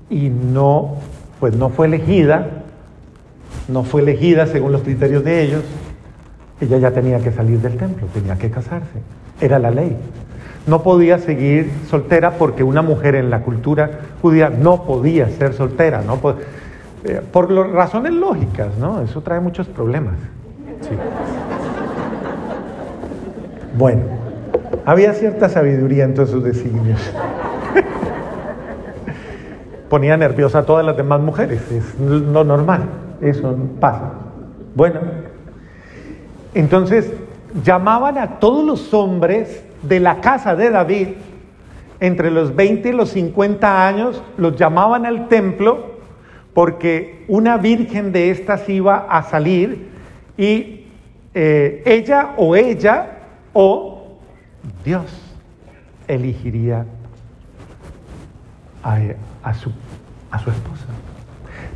y 0.08 0.28
no, 0.28 0.96
pues 1.38 1.54
no 1.54 1.68
fue 1.68 1.86
elegida, 1.86 2.64
no 3.68 3.84
fue 3.84 4.02
elegida 4.02 4.48
según 4.48 4.72
los 4.72 4.82
criterios 4.82 5.22
de 5.22 5.44
ellos, 5.44 5.62
ella 6.60 6.78
ya 6.78 6.90
tenía 6.90 7.20
que 7.20 7.30
salir 7.30 7.60
del 7.60 7.76
templo, 7.76 8.08
tenía 8.12 8.34
que 8.36 8.50
casarse, 8.50 8.98
era 9.40 9.60
la 9.60 9.70
ley. 9.70 9.96
No 10.66 10.82
podía 10.82 11.20
seguir 11.20 11.70
soltera 11.88 12.32
porque 12.32 12.64
una 12.64 12.82
mujer 12.82 13.14
en 13.14 13.30
la 13.30 13.42
cultura 13.42 14.00
judía 14.20 14.50
no 14.50 14.82
podía 14.82 15.28
ser 15.28 15.54
soltera, 15.54 16.02
no 16.02 16.16
eh, 17.04 17.22
por 17.32 17.50
razones 17.72 18.12
lógicas, 18.12 18.76
¿no? 18.78 19.00
Eso 19.00 19.22
trae 19.22 19.40
muchos 19.40 19.66
problemas. 19.66 20.14
Bueno, 23.76 24.02
había 24.84 25.12
cierta 25.14 25.48
sabiduría 25.48 26.04
en 26.04 26.14
todos 26.14 26.30
sus 26.30 26.44
designios. 26.44 27.00
Ponía 29.88 30.16
nerviosa 30.16 30.60
a 30.60 30.62
todas 30.64 30.84
las 30.84 30.96
demás 30.96 31.20
mujeres, 31.20 31.62
es 31.70 31.98
lo 31.98 32.44
normal, 32.44 32.82
eso 33.20 33.56
pasa. 33.80 34.12
Bueno, 34.74 35.00
entonces 36.54 37.12
llamaban 37.64 38.18
a 38.18 38.38
todos 38.38 38.64
los 38.64 38.94
hombres 38.94 39.64
de 39.82 40.00
la 40.00 40.20
casa 40.20 40.54
de 40.54 40.70
David, 40.70 41.08
entre 41.98 42.30
los 42.30 42.54
20 42.54 42.88
y 42.88 42.92
los 42.92 43.10
50 43.10 43.86
años, 43.86 44.22
los 44.36 44.56
llamaban 44.56 45.06
al 45.06 45.28
templo 45.28 45.89
porque 46.60 47.24
una 47.26 47.56
virgen 47.56 48.12
de 48.12 48.30
estas 48.30 48.68
iba 48.68 49.06
a 49.08 49.22
salir 49.22 49.88
y 50.36 50.84
eh, 51.32 51.82
ella 51.86 52.34
o 52.36 52.54
ella 52.54 53.12
o 53.54 54.18
Dios 54.84 55.06
elegiría 56.06 56.84
a, 58.82 59.54
su, 59.54 59.72
a 60.30 60.38
su 60.38 60.50
esposa. 60.50 60.84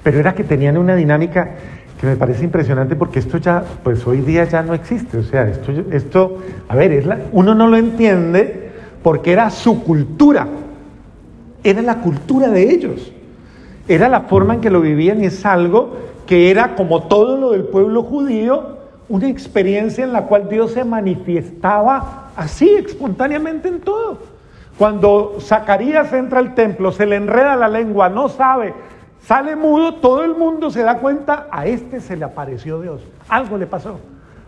Pero 0.03 0.19
era 0.19 0.35
que 0.35 0.45
tenían 0.45 0.77
una 0.77 0.95
dinámica 0.95 1.53
que 1.99 2.07
me 2.07 2.17
parece 2.17 2.45
impresionante 2.45 2.95
porque 2.95 3.21
esto 3.21 3.39
ya, 3.39 3.65
pues 3.83 4.07
hoy 4.07 4.21
día 4.21 4.45
ya 4.45 4.63
no 4.63 4.75
existe. 4.75 5.17
O 5.17 5.23
sea, 5.23 5.49
esto, 5.49 5.73
esto 5.93 6.43
a 6.69 6.77
ver, 6.77 6.93
es 6.93 7.07
uno 7.33 7.55
no 7.55 7.69
lo 7.69 7.79
entiende 7.79 8.71
porque 9.03 9.33
era 9.33 9.49
su 9.49 9.83
cultura, 9.83 10.47
era 11.63 11.81
la 11.81 12.01
cultura 12.03 12.51
de 12.51 12.71
ellos, 12.71 13.15
era 13.89 14.09
la 14.09 14.23
forma 14.23 14.55
en 14.55 14.61
que 14.61 14.71
lo 14.71 14.81
vivían 14.81 15.23
y 15.23 15.27
es 15.27 15.45
algo 15.45 15.97
que 16.27 16.51
era 16.51 16.75
como 16.75 17.05
todo 17.05 17.37
lo 17.37 17.51
del 17.51 17.65
pueblo 17.65 18.03
judío, 18.03 18.79
una 19.09 19.29
experiencia 19.29 20.05
en 20.05 20.13
la 20.13 20.23
cual 20.23 20.49
Dios 20.49 20.73
se 20.73 20.85
manifestaba 20.85 22.31
así, 22.37 22.69
espontáneamente 22.71 23.69
en 23.69 23.81
todo. 23.81 24.19
Cuando 24.79 25.37
Zacarías 25.41 26.13
entra 26.13 26.41
al 26.41 26.55
templo, 26.55 26.91
se 26.93 27.07
le 27.07 27.17
enreda 27.17 27.57
la 27.57 27.69
lengua, 27.69 28.09
no 28.09 28.29
sabe, 28.29 28.75
Sale 29.27 29.57
mudo, 29.57 29.95
todo 29.95 30.23
el 30.23 30.35
mundo 30.35 30.71
se 30.71 30.83
da 30.83 30.99
cuenta, 30.99 31.47
a 31.51 31.67
este 31.67 32.01
se 32.01 32.15
le 32.15 32.27
apareció 32.27 32.81
Dios. 32.81 33.01
Algo 33.29 33.57
le 33.57 33.67
pasó. 33.67 33.99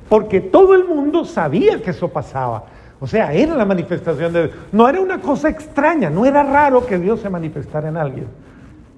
Porque 0.09 0.41
todo 0.41 0.75
el 0.75 0.85
mundo 0.85 1.25
sabía 1.25 1.81
que 1.83 1.91
eso 1.91 2.09
pasaba. 2.09 2.65
O 3.01 3.07
sea, 3.07 3.33
era 3.33 3.55
la 3.55 3.65
manifestación 3.65 4.33
de 4.35 4.49
Dios. 4.49 4.57
No 4.73 4.87
era 4.87 5.01
una 5.01 5.19
cosa 5.19 5.49
extraña, 5.49 6.11
no 6.11 6.27
era 6.27 6.43
raro 6.43 6.85
que 6.85 6.99
Dios 6.99 7.21
se 7.21 7.31
manifestara 7.31 7.89
en 7.89 7.97
alguien. 7.97 8.27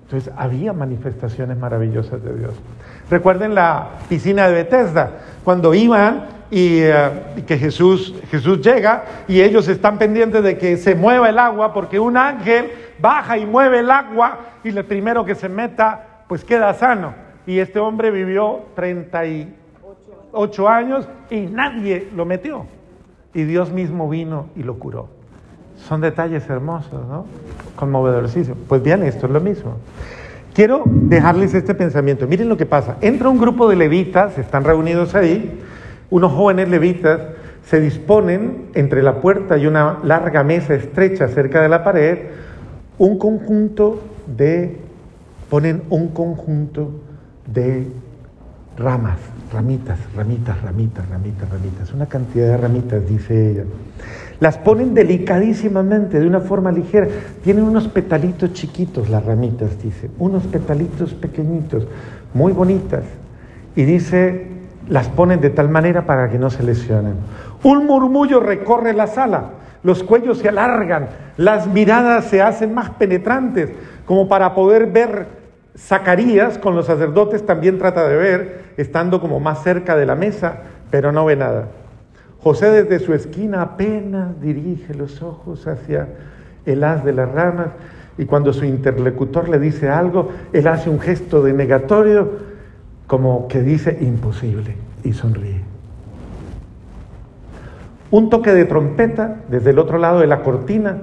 Entonces, 0.09 0.33
había 0.39 0.73
manifestaciones 0.73 1.59
maravillosas 1.59 2.25
de 2.25 2.35
Dios. 2.35 2.55
Recuerden 3.11 3.55
la 3.55 3.89
piscina 4.09 4.49
de 4.49 4.55
Bethesda, 4.55 5.11
cuando 5.45 5.75
iban 5.75 6.29
y, 6.51 6.79
eh, 6.81 7.11
y, 7.37 7.43
que 7.43 7.59
Jesús, 7.59 8.15
Jesús 8.31 8.63
llega 8.63 9.05
y 9.29 9.43
ellos 9.43 9.69
están 9.69 9.99
pendientes 9.99 10.43
de 10.43 10.57
que 10.57 10.79
se 10.79 10.95
mueva 10.95 11.29
el 11.29 11.39
agua 11.39 11.75
porque 11.75 12.01
un 12.01 12.17
ángel 12.17 12.71
baja 12.99 13.37
y 13.37 13.45
mueve 13.45 13.81
el 13.81 13.91
agua 13.91 14.39
y 14.65 14.71
el 14.71 14.83
primero 14.87 15.27
que 15.27 15.35
se 15.35 15.51
meta, 15.51 16.25
pues 16.27 16.43
queda 16.43 16.73
sano. 16.73 17.13
Y 17.47 17.59
este 17.59 17.79
hombre 17.79 18.11
vivió 18.11 18.61
38 18.77 20.69
años 20.71 21.07
y 21.29 21.41
nadie 21.41 22.09
lo 22.17 22.25
metió. 22.25 22.65
Y 23.35 23.43
Dios 23.45 23.71
mismo 23.71 24.09
vino 24.09 24.49
y 24.57 24.63
lo 24.63 24.79
curó. 24.79 25.18
Son 25.89 26.03
detalles 26.03 26.49
hermosos, 26.51 27.07
¿no? 27.09 27.24
Conmovedorcísimos. 27.74 28.59
Pues 28.68 28.82
bien, 28.82 29.03
esto 29.03 29.26
es 29.26 29.32
lo 29.32 29.41
mismo. 29.41 29.76
Quiero 30.53 30.82
dejarles 30.84 31.55
este 31.55 31.74
pensamiento. 31.74 32.26
Miren 32.26 32.49
lo 32.49 32.57
que 32.59 32.66
pasa. 32.66 32.97
Entra 33.01 33.30
un 33.30 33.39
grupo 33.39 33.68
de 33.68 33.76
levitas, 33.76 34.36
están 34.36 34.64
reunidos 34.64 35.14
ahí, 35.14 35.61
unos 36.11 36.32
jóvenes 36.32 36.68
levitas 36.68 37.20
se 37.64 37.80
disponen 37.80 38.66
entre 38.74 39.03
la 39.03 39.20
puerta 39.20 39.57
y 39.57 39.66
una 39.66 39.99
larga 40.03 40.43
mesa 40.43 40.74
estrecha 40.74 41.28
cerca 41.28 41.62
de 41.62 41.68
la 41.68 41.84
pared 41.84 42.18
un 42.99 43.18
conjunto 43.18 44.03
de, 44.26 44.76
ponen 45.49 45.82
un 45.89 46.09
conjunto 46.09 46.91
de 47.47 47.86
ramas, 48.76 49.18
ramitas, 49.53 49.99
ramitas, 50.14 50.61
ramitas, 50.62 51.09
ramitas, 51.09 51.49
ramitas, 51.49 51.93
una 51.93 52.07
cantidad 52.07 52.49
de 52.49 52.57
ramitas, 52.57 53.09
dice 53.09 53.51
ella. 53.53 53.64
Las 54.41 54.59
ponen 54.59 54.95
delicadísimamente, 54.95 56.20
de 56.20 56.26
una 56.26 56.41
forma 56.41 56.70
ligera. 56.70 57.09
Tienen 57.43 57.64
unos 57.64 57.89
petalitos 57.89 58.53
chiquitos 58.53 59.09
las 59.09 59.24
ramitas, 59.24 59.82
dice, 59.82 60.11
unos 60.18 60.45
petalitos 60.45 61.14
pequeñitos, 61.14 61.86
muy 62.34 62.53
bonitas. 62.53 63.03
Y 63.74 63.84
dice, 63.84 64.47
las 64.89 65.09
ponen 65.09 65.41
de 65.41 65.51
tal 65.51 65.68
manera 65.68 66.07
para 66.07 66.28
que 66.30 66.39
no 66.39 66.51
se 66.51 66.62
lesionen. 66.62 67.14
Un 67.62 67.86
murmullo 67.86 68.41
recorre 68.41 68.93
la 68.93 69.07
sala 69.07 69.51
los 69.82 70.03
cuellos 70.03 70.39
se 70.39 70.49
alargan, 70.49 71.09
las 71.36 71.66
miradas 71.66 72.24
se 72.24 72.43
hacen 72.43 72.74
más 72.74 72.91
penetrantes, 72.91 73.70
como 74.05 74.28
para 74.28 74.55
poder 74.55 74.86
ver 74.86 75.39
Zacarías 75.76 76.59
con 76.59 76.74
los 76.74 76.86
sacerdotes 76.86 77.47
también 77.47 77.78
trata 77.78 78.09
de 78.09 78.16
ver, 78.16 78.64
estando 78.76 79.20
como 79.20 79.39
más 79.39 79.62
cerca 79.62 79.97
de 79.97 80.07
la 80.07 80.16
mesa, 80.16 80.57
pero 80.91 81.12
no 81.12 81.24
ve 81.24 81.36
nada. 81.36 81.68
José 82.43 82.70
desde 82.70 83.05
su 83.05 83.14
esquina 83.14 83.62
apenas 83.62 84.41
dirige 84.41 84.95
los 84.95 85.22
ojos 85.22 85.66
hacia 85.66 86.09
el 86.66 86.84
haz 86.84 87.05
de 87.05 87.12
las 87.12 87.30
ramas 87.30 87.68
y 88.16 88.24
cuando 88.24 88.53
su 88.53 88.64
interlocutor 88.64 89.49
le 89.49 89.59
dice 89.59 89.89
algo, 89.89 90.30
él 90.53 90.66
hace 90.66 90.91
un 90.91 91.01
gesto 91.01 91.43
de 91.43 91.53
negatorio 91.53 92.30
como 93.07 93.49
que 93.49 93.62
dice 93.62 93.99
imposible 94.01 94.76
y 95.03 95.12
sonríe. 95.12 95.62
Un 98.11 98.30
toque 98.30 98.53
de 98.53 98.64
trompeta 98.64 99.43
desde 99.49 99.70
el 99.70 99.78
otro 99.78 99.99
lado 99.99 100.20
de 100.20 100.26
la 100.26 100.43
cortina, 100.43 100.99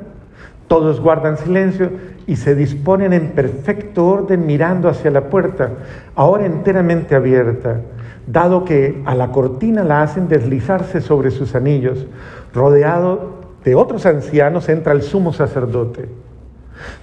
todos 0.68 1.00
guardan 1.00 1.38
silencio 1.38 1.92
y 2.26 2.38
se 2.38 2.56
disponen 2.56 3.14
en 3.14 3.32
perfecto 3.32 4.08
orden 4.08 4.46
mirando 4.46 4.90
hacia 4.90 5.12
la 5.12 5.30
puerta, 5.30 5.70
ahora 6.16 6.46
enteramente 6.46 7.16
abierta, 7.16 7.82
dado 8.28 8.66
que 8.66 9.02
a 9.06 9.16
la 9.16 9.32
cortina 9.32 9.84
la 9.84 10.02
hacen 10.02 10.28
deslizarse 10.28 11.02
sobre 11.02 11.32
sus 11.32 11.56
anillos, 11.56 12.06
rodeado 12.54 13.36
de 13.64 13.76
otros 13.76 14.06
ancianos 14.06 14.70
entra 14.70 14.94
el 14.94 15.02
sumo 15.02 15.34
sacerdote. 15.34 16.08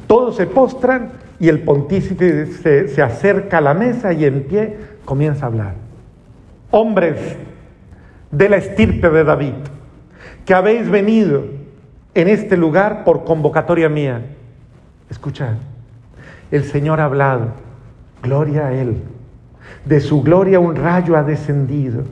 Todos 0.07 0.37
se 0.37 0.47
postran 0.47 1.11
y 1.39 1.49
el 1.49 1.61
pontífice 1.61 2.87
se, 2.89 3.03
acerca 3.03 3.59
a 3.59 3.61
la 3.61 3.75
mesa 3.75 4.13
y 4.13 4.25
en 4.25 4.45
pie 4.45 4.77
comienza 5.05 5.47
a 5.47 5.49
hablar. 5.49 5.75
Hombres 6.71 7.37
de 8.31 8.49
la 8.49 8.57
estirpe 8.57 9.11
de 9.11 9.25
David, 9.25 9.55
que 10.45 10.55
habéis 10.55 10.89
venido 10.89 11.45
en 12.15 12.29
este 12.29 12.57
lugar 12.57 13.05
por 13.05 13.25
convocatoria 13.25 13.89
mía. 13.89 14.23
Escuchad, 15.11 15.55
el 16.51 16.65
Señor 16.65 17.01
ha 17.01 17.07
hablado, 17.07 17.49
gloria 18.23 18.69
a 18.69 18.75
Él. 18.75 19.03
De 19.85 20.01
su 20.01 20.23
gloria 20.23 20.61
un 20.61 20.77
rayo 20.77 21.17
ha 21.17 21.23
descendido 21.23 22.03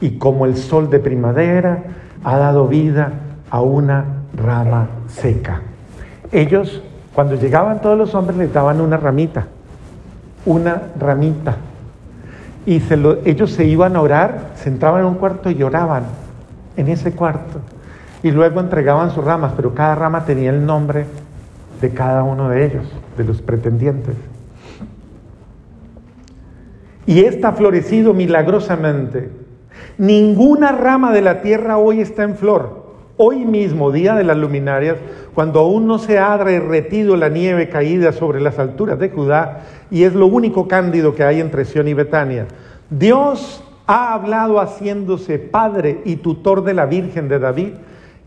y 0.00 0.18
como 0.18 0.46
el 0.46 0.56
sol 0.56 0.90
de 0.90 0.98
primavera 0.98 1.84
ha 2.24 2.36
dado 2.36 2.66
vida 2.66 3.12
a 3.50 3.60
una 3.60 4.04
rama 4.36 4.88
seca. 5.08 5.60
Ellos, 6.30 6.82
cuando 7.14 7.36
llegaban 7.36 7.80
todos 7.80 7.98
los 7.98 8.14
hombres, 8.14 8.38
les 8.38 8.52
daban 8.52 8.80
una 8.80 8.96
ramita, 8.96 9.46
una 10.46 10.82
ramita. 10.98 11.56
Y 12.64 12.82
ellos 13.24 13.52
se 13.52 13.64
iban 13.64 13.96
a 13.96 14.00
orar, 14.00 14.50
se 14.56 14.68
entraban 14.68 15.00
en 15.00 15.06
un 15.06 15.14
cuarto 15.14 15.50
y 15.50 15.54
lloraban 15.54 16.04
en 16.76 16.88
ese 16.88 17.12
cuarto. 17.12 17.60
Y 18.22 18.30
luego 18.30 18.60
entregaban 18.60 19.10
sus 19.10 19.24
ramas, 19.24 19.52
pero 19.56 19.74
cada 19.74 19.94
rama 19.94 20.24
tenía 20.24 20.50
el 20.50 20.64
nombre 20.64 21.06
de 21.80 21.90
cada 21.90 22.22
uno 22.22 22.48
de 22.48 22.66
ellos, 22.66 22.84
de 23.16 23.24
los 23.24 23.42
pretendientes. 23.42 24.14
Y 27.06 27.24
esta 27.24 27.48
ha 27.48 27.52
florecido 27.52 28.14
milagrosamente. 28.14 29.30
Ninguna 29.98 30.72
rama 30.72 31.12
de 31.12 31.22
la 31.22 31.42
tierra 31.42 31.78
hoy 31.78 32.00
está 32.00 32.22
en 32.22 32.36
flor 32.36 32.82
Hoy 33.18 33.44
mismo, 33.44 33.92
día 33.92 34.14
de 34.14 34.24
las 34.24 34.38
luminarias, 34.38 34.96
cuando 35.34 35.60
aún 35.60 35.86
no 35.86 35.98
se 35.98 36.18
ha 36.18 36.36
derretido 36.38 37.14
la 37.16 37.28
nieve 37.28 37.68
caída 37.68 38.10
sobre 38.12 38.40
las 38.40 38.58
alturas 38.58 38.98
de 38.98 39.10
Judá, 39.10 39.60
y 39.90 40.04
es 40.04 40.14
lo 40.14 40.26
único 40.26 40.66
cándido 40.66 41.14
que 41.14 41.22
hay 41.22 41.38
entre 41.40 41.66
Sion 41.66 41.88
y 41.88 41.94
Betania, 41.94 42.48
Dios 42.88 43.62
ha 43.86 44.14
hablado 44.14 44.58
haciéndose 44.60 45.38
padre 45.38 46.00
y 46.04 46.16
tutor 46.16 46.64
de 46.64 46.72
la 46.72 46.86
Virgen 46.86 47.28
de 47.28 47.38
David, 47.38 47.74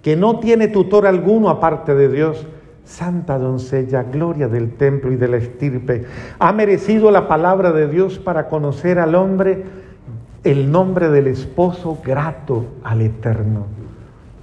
que 0.03 0.15
no 0.15 0.39
tiene 0.39 0.67
tutor 0.67 1.07
alguno 1.07 1.49
aparte 1.49 1.95
de 1.95 2.07
Dios. 2.07 2.45
Santa 2.85 3.39
doncella, 3.39 4.03
gloria 4.03 4.47
del 4.47 4.73
templo 4.73 5.11
y 5.11 5.15
de 5.15 5.27
la 5.27 5.37
estirpe, 5.37 6.05
ha 6.37 6.53
merecido 6.53 7.09
la 7.11 7.27
palabra 7.27 7.71
de 7.71 7.87
Dios 7.87 8.19
para 8.19 8.47
conocer 8.47 8.99
al 8.99 9.15
hombre 9.15 9.63
el 10.43 10.71
nombre 10.71 11.09
del 11.09 11.25
esposo 11.27 11.97
grato 12.05 12.65
al 12.83 13.01
Eterno. 13.01 13.65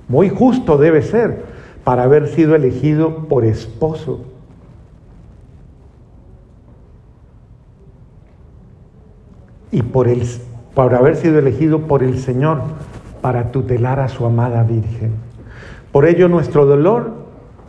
Muy 0.08 0.28
justo 0.28 0.76
debe 0.76 1.02
ser 1.02 1.44
para 1.84 2.02
haber 2.02 2.28
sido 2.28 2.56
elegido 2.56 3.28
por 3.28 3.44
esposo. 3.44 4.20
Y 9.70 9.82
por, 9.82 10.08
el, 10.08 10.22
por 10.74 10.94
haber 10.94 11.16
sido 11.16 11.38
elegido 11.38 11.86
por 11.86 12.02
el 12.02 12.18
Señor 12.18 12.60
para 13.20 13.52
tutelar 13.52 14.00
a 14.00 14.08
su 14.08 14.26
amada 14.26 14.64
Virgen. 14.64 15.12
Por 15.92 16.06
ello 16.06 16.28
nuestro 16.28 16.66
dolor 16.66 17.21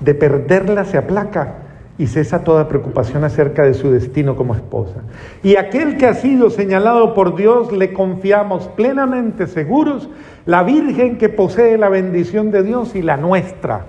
de 0.04 0.14
perderla 0.16 0.86
se 0.86 0.98
aplaca 0.98 1.56
y 1.98 2.08
cesa 2.08 2.44
toda 2.44 2.68
preocupación 2.68 3.24
acerca 3.24 3.64
de 3.64 3.74
su 3.74 3.92
destino 3.92 4.36
como 4.36 4.56
esposa. 4.56 5.02
Y 5.44 5.58
aquel 5.58 5.98
que 5.98 6.08
ha 6.08 6.14
sido 6.16 6.50
señalado 6.50 7.14
por 7.14 7.36
Dios 7.36 7.72
le 7.72 7.94
confiamos 7.94 8.68
plenamente 8.70 9.48
seguros, 9.48 10.10
la 10.46 10.64
Virgen 10.64 11.18
que 11.18 11.30
posee 11.30 11.78
la 11.78 11.90
bendición 11.90 12.52
de 12.52 12.64
Dios 12.64 12.96
y 12.96 13.02
la 13.02 13.18
nuestra. 13.18 13.86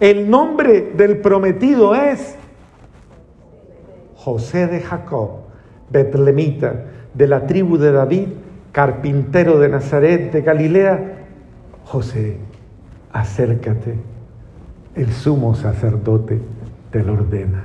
El 0.00 0.28
nombre 0.30 0.92
del 0.96 1.18
prometido 1.18 1.94
es 1.94 2.36
José 4.16 4.66
de 4.66 4.80
Jacob, 4.80 5.30
betlemita, 5.90 6.84
de 7.14 7.26
la 7.26 7.46
tribu 7.46 7.78
de 7.78 7.92
David, 7.92 8.28
carpintero 8.72 9.58
de 9.58 9.68
Nazaret 9.68 10.32
de 10.32 10.42
Galilea. 10.42 11.14
José, 11.84 12.36
acércate, 13.12 13.94
el 14.98 15.12
sumo 15.12 15.54
sacerdote 15.54 16.40
te 16.90 17.04
lo 17.04 17.12
ordena. 17.12 17.62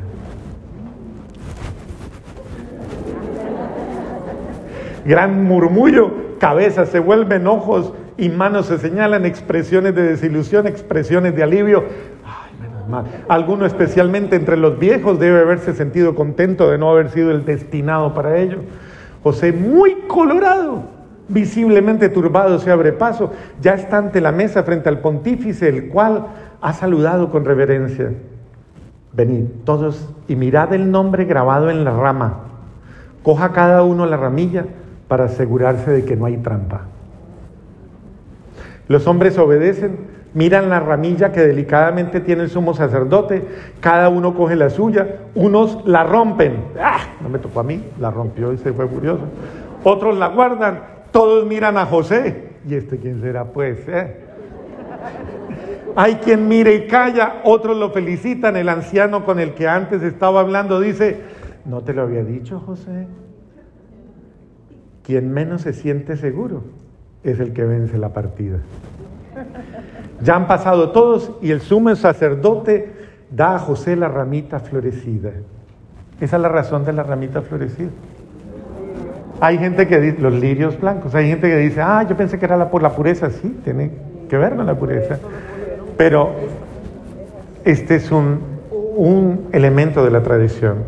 Gran 5.04 5.44
murmullo, 5.44 6.38
cabezas 6.40 6.90
se 6.90 7.00
vuelven 7.00 7.48
ojos 7.48 7.92
y 8.18 8.30
manos 8.30 8.68
se 8.68 8.78
señalan, 8.78 9.26
expresiones 9.26 9.96
de 9.96 10.04
desilusión, 10.04 10.68
expresiones 10.68 11.36
de 11.36 11.42
alivio. 11.42 11.84
Ay, 12.24 12.54
menos 12.62 12.88
mal. 12.88 13.06
Alguno 13.28 13.66
especialmente 13.66 14.36
entre 14.36 14.56
los 14.56 14.78
viejos 14.78 15.20
debe 15.20 15.42
haberse 15.42 15.74
sentido 15.74 16.14
contento 16.14 16.70
de 16.70 16.78
no 16.78 16.92
haber 16.92 17.10
sido 17.10 17.32
el 17.32 17.46
destinado 17.46 18.14
para 18.14 18.38
ello. 18.38 18.60
José, 19.24 19.52
muy 19.52 19.96
colorado, 20.08 20.84
visiblemente 21.28 22.10
turbado, 22.10 22.60
se 22.60 22.70
abre 22.70 22.92
paso, 22.94 23.32
ya 23.60 23.74
está 23.74 23.98
ante 23.98 24.22
la 24.22 24.32
mesa 24.32 24.64
frente 24.64 24.90
al 24.90 25.00
pontífice, 25.00 25.68
el 25.68 25.90
cual 25.90 26.28
ha 26.64 26.72
saludado 26.72 27.30
con 27.30 27.44
reverencia. 27.44 28.14
Venid 29.12 29.48
todos 29.66 30.10
y 30.30 30.38
mirad 30.38 30.74
el 30.74 30.90
nombre 30.90 31.26
grabado 31.26 31.70
en 31.70 31.84
la 31.84 31.92
rama. 31.92 32.40
Coja 33.22 33.52
cada 33.52 33.84
uno 33.84 34.06
la 34.06 34.16
ramilla 34.16 34.66
para 35.10 35.26
asegurarse 35.26 35.92
de 35.92 36.06
que 36.06 36.16
no 36.16 36.26
hay 36.26 36.38
trampa. 36.38 36.86
Los 38.88 39.08
hombres 39.08 39.38
obedecen, 39.38 39.98
miran 40.34 40.70
la 40.70 40.80
ramilla 40.80 41.34
que 41.34 41.42
delicadamente 41.42 42.22
tiene 42.22 42.44
el 42.44 42.50
sumo 42.50 42.74
sacerdote, 42.74 43.46
cada 43.82 44.08
uno 44.08 44.34
coge 44.34 44.56
la 44.56 44.70
suya, 44.70 45.18
unos 45.36 45.86
la 45.86 46.06
rompen, 46.06 46.64
¡ah! 46.82 47.00
no 47.22 47.28
me 47.28 47.40
tocó 47.40 47.60
a 47.60 47.64
mí, 47.64 47.84
la 48.00 48.10
rompió 48.10 48.54
y 48.54 48.58
se 48.58 48.72
fue 48.72 48.88
furioso, 48.88 49.24
otros 49.84 50.18
la 50.18 50.30
guardan, 50.30 50.80
todos 51.12 51.46
miran 51.46 51.78
a 51.78 51.86
José, 51.86 52.52
¿y 52.66 52.76
este 52.76 52.98
quién 52.98 53.22
será 53.22 53.44
pues? 53.44 53.86
Eh? 53.88 54.18
Hay 55.96 56.16
quien 56.16 56.48
mire 56.48 56.74
y 56.76 56.88
calla, 56.88 57.42
otros 57.44 57.78
lo 57.78 57.92
felicitan. 57.92 58.56
El 58.56 58.70
anciano 58.70 59.26
con 59.26 59.40
el 59.40 59.54
que 59.54 59.68
antes 59.68 60.02
estaba 60.02 60.42
hablando 60.42 60.80
dice, 60.80 61.22
¿no 61.66 61.82
te 61.82 61.94
lo 61.94 62.04
había 62.04 62.24
dicho 62.24 62.60
José? 62.60 63.08
Quien 65.04 65.32
menos 65.32 65.62
se 65.62 65.74
siente 65.74 66.18
seguro 66.18 66.64
es 67.24 67.40
el 67.40 67.54
que 67.54 67.64
vence 67.64 67.98
la 67.98 68.10
partida. 68.10 68.60
Ya 70.22 70.36
han 70.36 70.48
pasado 70.48 70.92
todos 70.92 71.32
y 71.42 71.52
el 71.52 71.62
sumo 71.62 71.96
sacerdote 71.96 72.92
da 73.30 73.56
a 73.56 73.60
José 73.60 73.96
la 73.96 74.08
ramita 74.08 74.60
florecida. 74.60 75.32
Esa 76.22 76.36
es 76.38 76.42
la 76.42 76.50
razón 76.50 76.86
de 76.86 76.94
la 76.94 77.04
ramita 77.04 77.42
florecida. 77.42 77.90
Hay 79.42 79.58
gente 79.58 79.88
que 79.88 80.00
dice, 80.00 80.22
los 80.22 80.34
lirios 80.34 80.80
blancos, 80.80 81.14
hay 81.16 81.28
gente 81.28 81.50
que 81.50 81.58
dice, 81.58 81.82
ah, 81.82 82.06
yo 82.08 82.16
pensé 82.16 82.40
que 82.40 82.46
era 82.46 82.70
por 82.70 82.82
la 82.82 82.96
pureza, 82.96 83.30
sí, 83.30 83.60
tiene 83.64 83.92
que 84.30 84.38
ver 84.38 84.56
con 84.56 84.66
la 84.66 84.76
pureza. 84.76 85.20
Pero 85.98 86.32
este 87.66 87.96
es 87.96 88.12
un, 88.12 88.40
un 88.96 89.48
elemento 89.52 90.04
de 90.04 90.12
la 90.12 90.24
tradición. 90.24 90.84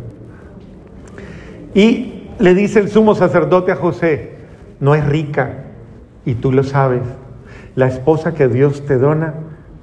Y 1.74 2.30
le 2.40 2.54
dice 2.54 2.80
el 2.80 2.90
sumo 2.90 3.16
sacerdote 3.16 3.72
a 3.72 3.76
José, 3.76 4.36
no 4.80 4.96
es 4.96 5.06
rica, 5.06 5.66
y 6.26 6.36
tú 6.36 6.52
lo 6.52 6.64
sabes, 6.64 7.02
la 7.76 7.88
esposa 7.88 8.34
que 8.34 8.48
Dios 8.48 8.86
te 8.86 8.98
dona, 8.98 9.34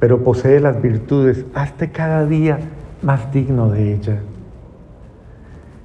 pero 0.01 0.25
posee 0.25 0.61
las 0.61 0.81
virtudes, 0.83 1.45
hazte 1.55 1.91
cada 1.91 2.27
día 2.27 2.59
más 3.03 3.33
digno 3.33 3.71
de 3.71 3.95
ella. 3.95 4.19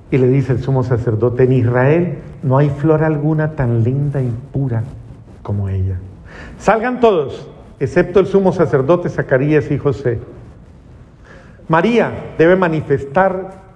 Y 0.09 0.17
le 0.17 0.27
dice 0.27 0.53
el 0.53 0.63
sumo 0.63 0.83
sacerdote, 0.83 1.43
en 1.43 1.53
Israel 1.53 2.17
no 2.41 2.57
hay 2.57 2.69
flor 2.69 3.03
alguna 3.03 3.51
tan 3.51 3.83
linda 3.83 4.21
y 4.21 4.31
pura 4.51 4.83
como 5.43 5.69
ella. 5.69 5.97
Salgan 6.57 6.99
todos, 6.99 7.49
excepto 7.80 8.19
el 8.19 8.28
sumo 8.28 8.53
sacerdote 8.53 9.09
Zacarías 9.09 9.71
y 9.71 9.78
José. 9.78 10.19
María 11.67 12.34
debe 12.38 12.55
manifestar 12.55 13.67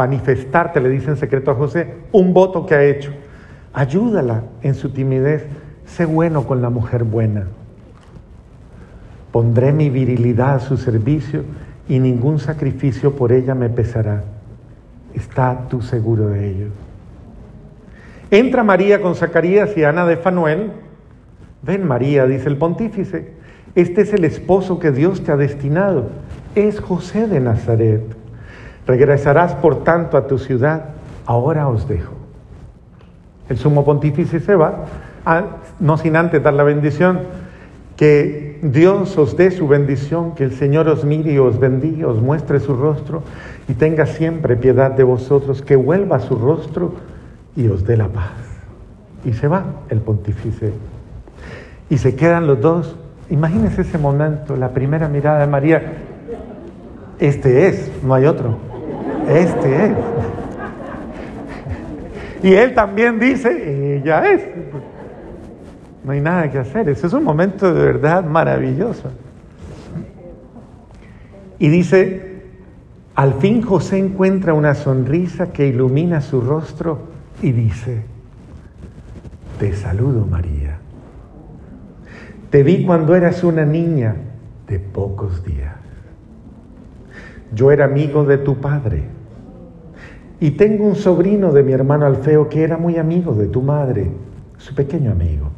manifestarte, 0.00 0.80
le 0.80 0.88
dice 0.88 1.10
en 1.10 1.16
secreto 1.16 1.50
a 1.50 1.54
José, 1.54 1.94
un 2.12 2.32
voto 2.32 2.64
que 2.64 2.74
ha 2.74 2.82
hecho. 2.82 3.12
Ayúdala 3.72 4.44
en 4.62 4.74
su 4.74 4.90
timidez, 4.90 5.46
sé 5.84 6.06
bueno 6.06 6.46
con 6.46 6.62
la 6.62 6.70
mujer 6.70 7.04
buena. 7.04 7.46
Pondré 9.30 9.72
mi 9.72 9.90
virilidad 9.90 10.54
a 10.54 10.60
su 10.60 10.76
servicio 10.76 11.44
y 11.88 11.98
ningún 11.98 12.38
sacrificio 12.38 13.14
por 13.14 13.30
ella 13.30 13.54
me 13.54 13.68
pesará. 13.68 14.24
Está 15.14 15.68
tú 15.68 15.82
seguro 15.82 16.28
de 16.28 16.50
ello. 16.50 16.66
Entra 18.30 18.62
María 18.64 19.02
con 19.02 19.14
Zacarías 19.14 19.76
y 19.76 19.84
Ana 19.84 20.06
de 20.06 20.16
Fanuel. 20.16 20.72
Ven 21.62 21.86
María, 21.86 22.26
dice 22.26 22.48
el 22.48 22.56
pontífice, 22.56 23.34
este 23.74 24.02
es 24.02 24.12
el 24.12 24.24
esposo 24.24 24.78
que 24.78 24.90
Dios 24.90 25.22
te 25.22 25.32
ha 25.32 25.36
destinado. 25.36 26.08
Es 26.54 26.80
José 26.80 27.28
de 27.28 27.40
Nazaret. 27.40 28.02
Regresarás 28.86 29.54
por 29.54 29.84
tanto 29.84 30.16
a 30.16 30.26
tu 30.26 30.38
ciudad. 30.38 30.86
Ahora 31.26 31.68
os 31.68 31.88
dejo. 31.88 32.12
El 33.48 33.58
sumo 33.58 33.84
pontífice 33.84 34.40
se 34.40 34.54
va, 34.54 34.86
no 35.80 35.96
sin 35.98 36.16
antes 36.16 36.42
dar 36.42 36.54
la 36.54 36.62
bendición. 36.62 37.20
Que 37.96 38.58
Dios 38.62 39.18
os 39.18 39.36
dé 39.36 39.50
su 39.50 39.68
bendición, 39.68 40.34
que 40.34 40.44
el 40.44 40.52
Señor 40.52 40.88
os 40.88 41.04
mire 41.04 41.32
y 41.32 41.38
os 41.38 41.58
bendiga, 41.58 42.08
os 42.08 42.20
muestre 42.20 42.60
su 42.60 42.74
rostro 42.74 43.22
y 43.68 43.74
tenga 43.74 44.06
siempre 44.06 44.56
piedad 44.56 44.92
de 44.92 45.02
vosotros, 45.02 45.62
que 45.62 45.76
vuelva 45.76 46.20
su 46.20 46.36
rostro 46.36 46.94
y 47.56 47.68
os 47.68 47.84
dé 47.84 47.96
la 47.96 48.08
paz. 48.08 48.32
Y 49.24 49.32
se 49.32 49.48
va 49.48 49.64
el 49.90 50.00
pontífice. 50.00 50.72
Y 51.90 51.98
se 51.98 52.14
quedan 52.14 52.46
los 52.46 52.60
dos. 52.60 52.96
Imagínense 53.30 53.82
ese 53.82 53.96
momento, 53.96 54.56
la 54.56 54.70
primera 54.70 55.08
mirada 55.08 55.40
de 55.40 55.46
María. 55.46 55.92
Este 57.18 57.68
es, 57.68 57.90
no 58.02 58.14
hay 58.14 58.26
otro. 58.26 58.58
Este 59.28 59.86
es. 59.86 59.92
Y 62.42 62.54
él 62.54 62.72
también 62.72 63.20
dice, 63.20 63.96
ella 63.96 64.32
es. 64.32 64.42
No 66.02 66.12
hay 66.12 66.22
nada 66.22 66.50
que 66.50 66.58
hacer. 66.58 66.88
Ese 66.88 67.06
es 67.06 67.12
un 67.12 67.22
momento 67.22 67.72
de 67.72 67.84
verdad 67.84 68.24
maravilloso. 68.24 69.10
Y 71.58 71.68
dice, 71.68 72.30
al 73.14 73.34
fin 73.34 73.60
José 73.60 73.98
encuentra 73.98 74.54
una 74.54 74.74
sonrisa 74.74 75.52
que 75.52 75.66
ilumina 75.66 76.22
su 76.22 76.40
rostro 76.40 77.08
y 77.42 77.52
dice, 77.52 78.02
te 79.58 79.74
saludo 79.74 80.24
María. 80.24 80.79
Te 82.50 82.64
vi 82.64 82.84
cuando 82.84 83.14
eras 83.14 83.44
una 83.44 83.64
niña 83.64 84.16
de 84.66 84.80
pocos 84.80 85.44
días. 85.44 85.76
Yo 87.54 87.70
era 87.70 87.84
amigo 87.84 88.24
de 88.24 88.38
tu 88.38 88.56
padre. 88.56 89.04
Y 90.40 90.52
tengo 90.52 90.84
un 90.84 90.96
sobrino 90.96 91.52
de 91.52 91.62
mi 91.62 91.72
hermano 91.72 92.06
Alfeo 92.06 92.48
que 92.48 92.64
era 92.64 92.76
muy 92.76 92.96
amigo 92.96 93.34
de 93.34 93.46
tu 93.46 93.62
madre, 93.62 94.10
su 94.58 94.74
pequeño 94.74 95.12
amigo. 95.12 95.50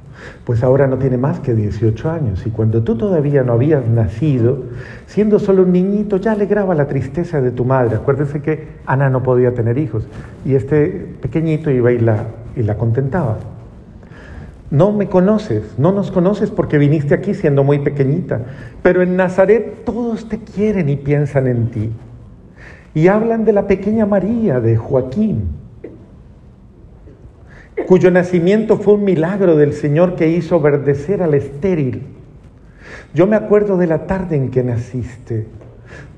Pues 0.45 0.62
ahora 0.62 0.86
no 0.86 0.99
tiene 0.99 1.16
más 1.16 1.40
que 1.40 1.55
18 1.55 2.11
años 2.11 2.47
y 2.47 2.51
cuando 2.51 2.82
tú 2.82 2.97
todavía 2.97 3.43
no 3.43 3.55
habías 3.55 3.86
nacido, 3.86 4.64
siendo 5.07 5.38
solo 5.38 5.62
un 5.62 5.72
niñito, 5.72 6.18
ya 6.18 6.32
alegraba 6.32 6.74
la 6.74 6.88
tristeza 6.88 7.40
de 7.40 7.53
tu 7.53 7.64
madre. 7.64 7.97
Acuérdense 7.97 8.43
que 8.43 8.68
Ana 8.84 9.09
no 9.09 9.22
podía 9.22 9.55
tener 9.55 9.78
hijos 9.78 10.07
y 10.45 10.57
este 10.57 11.16
pequeñito 11.22 11.70
iba 11.70 11.90
y 11.90 11.99
la, 11.99 12.26
y 12.55 12.62
la 12.62 12.76
contentaba. 12.76 13.38
No 14.73 14.91
me 14.91 15.07
conoces, 15.07 15.79
no 15.79 15.93
nos 15.93 16.11
conoces 16.11 16.51
porque 16.51 16.79
viniste 16.79 17.12
aquí 17.12 17.35
siendo 17.35 17.62
muy 17.62 17.81
pequeñita, 17.81 18.41
pero 18.83 19.03
en 19.03 19.16
Nazaret 19.16 19.85
todos 19.85 20.31
te 20.31 20.39
quieren 20.39 20.89
y 20.89 20.97
piensan 20.97 21.47
en 21.47 21.70
ti. 21.70 21.91
Y 22.95 23.09
hablan 23.09 23.45
de 23.45 23.53
la 23.53 23.66
pequeña 23.66 24.07
María, 24.07 24.61
de 24.61 24.79
Joaquín, 24.79 25.51
cuyo 27.87 28.11
nacimiento 28.11 28.79
fue 28.79 28.95
un 28.95 29.05
milagro 29.05 29.57
del 29.57 29.75
Señor 29.75 30.16
que 30.16 30.31
hizo 30.31 30.59
verdecer 30.59 31.23
al 31.23 31.35
estéril. 31.35 32.05
Yo 33.12 33.27
me 33.27 33.37
acuerdo 33.37 33.77
de 33.77 33.89
la 33.89 34.07
tarde 34.07 34.37
en 34.37 34.51
que 34.51 34.62
naciste. 34.62 35.49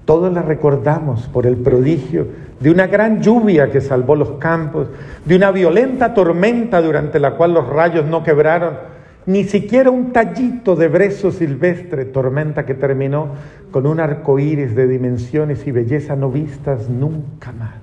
Todos 0.05 0.33
la 0.33 0.43
recordamos 0.43 1.29
por 1.29 1.47
el 1.47 1.57
prodigio 1.57 2.27
de 2.61 2.71
una 2.71 2.87
gran 2.87 3.23
lluvia 3.23 3.71
que 3.71 3.81
salvó 3.81 4.17
los 4.17 4.33
campos, 4.33 4.89
de 5.25 5.37
una 5.37 5.51
violenta 5.51 6.15
tormenta 6.15 6.83
durante 6.83 7.19
la 7.19 7.33
cual 7.37 7.55
los 7.55 7.67
rayos 7.67 8.07
no 8.07 8.23
quebraron 8.23 8.95
ni 9.27 9.45
siquiera 9.45 9.91
un 9.91 10.13
tallito 10.13 10.77
de 10.77 10.89
brezo 10.89 11.31
silvestre, 11.31 12.05
tormenta 12.05 12.67
que 12.67 12.75
terminó 12.75 13.29
con 13.71 13.87
un 13.87 14.01
arco 14.01 14.39
iris 14.39 14.75
de 14.75 14.87
dimensiones 14.87 15.67
y 15.67 15.73
belleza 15.73 16.15
no 16.15 16.31
vistas 16.31 16.91
nunca 16.91 17.53
más. 17.53 17.81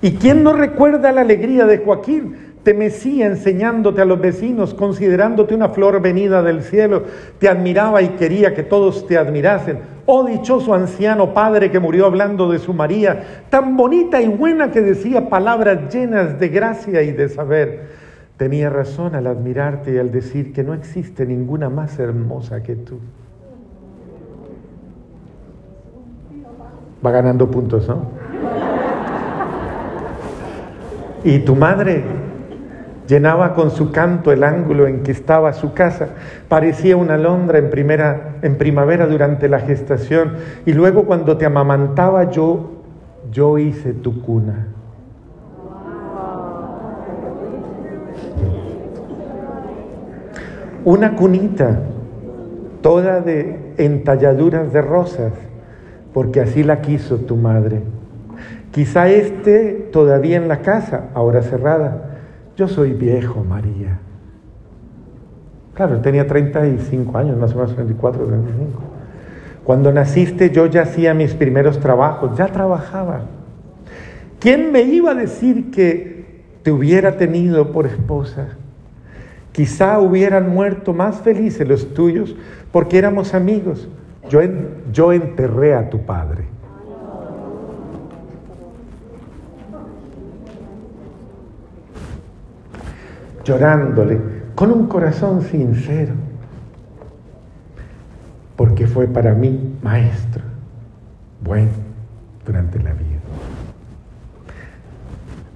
¿Y 0.00 0.12
quién 0.12 0.42
no 0.42 0.54
recuerda 0.54 1.12
la 1.12 1.20
alegría 1.20 1.66
de 1.66 1.78
Joaquín? 1.78 2.53
Te 2.64 2.72
mecía 2.72 3.26
enseñándote 3.26 4.00
a 4.00 4.06
los 4.06 4.18
vecinos, 4.18 4.72
considerándote 4.72 5.54
una 5.54 5.68
flor 5.68 6.00
venida 6.00 6.42
del 6.42 6.62
cielo, 6.62 7.02
te 7.38 7.46
admiraba 7.46 8.00
y 8.00 8.08
quería 8.10 8.54
que 8.54 8.62
todos 8.62 9.06
te 9.06 9.18
admirasen. 9.18 9.80
Oh 10.06 10.24
dichoso 10.24 10.72
anciano 10.72 11.34
padre 11.34 11.70
que 11.70 11.78
murió 11.78 12.06
hablando 12.06 12.50
de 12.50 12.58
su 12.58 12.72
María, 12.72 13.44
tan 13.50 13.76
bonita 13.76 14.22
y 14.22 14.28
buena 14.28 14.70
que 14.70 14.80
decía 14.80 15.28
palabras 15.28 15.94
llenas 15.94 16.40
de 16.40 16.48
gracia 16.48 17.02
y 17.02 17.12
de 17.12 17.28
saber. 17.28 17.82
Tenía 18.38 18.70
razón 18.70 19.14
al 19.14 19.26
admirarte 19.26 19.92
y 19.92 19.98
al 19.98 20.10
decir 20.10 20.54
que 20.54 20.64
no 20.64 20.72
existe 20.72 21.26
ninguna 21.26 21.68
más 21.68 21.98
hermosa 21.98 22.62
que 22.62 22.76
tú. 22.76 22.98
Va 27.04 27.10
ganando 27.10 27.50
puntos, 27.50 27.86
¿no? 27.86 28.06
Y 31.22 31.38
tu 31.40 31.54
madre 31.54 32.23
llenaba 33.06 33.54
con 33.54 33.70
su 33.70 33.90
canto 33.90 34.32
el 34.32 34.44
ángulo 34.44 34.86
en 34.86 35.02
que 35.02 35.12
estaba 35.12 35.52
su 35.52 35.72
casa. 35.74 36.08
Parecía 36.48 36.96
una 36.96 37.14
alondra 37.14 37.58
en, 37.58 37.70
primera, 37.70 38.36
en 38.42 38.56
primavera 38.56 39.06
durante 39.06 39.48
la 39.48 39.60
gestación. 39.60 40.32
Y 40.66 40.72
luego 40.72 41.04
cuando 41.04 41.36
te 41.36 41.46
amamantaba 41.46 42.30
yo, 42.30 42.70
yo 43.30 43.58
hice 43.58 43.92
tu 43.92 44.22
cuna. 44.22 44.68
una 50.84 51.16
cunita 51.16 51.78
toda 52.82 53.20
de 53.20 53.74
entalladuras 53.78 54.72
de 54.72 54.82
rosas, 54.82 55.32
porque 56.12 56.40
así 56.40 56.62
la 56.62 56.80
quiso 56.82 57.16
tu 57.16 57.36
madre. 57.36 57.80
Quizá 58.70 59.08
esté 59.08 59.88
todavía 59.92 60.36
en 60.36 60.48
la 60.48 60.58
casa, 60.58 61.06
ahora 61.14 61.42
cerrada. 61.42 62.13
Yo 62.56 62.68
soy 62.68 62.92
viejo, 62.92 63.42
María. 63.42 63.98
Claro, 65.74 66.00
tenía 66.00 66.26
35 66.26 67.18
años, 67.18 67.36
más 67.36 67.52
o 67.52 67.56
menos 67.56 67.74
34, 67.74 68.24
35. 68.24 68.82
Cuando 69.64 69.92
naciste 69.92 70.50
yo 70.50 70.66
ya 70.66 70.82
hacía 70.82 71.14
mis 71.14 71.34
primeros 71.34 71.80
trabajos, 71.80 72.36
ya 72.36 72.46
trabajaba. 72.46 73.22
¿Quién 74.38 74.70
me 74.70 74.82
iba 74.82 75.12
a 75.12 75.14
decir 75.14 75.70
que 75.70 76.44
te 76.62 76.70
hubiera 76.70 77.16
tenido 77.16 77.72
por 77.72 77.86
esposa? 77.86 78.48
Quizá 79.52 79.98
hubieran 80.00 80.50
muerto 80.50 80.92
más 80.92 81.22
felices 81.22 81.66
los 81.66 81.94
tuyos 81.94 82.36
porque 82.70 82.98
éramos 82.98 83.34
amigos. 83.34 83.88
Yo, 84.28 84.40
yo 84.92 85.12
enterré 85.12 85.74
a 85.74 85.90
tu 85.90 86.00
padre. 86.00 86.53
Llorándole 93.44 94.20
con 94.54 94.70
un 94.70 94.86
corazón 94.86 95.42
sincero, 95.42 96.14
porque 98.56 98.86
fue 98.86 99.06
para 99.06 99.34
mí 99.34 99.78
maestro, 99.82 100.42
bueno, 101.42 101.70
durante 102.46 102.78
la 102.78 102.92
vida. 102.92 103.04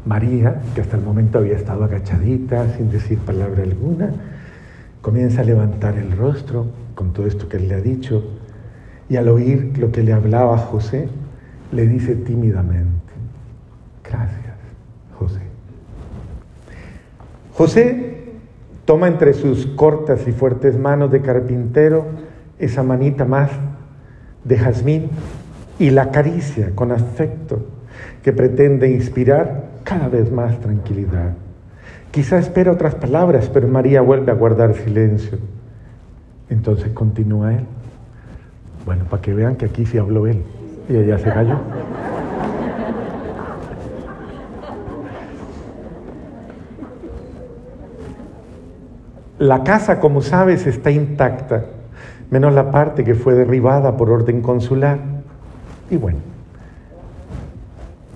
María, 0.04 0.60
que 0.74 0.80
hasta 0.80 0.96
el 0.96 1.02
momento 1.02 1.38
había 1.38 1.56
estado 1.56 1.84
agachadita, 1.84 2.66
sin 2.76 2.90
decir 2.90 3.18
palabra 3.18 3.62
alguna, 3.62 4.10
comienza 5.02 5.42
a 5.42 5.44
levantar 5.44 5.96
el 5.96 6.12
rostro 6.12 6.66
con 6.94 7.12
todo 7.12 7.26
esto 7.26 7.48
que 7.48 7.58
él 7.58 7.68
le 7.68 7.74
ha 7.74 7.80
dicho 7.80 8.24
y 9.08 9.16
al 9.16 9.28
oír 9.28 9.78
lo 9.78 9.90
que 9.90 10.02
le 10.02 10.12
hablaba 10.12 10.58
José, 10.58 11.08
le 11.72 11.86
dice 11.86 12.14
tímidamente, 12.14 13.12
gracias, 14.04 14.54
José. 15.18 15.40
José 17.58 18.14
toma 18.84 19.08
entre 19.08 19.34
sus 19.34 19.66
cortas 19.66 20.28
y 20.28 20.32
fuertes 20.32 20.78
manos 20.78 21.10
de 21.10 21.22
carpintero 21.22 22.06
esa 22.56 22.84
manita 22.84 23.24
más 23.24 23.50
de 24.44 24.56
jazmín 24.56 25.10
y 25.76 25.90
la 25.90 26.02
acaricia 26.02 26.70
con 26.76 26.92
afecto 26.92 27.66
que 28.22 28.32
pretende 28.32 28.88
inspirar 28.88 29.70
cada 29.82 30.06
vez 30.06 30.30
más 30.30 30.60
tranquilidad. 30.60 31.32
Quizá 32.12 32.38
espera 32.38 32.70
otras 32.70 32.94
palabras, 32.94 33.50
pero 33.52 33.66
María 33.66 34.02
vuelve 34.02 34.30
a 34.30 34.36
guardar 34.36 34.74
silencio. 34.74 35.38
Entonces 36.48 36.92
continúa 36.92 37.54
él. 37.54 37.64
Bueno, 38.86 39.02
para 39.10 39.20
que 39.20 39.34
vean 39.34 39.56
que 39.56 39.64
aquí 39.66 39.84
sí 39.84 39.98
habló 39.98 40.28
él 40.28 40.44
y 40.88 40.94
ella 40.94 41.18
se 41.18 41.28
cayó. 41.28 41.58
La 49.38 49.62
casa, 49.62 50.00
como 50.00 50.20
sabes, 50.20 50.66
está 50.66 50.90
intacta, 50.90 51.64
menos 52.30 52.52
la 52.52 52.70
parte 52.70 53.04
que 53.04 53.14
fue 53.14 53.34
derribada 53.34 53.96
por 53.96 54.10
orden 54.10 54.42
consular. 54.42 54.98
Y 55.90 55.96
bueno, 55.96 56.18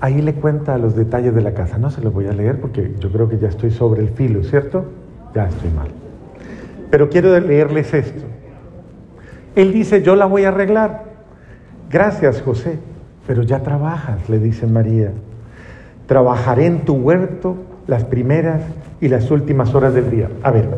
ahí 0.00 0.20
le 0.20 0.34
cuenta 0.34 0.76
los 0.78 0.96
detalles 0.96 1.34
de 1.34 1.40
la 1.40 1.54
casa. 1.54 1.78
No 1.78 1.90
se 1.90 2.00
los 2.00 2.12
voy 2.12 2.26
a 2.26 2.32
leer 2.32 2.60
porque 2.60 2.94
yo 2.98 3.10
creo 3.12 3.28
que 3.28 3.38
ya 3.38 3.48
estoy 3.48 3.70
sobre 3.70 4.02
el 4.02 4.08
filo, 4.08 4.42
¿cierto? 4.42 4.84
Ya 5.32 5.46
estoy 5.46 5.70
mal. 5.70 5.88
Pero 6.90 7.08
quiero 7.08 7.38
leerles 7.38 7.94
esto. 7.94 8.24
Él 9.54 9.72
dice, 9.72 10.02
yo 10.02 10.16
la 10.16 10.26
voy 10.26 10.44
a 10.44 10.48
arreglar. 10.48 11.04
Gracias, 11.88 12.42
José. 12.42 12.78
Pero 13.26 13.42
ya 13.42 13.60
trabajas, 13.60 14.28
le 14.28 14.40
dice 14.40 14.66
María. 14.66 15.12
Trabajaré 16.06 16.66
en 16.66 16.80
tu 16.84 16.94
huerto 16.94 17.56
las 17.86 18.04
primeras 18.04 18.62
y 19.00 19.08
las 19.08 19.30
últimas 19.30 19.74
horas 19.74 19.94
del 19.94 20.10
día. 20.10 20.28
A 20.42 20.50
ver, 20.50 20.68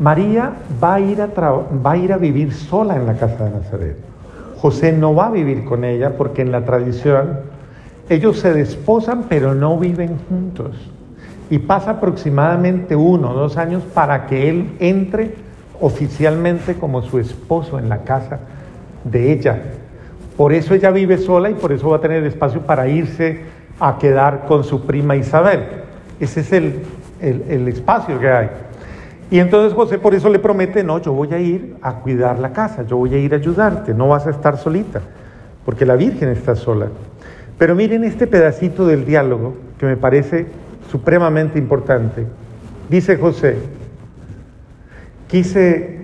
María 0.00 0.52
va 0.82 0.94
a 0.94 1.00
ir 1.00 1.20
a, 1.20 1.26
va 1.26 1.92
a, 1.92 1.96
ir 1.96 2.12
a 2.12 2.16
vivir 2.16 2.52
sola 2.52 2.96
en 2.96 3.06
la 3.06 3.14
casa 3.14 3.44
de 3.44 3.50
Nazaret. 3.50 3.96
José 4.56 4.92
no 4.92 5.14
va 5.14 5.26
a 5.26 5.30
vivir 5.30 5.64
con 5.64 5.84
ella 5.84 6.16
porque 6.16 6.42
en 6.42 6.52
la 6.52 6.64
tradición 6.64 7.40
ellos 8.08 8.38
se 8.38 8.52
desposan 8.52 9.24
pero 9.28 9.54
no 9.54 9.78
viven 9.78 10.18
juntos. 10.28 10.76
Y 11.50 11.58
pasa 11.58 11.92
aproximadamente 11.92 12.94
uno 12.94 13.30
o 13.30 13.34
dos 13.34 13.56
años 13.56 13.82
para 13.94 14.26
que 14.26 14.48
él 14.48 14.76
entre 14.80 15.34
oficialmente 15.80 16.74
como 16.74 17.02
su 17.02 17.18
esposo 17.18 17.78
en 17.78 17.88
la 17.88 17.98
casa 17.98 18.40
de 19.04 19.32
ella. 19.32 19.62
Por 20.36 20.52
eso 20.52 20.74
ella 20.74 20.90
vive 20.90 21.18
sola 21.18 21.50
y 21.50 21.54
por 21.54 21.72
eso 21.72 21.88
va 21.90 21.96
a 21.96 22.00
tener 22.00 22.24
espacio 22.24 22.60
para 22.60 22.88
irse 22.88 23.40
a 23.80 23.98
quedar 23.98 24.46
con 24.46 24.64
su 24.64 24.82
prima 24.82 25.16
Isabel. 25.16 25.64
Ese 26.20 26.40
es 26.40 26.52
el, 26.52 26.82
el, 27.20 27.68
espacio 27.68 28.18
que 28.18 28.28
hay. 28.28 28.50
Y 29.30 29.40
entonces 29.40 29.74
José 29.74 29.98
por 29.98 30.14
eso 30.14 30.30
le 30.30 30.38
promete, 30.38 30.82
no, 30.82 31.00
yo 31.00 31.12
voy 31.12 31.32
a 31.34 31.38
ir 31.38 31.76
a 31.82 31.96
cuidar 31.96 32.38
la 32.38 32.52
casa, 32.52 32.84
yo 32.84 32.96
voy 32.96 33.14
a 33.14 33.18
ir 33.18 33.34
a 33.34 33.36
ayudarte, 33.36 33.92
no 33.92 34.08
vas 34.08 34.26
a 34.26 34.30
estar 34.30 34.56
solita, 34.56 35.02
porque 35.66 35.84
la 35.84 35.96
Virgen 35.96 36.30
está 36.30 36.56
sola. 36.56 36.88
Pero 37.58 37.74
miren 37.74 38.04
este 38.04 38.26
pedacito 38.26 38.86
del 38.86 39.04
diálogo 39.04 39.54
que 39.78 39.84
me 39.84 39.96
parece 39.96 40.46
supremamente 40.90 41.58
importante. 41.58 42.26
Dice 42.88 43.16
José, 43.16 43.56
quise 45.28 45.98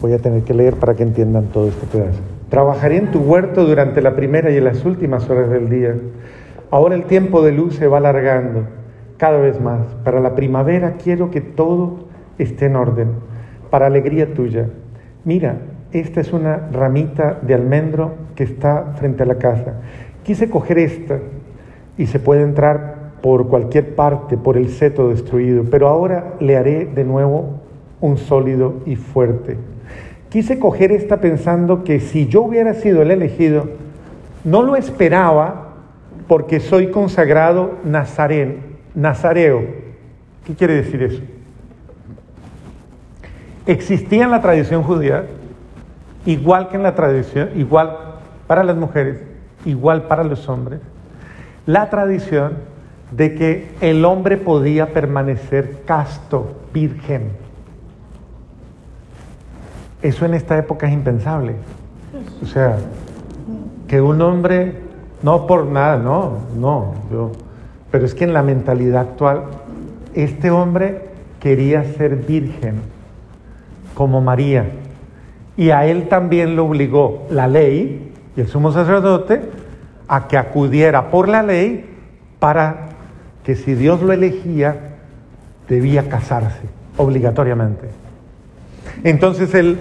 Voy 0.00 0.12
a 0.12 0.18
tener 0.18 0.44
que 0.44 0.54
leer 0.54 0.76
para 0.76 0.94
que 0.94 1.02
entiendan 1.02 1.46
todo 1.46 1.66
este 1.66 1.84
pedazo. 1.86 2.37
Trabajaré 2.48 2.96
en 2.96 3.10
tu 3.10 3.20
huerto 3.20 3.66
durante 3.66 4.00
la 4.00 4.16
primera 4.16 4.50
y 4.50 4.60
las 4.60 4.84
últimas 4.84 5.28
horas 5.28 5.50
del 5.50 5.68
día. 5.68 5.94
Ahora 6.70 6.94
el 6.94 7.04
tiempo 7.04 7.42
de 7.42 7.52
luz 7.52 7.74
se 7.74 7.86
va 7.86 7.98
alargando 7.98 8.64
cada 9.18 9.38
vez 9.38 9.60
más. 9.60 9.80
Para 10.04 10.20
la 10.20 10.34
primavera 10.34 10.94
quiero 11.02 11.30
que 11.30 11.42
todo 11.42 12.06
esté 12.38 12.66
en 12.66 12.76
orden, 12.76 13.08
para 13.70 13.86
alegría 13.86 14.32
tuya. 14.32 14.68
Mira, 15.24 15.58
esta 15.92 16.20
es 16.20 16.32
una 16.32 16.68
ramita 16.72 17.38
de 17.42 17.54
almendro 17.54 18.12
que 18.34 18.44
está 18.44 18.92
frente 18.96 19.24
a 19.24 19.26
la 19.26 19.36
casa. 19.36 19.80
Quise 20.22 20.48
coger 20.48 20.78
esta 20.78 21.18
y 21.98 22.06
se 22.06 22.18
puede 22.18 22.42
entrar 22.42 23.12
por 23.22 23.48
cualquier 23.48 23.94
parte, 23.94 24.36
por 24.36 24.56
el 24.56 24.68
seto 24.68 25.08
destruido, 25.08 25.64
pero 25.70 25.88
ahora 25.88 26.34
le 26.40 26.56
haré 26.56 26.86
de 26.86 27.04
nuevo 27.04 27.60
un 28.00 28.16
sólido 28.16 28.76
y 28.86 28.96
fuerte. 28.96 29.56
Quise 30.30 30.58
coger 30.58 30.92
esta 30.92 31.20
pensando 31.20 31.84
que 31.84 32.00
si 32.00 32.26
yo 32.26 32.42
hubiera 32.42 32.74
sido 32.74 33.00
el 33.00 33.10
elegido, 33.10 33.70
no 34.44 34.62
lo 34.62 34.76
esperaba 34.76 35.68
porque 36.26 36.60
soy 36.60 36.90
consagrado 36.90 37.78
nazarén, 37.84 38.76
nazareo. 38.94 39.62
¿Qué 40.44 40.54
quiere 40.54 40.74
decir 40.74 41.02
eso? 41.02 41.22
Existía 43.66 44.24
en 44.24 44.30
la 44.30 44.42
tradición 44.42 44.82
judía, 44.82 45.24
igual 46.26 46.68
que 46.68 46.76
en 46.76 46.82
la 46.82 46.94
tradición, 46.94 47.50
igual 47.56 47.96
para 48.46 48.64
las 48.64 48.76
mujeres, 48.76 49.20
igual 49.64 50.02
para 50.08 50.24
los 50.24 50.46
hombres, 50.48 50.80
la 51.64 51.88
tradición 51.88 52.52
de 53.12 53.34
que 53.34 53.70
el 53.80 54.04
hombre 54.04 54.36
podía 54.36 54.92
permanecer 54.92 55.82
casto, 55.86 56.54
virgen 56.74 57.47
eso 60.02 60.24
en 60.24 60.34
esta 60.34 60.56
época 60.58 60.86
es 60.86 60.92
impensable. 60.92 61.54
O 62.42 62.46
sea, 62.46 62.76
que 63.86 64.00
un 64.00 64.20
hombre, 64.20 64.74
no 65.22 65.46
por 65.46 65.66
nada, 65.66 65.96
no, 65.96 66.38
no, 66.56 66.94
yo, 67.10 67.32
pero 67.90 68.04
es 68.04 68.14
que 68.14 68.24
en 68.24 68.32
la 68.32 68.42
mentalidad 68.42 69.02
actual, 69.02 69.44
este 70.14 70.50
hombre 70.50 71.08
quería 71.40 71.84
ser 71.84 72.16
virgen, 72.16 72.76
como 73.94 74.20
María, 74.20 74.70
y 75.56 75.70
a 75.70 75.86
él 75.86 76.08
también 76.08 76.54
lo 76.54 76.66
obligó 76.66 77.26
la 77.30 77.48
ley 77.48 78.12
y 78.36 78.40
el 78.40 78.46
sumo 78.46 78.70
sacerdote 78.72 79.42
a 80.06 80.28
que 80.28 80.36
acudiera 80.36 81.10
por 81.10 81.28
la 81.28 81.42
ley 81.42 81.84
para 82.38 82.90
que 83.42 83.56
si 83.56 83.74
Dios 83.74 84.00
lo 84.02 84.12
elegía, 84.12 84.96
debía 85.68 86.08
casarse 86.08 86.62
obligatoriamente. 86.96 87.88
Entonces 89.04 89.54
él, 89.54 89.78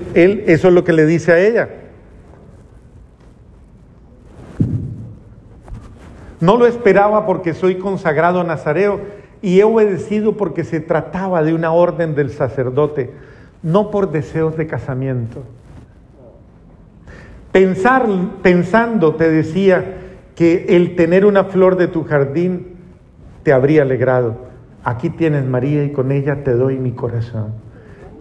eso 0.47 0.67
es 0.67 0.73
lo 0.73 0.83
que 0.83 0.93
le 0.93 1.05
dice 1.05 1.31
a 1.31 1.39
ella. 1.39 1.69
No 6.39 6.57
lo 6.57 6.67
esperaba 6.67 7.25
porque 7.25 7.53
soy 7.53 7.75
consagrado 7.75 8.43
nazareo 8.43 9.01
y 9.41 9.59
he 9.59 9.63
obedecido 9.63 10.37
porque 10.37 10.63
se 10.63 10.79
trataba 10.79 11.41
de 11.43 11.53
una 11.53 11.71
orden 11.71 12.13
del 12.13 12.29
sacerdote, 12.29 13.11
no 13.63 13.89
por 13.89 14.11
deseos 14.11 14.55
de 14.55 14.67
casamiento. 14.67 15.43
Pensar, 17.51 18.05
pensando, 18.43 19.15
te 19.15 19.31
decía 19.31 19.95
que 20.35 20.65
el 20.69 20.95
tener 20.95 21.25
una 21.25 21.45
flor 21.45 21.75
de 21.75 21.87
tu 21.87 22.03
jardín 22.03 22.75
te 23.41 23.51
habría 23.51 23.81
alegrado. 23.81 24.47
Aquí 24.83 25.09
tienes 25.09 25.43
María 25.43 25.83
y 25.83 25.91
con 25.91 26.11
ella 26.11 26.43
te 26.43 26.53
doy 26.53 26.77
mi 26.77 26.91
corazón 26.91 27.66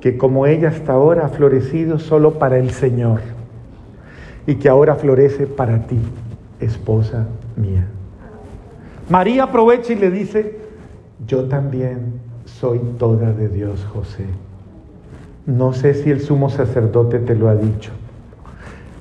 que 0.06 0.16
como 0.16 0.46
ella 0.46 0.68
hasta 0.68 0.92
ahora 0.92 1.26
ha 1.26 1.28
florecido 1.30 1.98
solo 1.98 2.38
para 2.38 2.58
el 2.58 2.70
Señor 2.70 3.22
y 4.46 4.54
que 4.54 4.68
ahora 4.68 4.94
florece 4.94 5.48
para 5.48 5.88
ti, 5.88 5.98
esposa 6.60 7.26
mía. 7.56 7.88
María 9.08 9.42
aprovecha 9.42 9.94
y 9.94 9.96
le 9.96 10.12
dice, 10.12 10.60
yo 11.26 11.46
también 11.46 12.20
soy 12.44 12.78
toda 13.00 13.32
de 13.32 13.48
Dios, 13.48 13.84
José. 13.92 14.26
No 15.44 15.72
sé 15.72 15.92
si 15.94 16.12
el 16.12 16.20
sumo 16.20 16.50
sacerdote 16.50 17.18
te 17.18 17.34
lo 17.34 17.48
ha 17.48 17.56
dicho. 17.56 17.90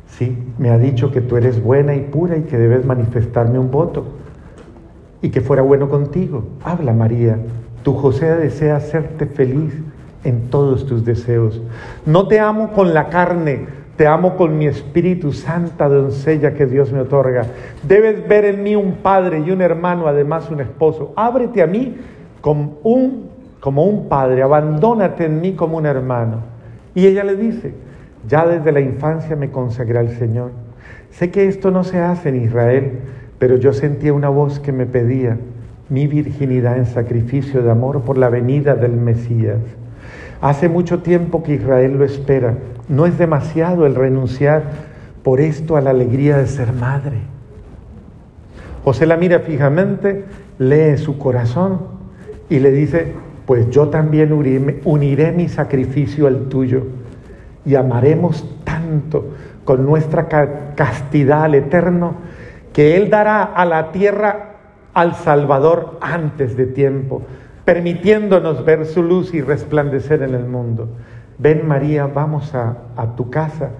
Sí, 0.08 0.36
me 0.58 0.72
ha 0.72 0.80
dicho 0.80 1.12
que 1.12 1.22
tú 1.22 1.38
eres 1.38 1.62
buena 1.62 1.93
y 1.93 2.01
pura 2.01 2.36
y 2.36 2.45
que 2.45 2.58
debes 2.58 2.84
manifestarme 2.84 3.60
un 3.60 3.70
voto 3.70 4.06
y 5.22 5.30
que 5.30 5.41
fuera 5.41 5.62
bueno 5.62 5.88
contigo. 5.88 6.45
Habla, 6.64 6.93
María. 6.93 7.38
Tu 7.84 7.93
José 7.93 8.26
desea 8.38 8.78
hacerte 8.78 9.28
feliz 9.28 9.85
en 10.26 10.50
todos 10.50 10.86
tus 10.86 11.06
deseos. 11.06 11.62
No 12.06 12.28
te 12.28 12.40
amo 12.40 12.74
con 12.74 12.94
la 12.94 13.08
carne, 13.08 13.68
te 13.96 14.08
amo 14.08 14.36
con 14.36 14.58
mi 14.58 14.68
Espíritu 14.68 15.32
Santa 15.32 15.88
doncella 15.88 16.54
que 16.54 16.66
Dios 16.66 16.92
me 16.92 17.00
otorga. 17.00 17.46
Debes 17.84 18.28
ver 18.28 18.44
en 18.44 18.64
mí 18.64 18.76
un 18.76 18.96
padre 18.96 19.40
y 19.40 19.52
un 19.52 19.62
hermano, 19.62 20.08
además 20.08 20.52
un 20.52 20.60
esposo. 20.60 21.14
Ábrete 21.16 21.62
a 21.62 21.68
mí 21.68 21.96
como 22.42 22.80
un, 22.84 23.30
como 23.62 23.86
un 23.86 24.10
padre, 24.10 24.44
abandónate 24.44 25.26
en 25.26 25.40
mí 25.40 25.54
como 25.54 25.78
un 25.78 25.86
hermano. 25.86 26.40
Y 26.94 27.08
ella 27.08 27.24
le 27.24 27.36
dice, 27.36 27.74
ya 28.28 28.46
desde 28.46 28.72
la 28.72 28.82
infancia 28.82 29.36
me 29.36 29.52
consagré 29.52 30.00
al 30.00 30.10
Señor. 30.10 30.52
Sé 31.12 31.32
que 31.32 31.48
esto 31.48 31.72
no 31.72 31.84
se 31.84 32.00
hace 32.00 32.30
en 32.30 32.44
Israel, 32.44 33.00
pero 33.40 33.56
yo 33.58 33.72
sentía 33.72 34.14
una 34.14 34.30
voz 34.30 34.60
que 34.60 34.72
me 34.72 34.86
pedía 34.86 35.38
mi 35.88 36.08
virginidad 36.08 36.78
en 36.78 36.86
sacrificio 36.86 37.62
de 37.62 37.72
amor 37.72 38.02
por 38.02 38.18
la 38.18 38.30
venida 38.30 38.76
del 38.76 38.94
Mesías. 38.94 39.60
Hace 40.41 40.70
mucho 40.70 40.99
tiempo 40.99 41.43
que 41.43 41.53
Israel 41.53 41.97
lo 41.97 42.06
espera. 42.06 42.56
No 42.88 43.06
es 43.06 43.18
demasiado 43.18 43.86
el 43.86 43.95
renunciar 43.95 44.64
por 45.24 45.41
esto 45.41 45.76
a 45.76 45.82
la 45.82 45.89
alegría 45.89 46.38
de 46.38 46.47
ser 46.47 46.72
madre. 46.74 47.18
José 48.84 49.08
la 49.08 49.18
mira 49.18 49.39
fijamente, 49.39 50.26
lee 50.60 50.97
su 50.97 51.18
corazón 51.18 51.80
y 52.49 52.60
le 52.60 52.72
dice, 52.72 53.14
pues 53.47 53.70
yo 53.72 53.89
también 53.89 54.32
uniré, 54.32 55.32
mi 55.32 55.49
sacrificio 55.49 56.28
al 56.28 56.49
tuyo 56.49 56.84
y 57.66 57.74
amaremos 57.74 58.47
tanto 58.64 59.30
con 59.64 59.86
nuestra 59.86 60.28
castidad 60.76 61.45
al 61.45 61.56
Eterno 61.56 62.14
que 62.74 62.95
Él 62.95 63.10
dará 63.10 63.43
a 63.43 63.66
la 63.66 63.91
tierra 63.91 64.51
al 64.93 65.16
Salvador 65.16 65.97
antes 66.01 66.56
de 66.56 66.68
tiempo 66.68 67.24
permitiéndonos 67.66 68.63
ver 68.63 68.86
su 68.86 69.01
luz 69.01 69.34
y 69.34 69.41
resplandecer 69.41 70.22
en 70.22 70.36
el 70.36 70.45
mundo. 70.45 70.88
Ven 71.39 71.68
María, 71.68 72.05
vamos 72.05 72.53
a, 72.53 72.78
tu 73.18 73.30
casa. 73.30 73.72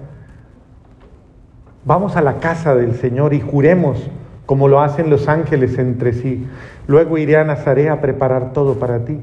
Vamos 1.84 2.16
a 2.16 2.20
la 2.20 2.38
casa 2.38 2.74
del 2.74 2.96
Señor 2.96 3.32
y 3.32 3.40
juremos 3.40 4.10
como 4.44 4.68
lo 4.68 4.80
hacen 4.80 5.08
los 5.08 5.28
ángeles 5.28 5.78
entre 5.78 6.12
sí. 6.12 6.46
Luego 6.88 7.16
iré 7.16 7.36
a 7.36 7.44
Nazaret 7.44 7.88
a 7.88 8.00
preparar 8.00 8.52
todo 8.52 8.74
para 8.74 9.04
ti, 9.04 9.20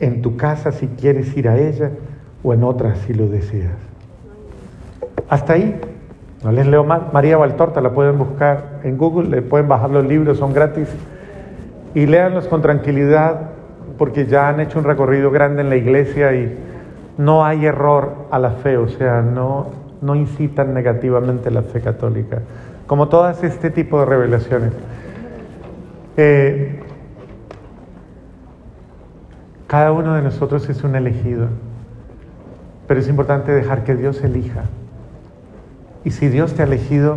en 0.00 0.22
tu 0.22 0.36
casa 0.36 0.72
si 0.72 0.86
quieres 0.86 1.36
ir 1.36 1.48
a 1.48 1.58
ella 1.58 1.90
o 2.42 2.54
en 2.54 2.64
otra 2.64 2.94
si 2.96 3.14
lo 3.14 3.28
deseas. 3.28 3.74
Hasta 5.28 5.54
ahí. 5.54 5.80
No 6.42 6.52
les 6.52 6.66
leo 6.66 6.84
más. 6.84 7.12
María 7.12 7.38
Valtorta 7.38 7.80
la 7.80 7.92
pueden 7.92 8.18
buscar 8.18 8.80
en 8.84 8.98
Google, 8.98 9.30
le 9.30 9.42
pueden 9.42 9.66
bajar 9.66 9.90
los 9.90 10.04
libros, 10.04 10.38
son 10.38 10.52
gratis. 10.52 10.88
Y 11.94 12.06
léanlos 12.06 12.48
con 12.48 12.60
tranquilidad 12.60 13.53
porque 13.98 14.26
ya 14.26 14.48
han 14.48 14.60
hecho 14.60 14.78
un 14.78 14.84
recorrido 14.84 15.30
grande 15.30 15.62
en 15.62 15.70
la 15.70 15.76
iglesia 15.76 16.34
y 16.34 16.56
no 17.18 17.44
hay 17.44 17.66
error 17.66 18.26
a 18.30 18.38
la 18.38 18.50
fe, 18.50 18.76
o 18.76 18.88
sea, 18.88 19.22
no, 19.22 19.68
no 20.00 20.14
incitan 20.14 20.74
negativamente 20.74 21.50
la 21.50 21.62
fe 21.62 21.80
católica, 21.80 22.40
como 22.86 23.08
todas 23.08 23.42
este 23.44 23.70
tipo 23.70 24.00
de 24.00 24.06
revelaciones. 24.06 24.72
Eh, 26.16 26.80
cada 29.66 29.92
uno 29.92 30.14
de 30.14 30.22
nosotros 30.22 30.68
es 30.68 30.84
un 30.84 30.94
elegido, 30.94 31.48
pero 32.86 33.00
es 33.00 33.08
importante 33.08 33.52
dejar 33.52 33.84
que 33.84 33.94
Dios 33.94 34.22
elija. 34.22 34.64
Y 36.04 36.10
si 36.10 36.28
Dios 36.28 36.52
te 36.54 36.62
ha 36.62 36.66
elegido, 36.66 37.16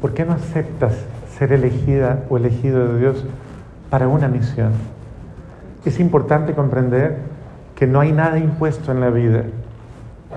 ¿por 0.00 0.12
qué 0.12 0.24
no 0.24 0.32
aceptas 0.32 0.94
ser 1.38 1.52
elegida 1.52 2.24
o 2.28 2.36
elegido 2.36 2.88
de 2.88 2.98
Dios 2.98 3.24
para 3.90 4.08
una 4.08 4.28
misión? 4.28 4.72
Es 5.84 5.98
importante 5.98 6.54
comprender 6.54 7.18
que 7.74 7.86
no 7.86 8.00
hay 8.00 8.12
nada 8.12 8.38
impuesto 8.38 8.92
en 8.92 9.00
la 9.00 9.10
vida. 9.10 9.42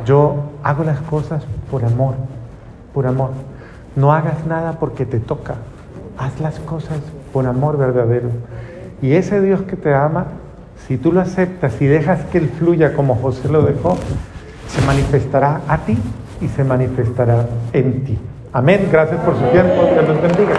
Yo 0.05 0.51
hago 0.63 0.83
las 0.83 0.99
cosas 1.01 1.43
por 1.69 1.85
amor, 1.85 2.15
por 2.93 3.07
amor. 3.07 3.31
No 3.95 4.11
hagas 4.11 4.45
nada 4.47 4.73
porque 4.79 5.05
te 5.05 5.19
toca. 5.19 5.55
Haz 6.17 6.39
las 6.39 6.59
cosas 6.59 6.97
por 7.31 7.45
amor 7.45 7.77
verdadero. 7.77 8.29
Y 9.01 9.13
ese 9.13 9.41
Dios 9.41 9.61
que 9.61 9.75
te 9.75 9.93
ama, 9.93 10.25
si 10.87 10.97
tú 10.97 11.11
lo 11.11 11.21
aceptas 11.21 11.81
y 11.81 11.85
dejas 11.85 12.25
que 12.25 12.39
Él 12.39 12.49
fluya 12.49 12.93
como 12.93 13.15
José 13.15 13.47
lo 13.49 13.61
dejó, 13.61 13.97
se 14.67 14.81
manifestará 14.85 15.61
a 15.67 15.77
ti 15.79 15.97
y 16.41 16.47
se 16.47 16.63
manifestará 16.63 17.47
en 17.71 18.03
ti. 18.03 18.17
Amén. 18.51 18.89
Gracias 18.91 19.19
por 19.21 19.35
su 19.35 19.43
tiempo. 19.51 19.83
Dios 19.93 20.07
los 20.07 20.21
bendiga. 20.21 20.55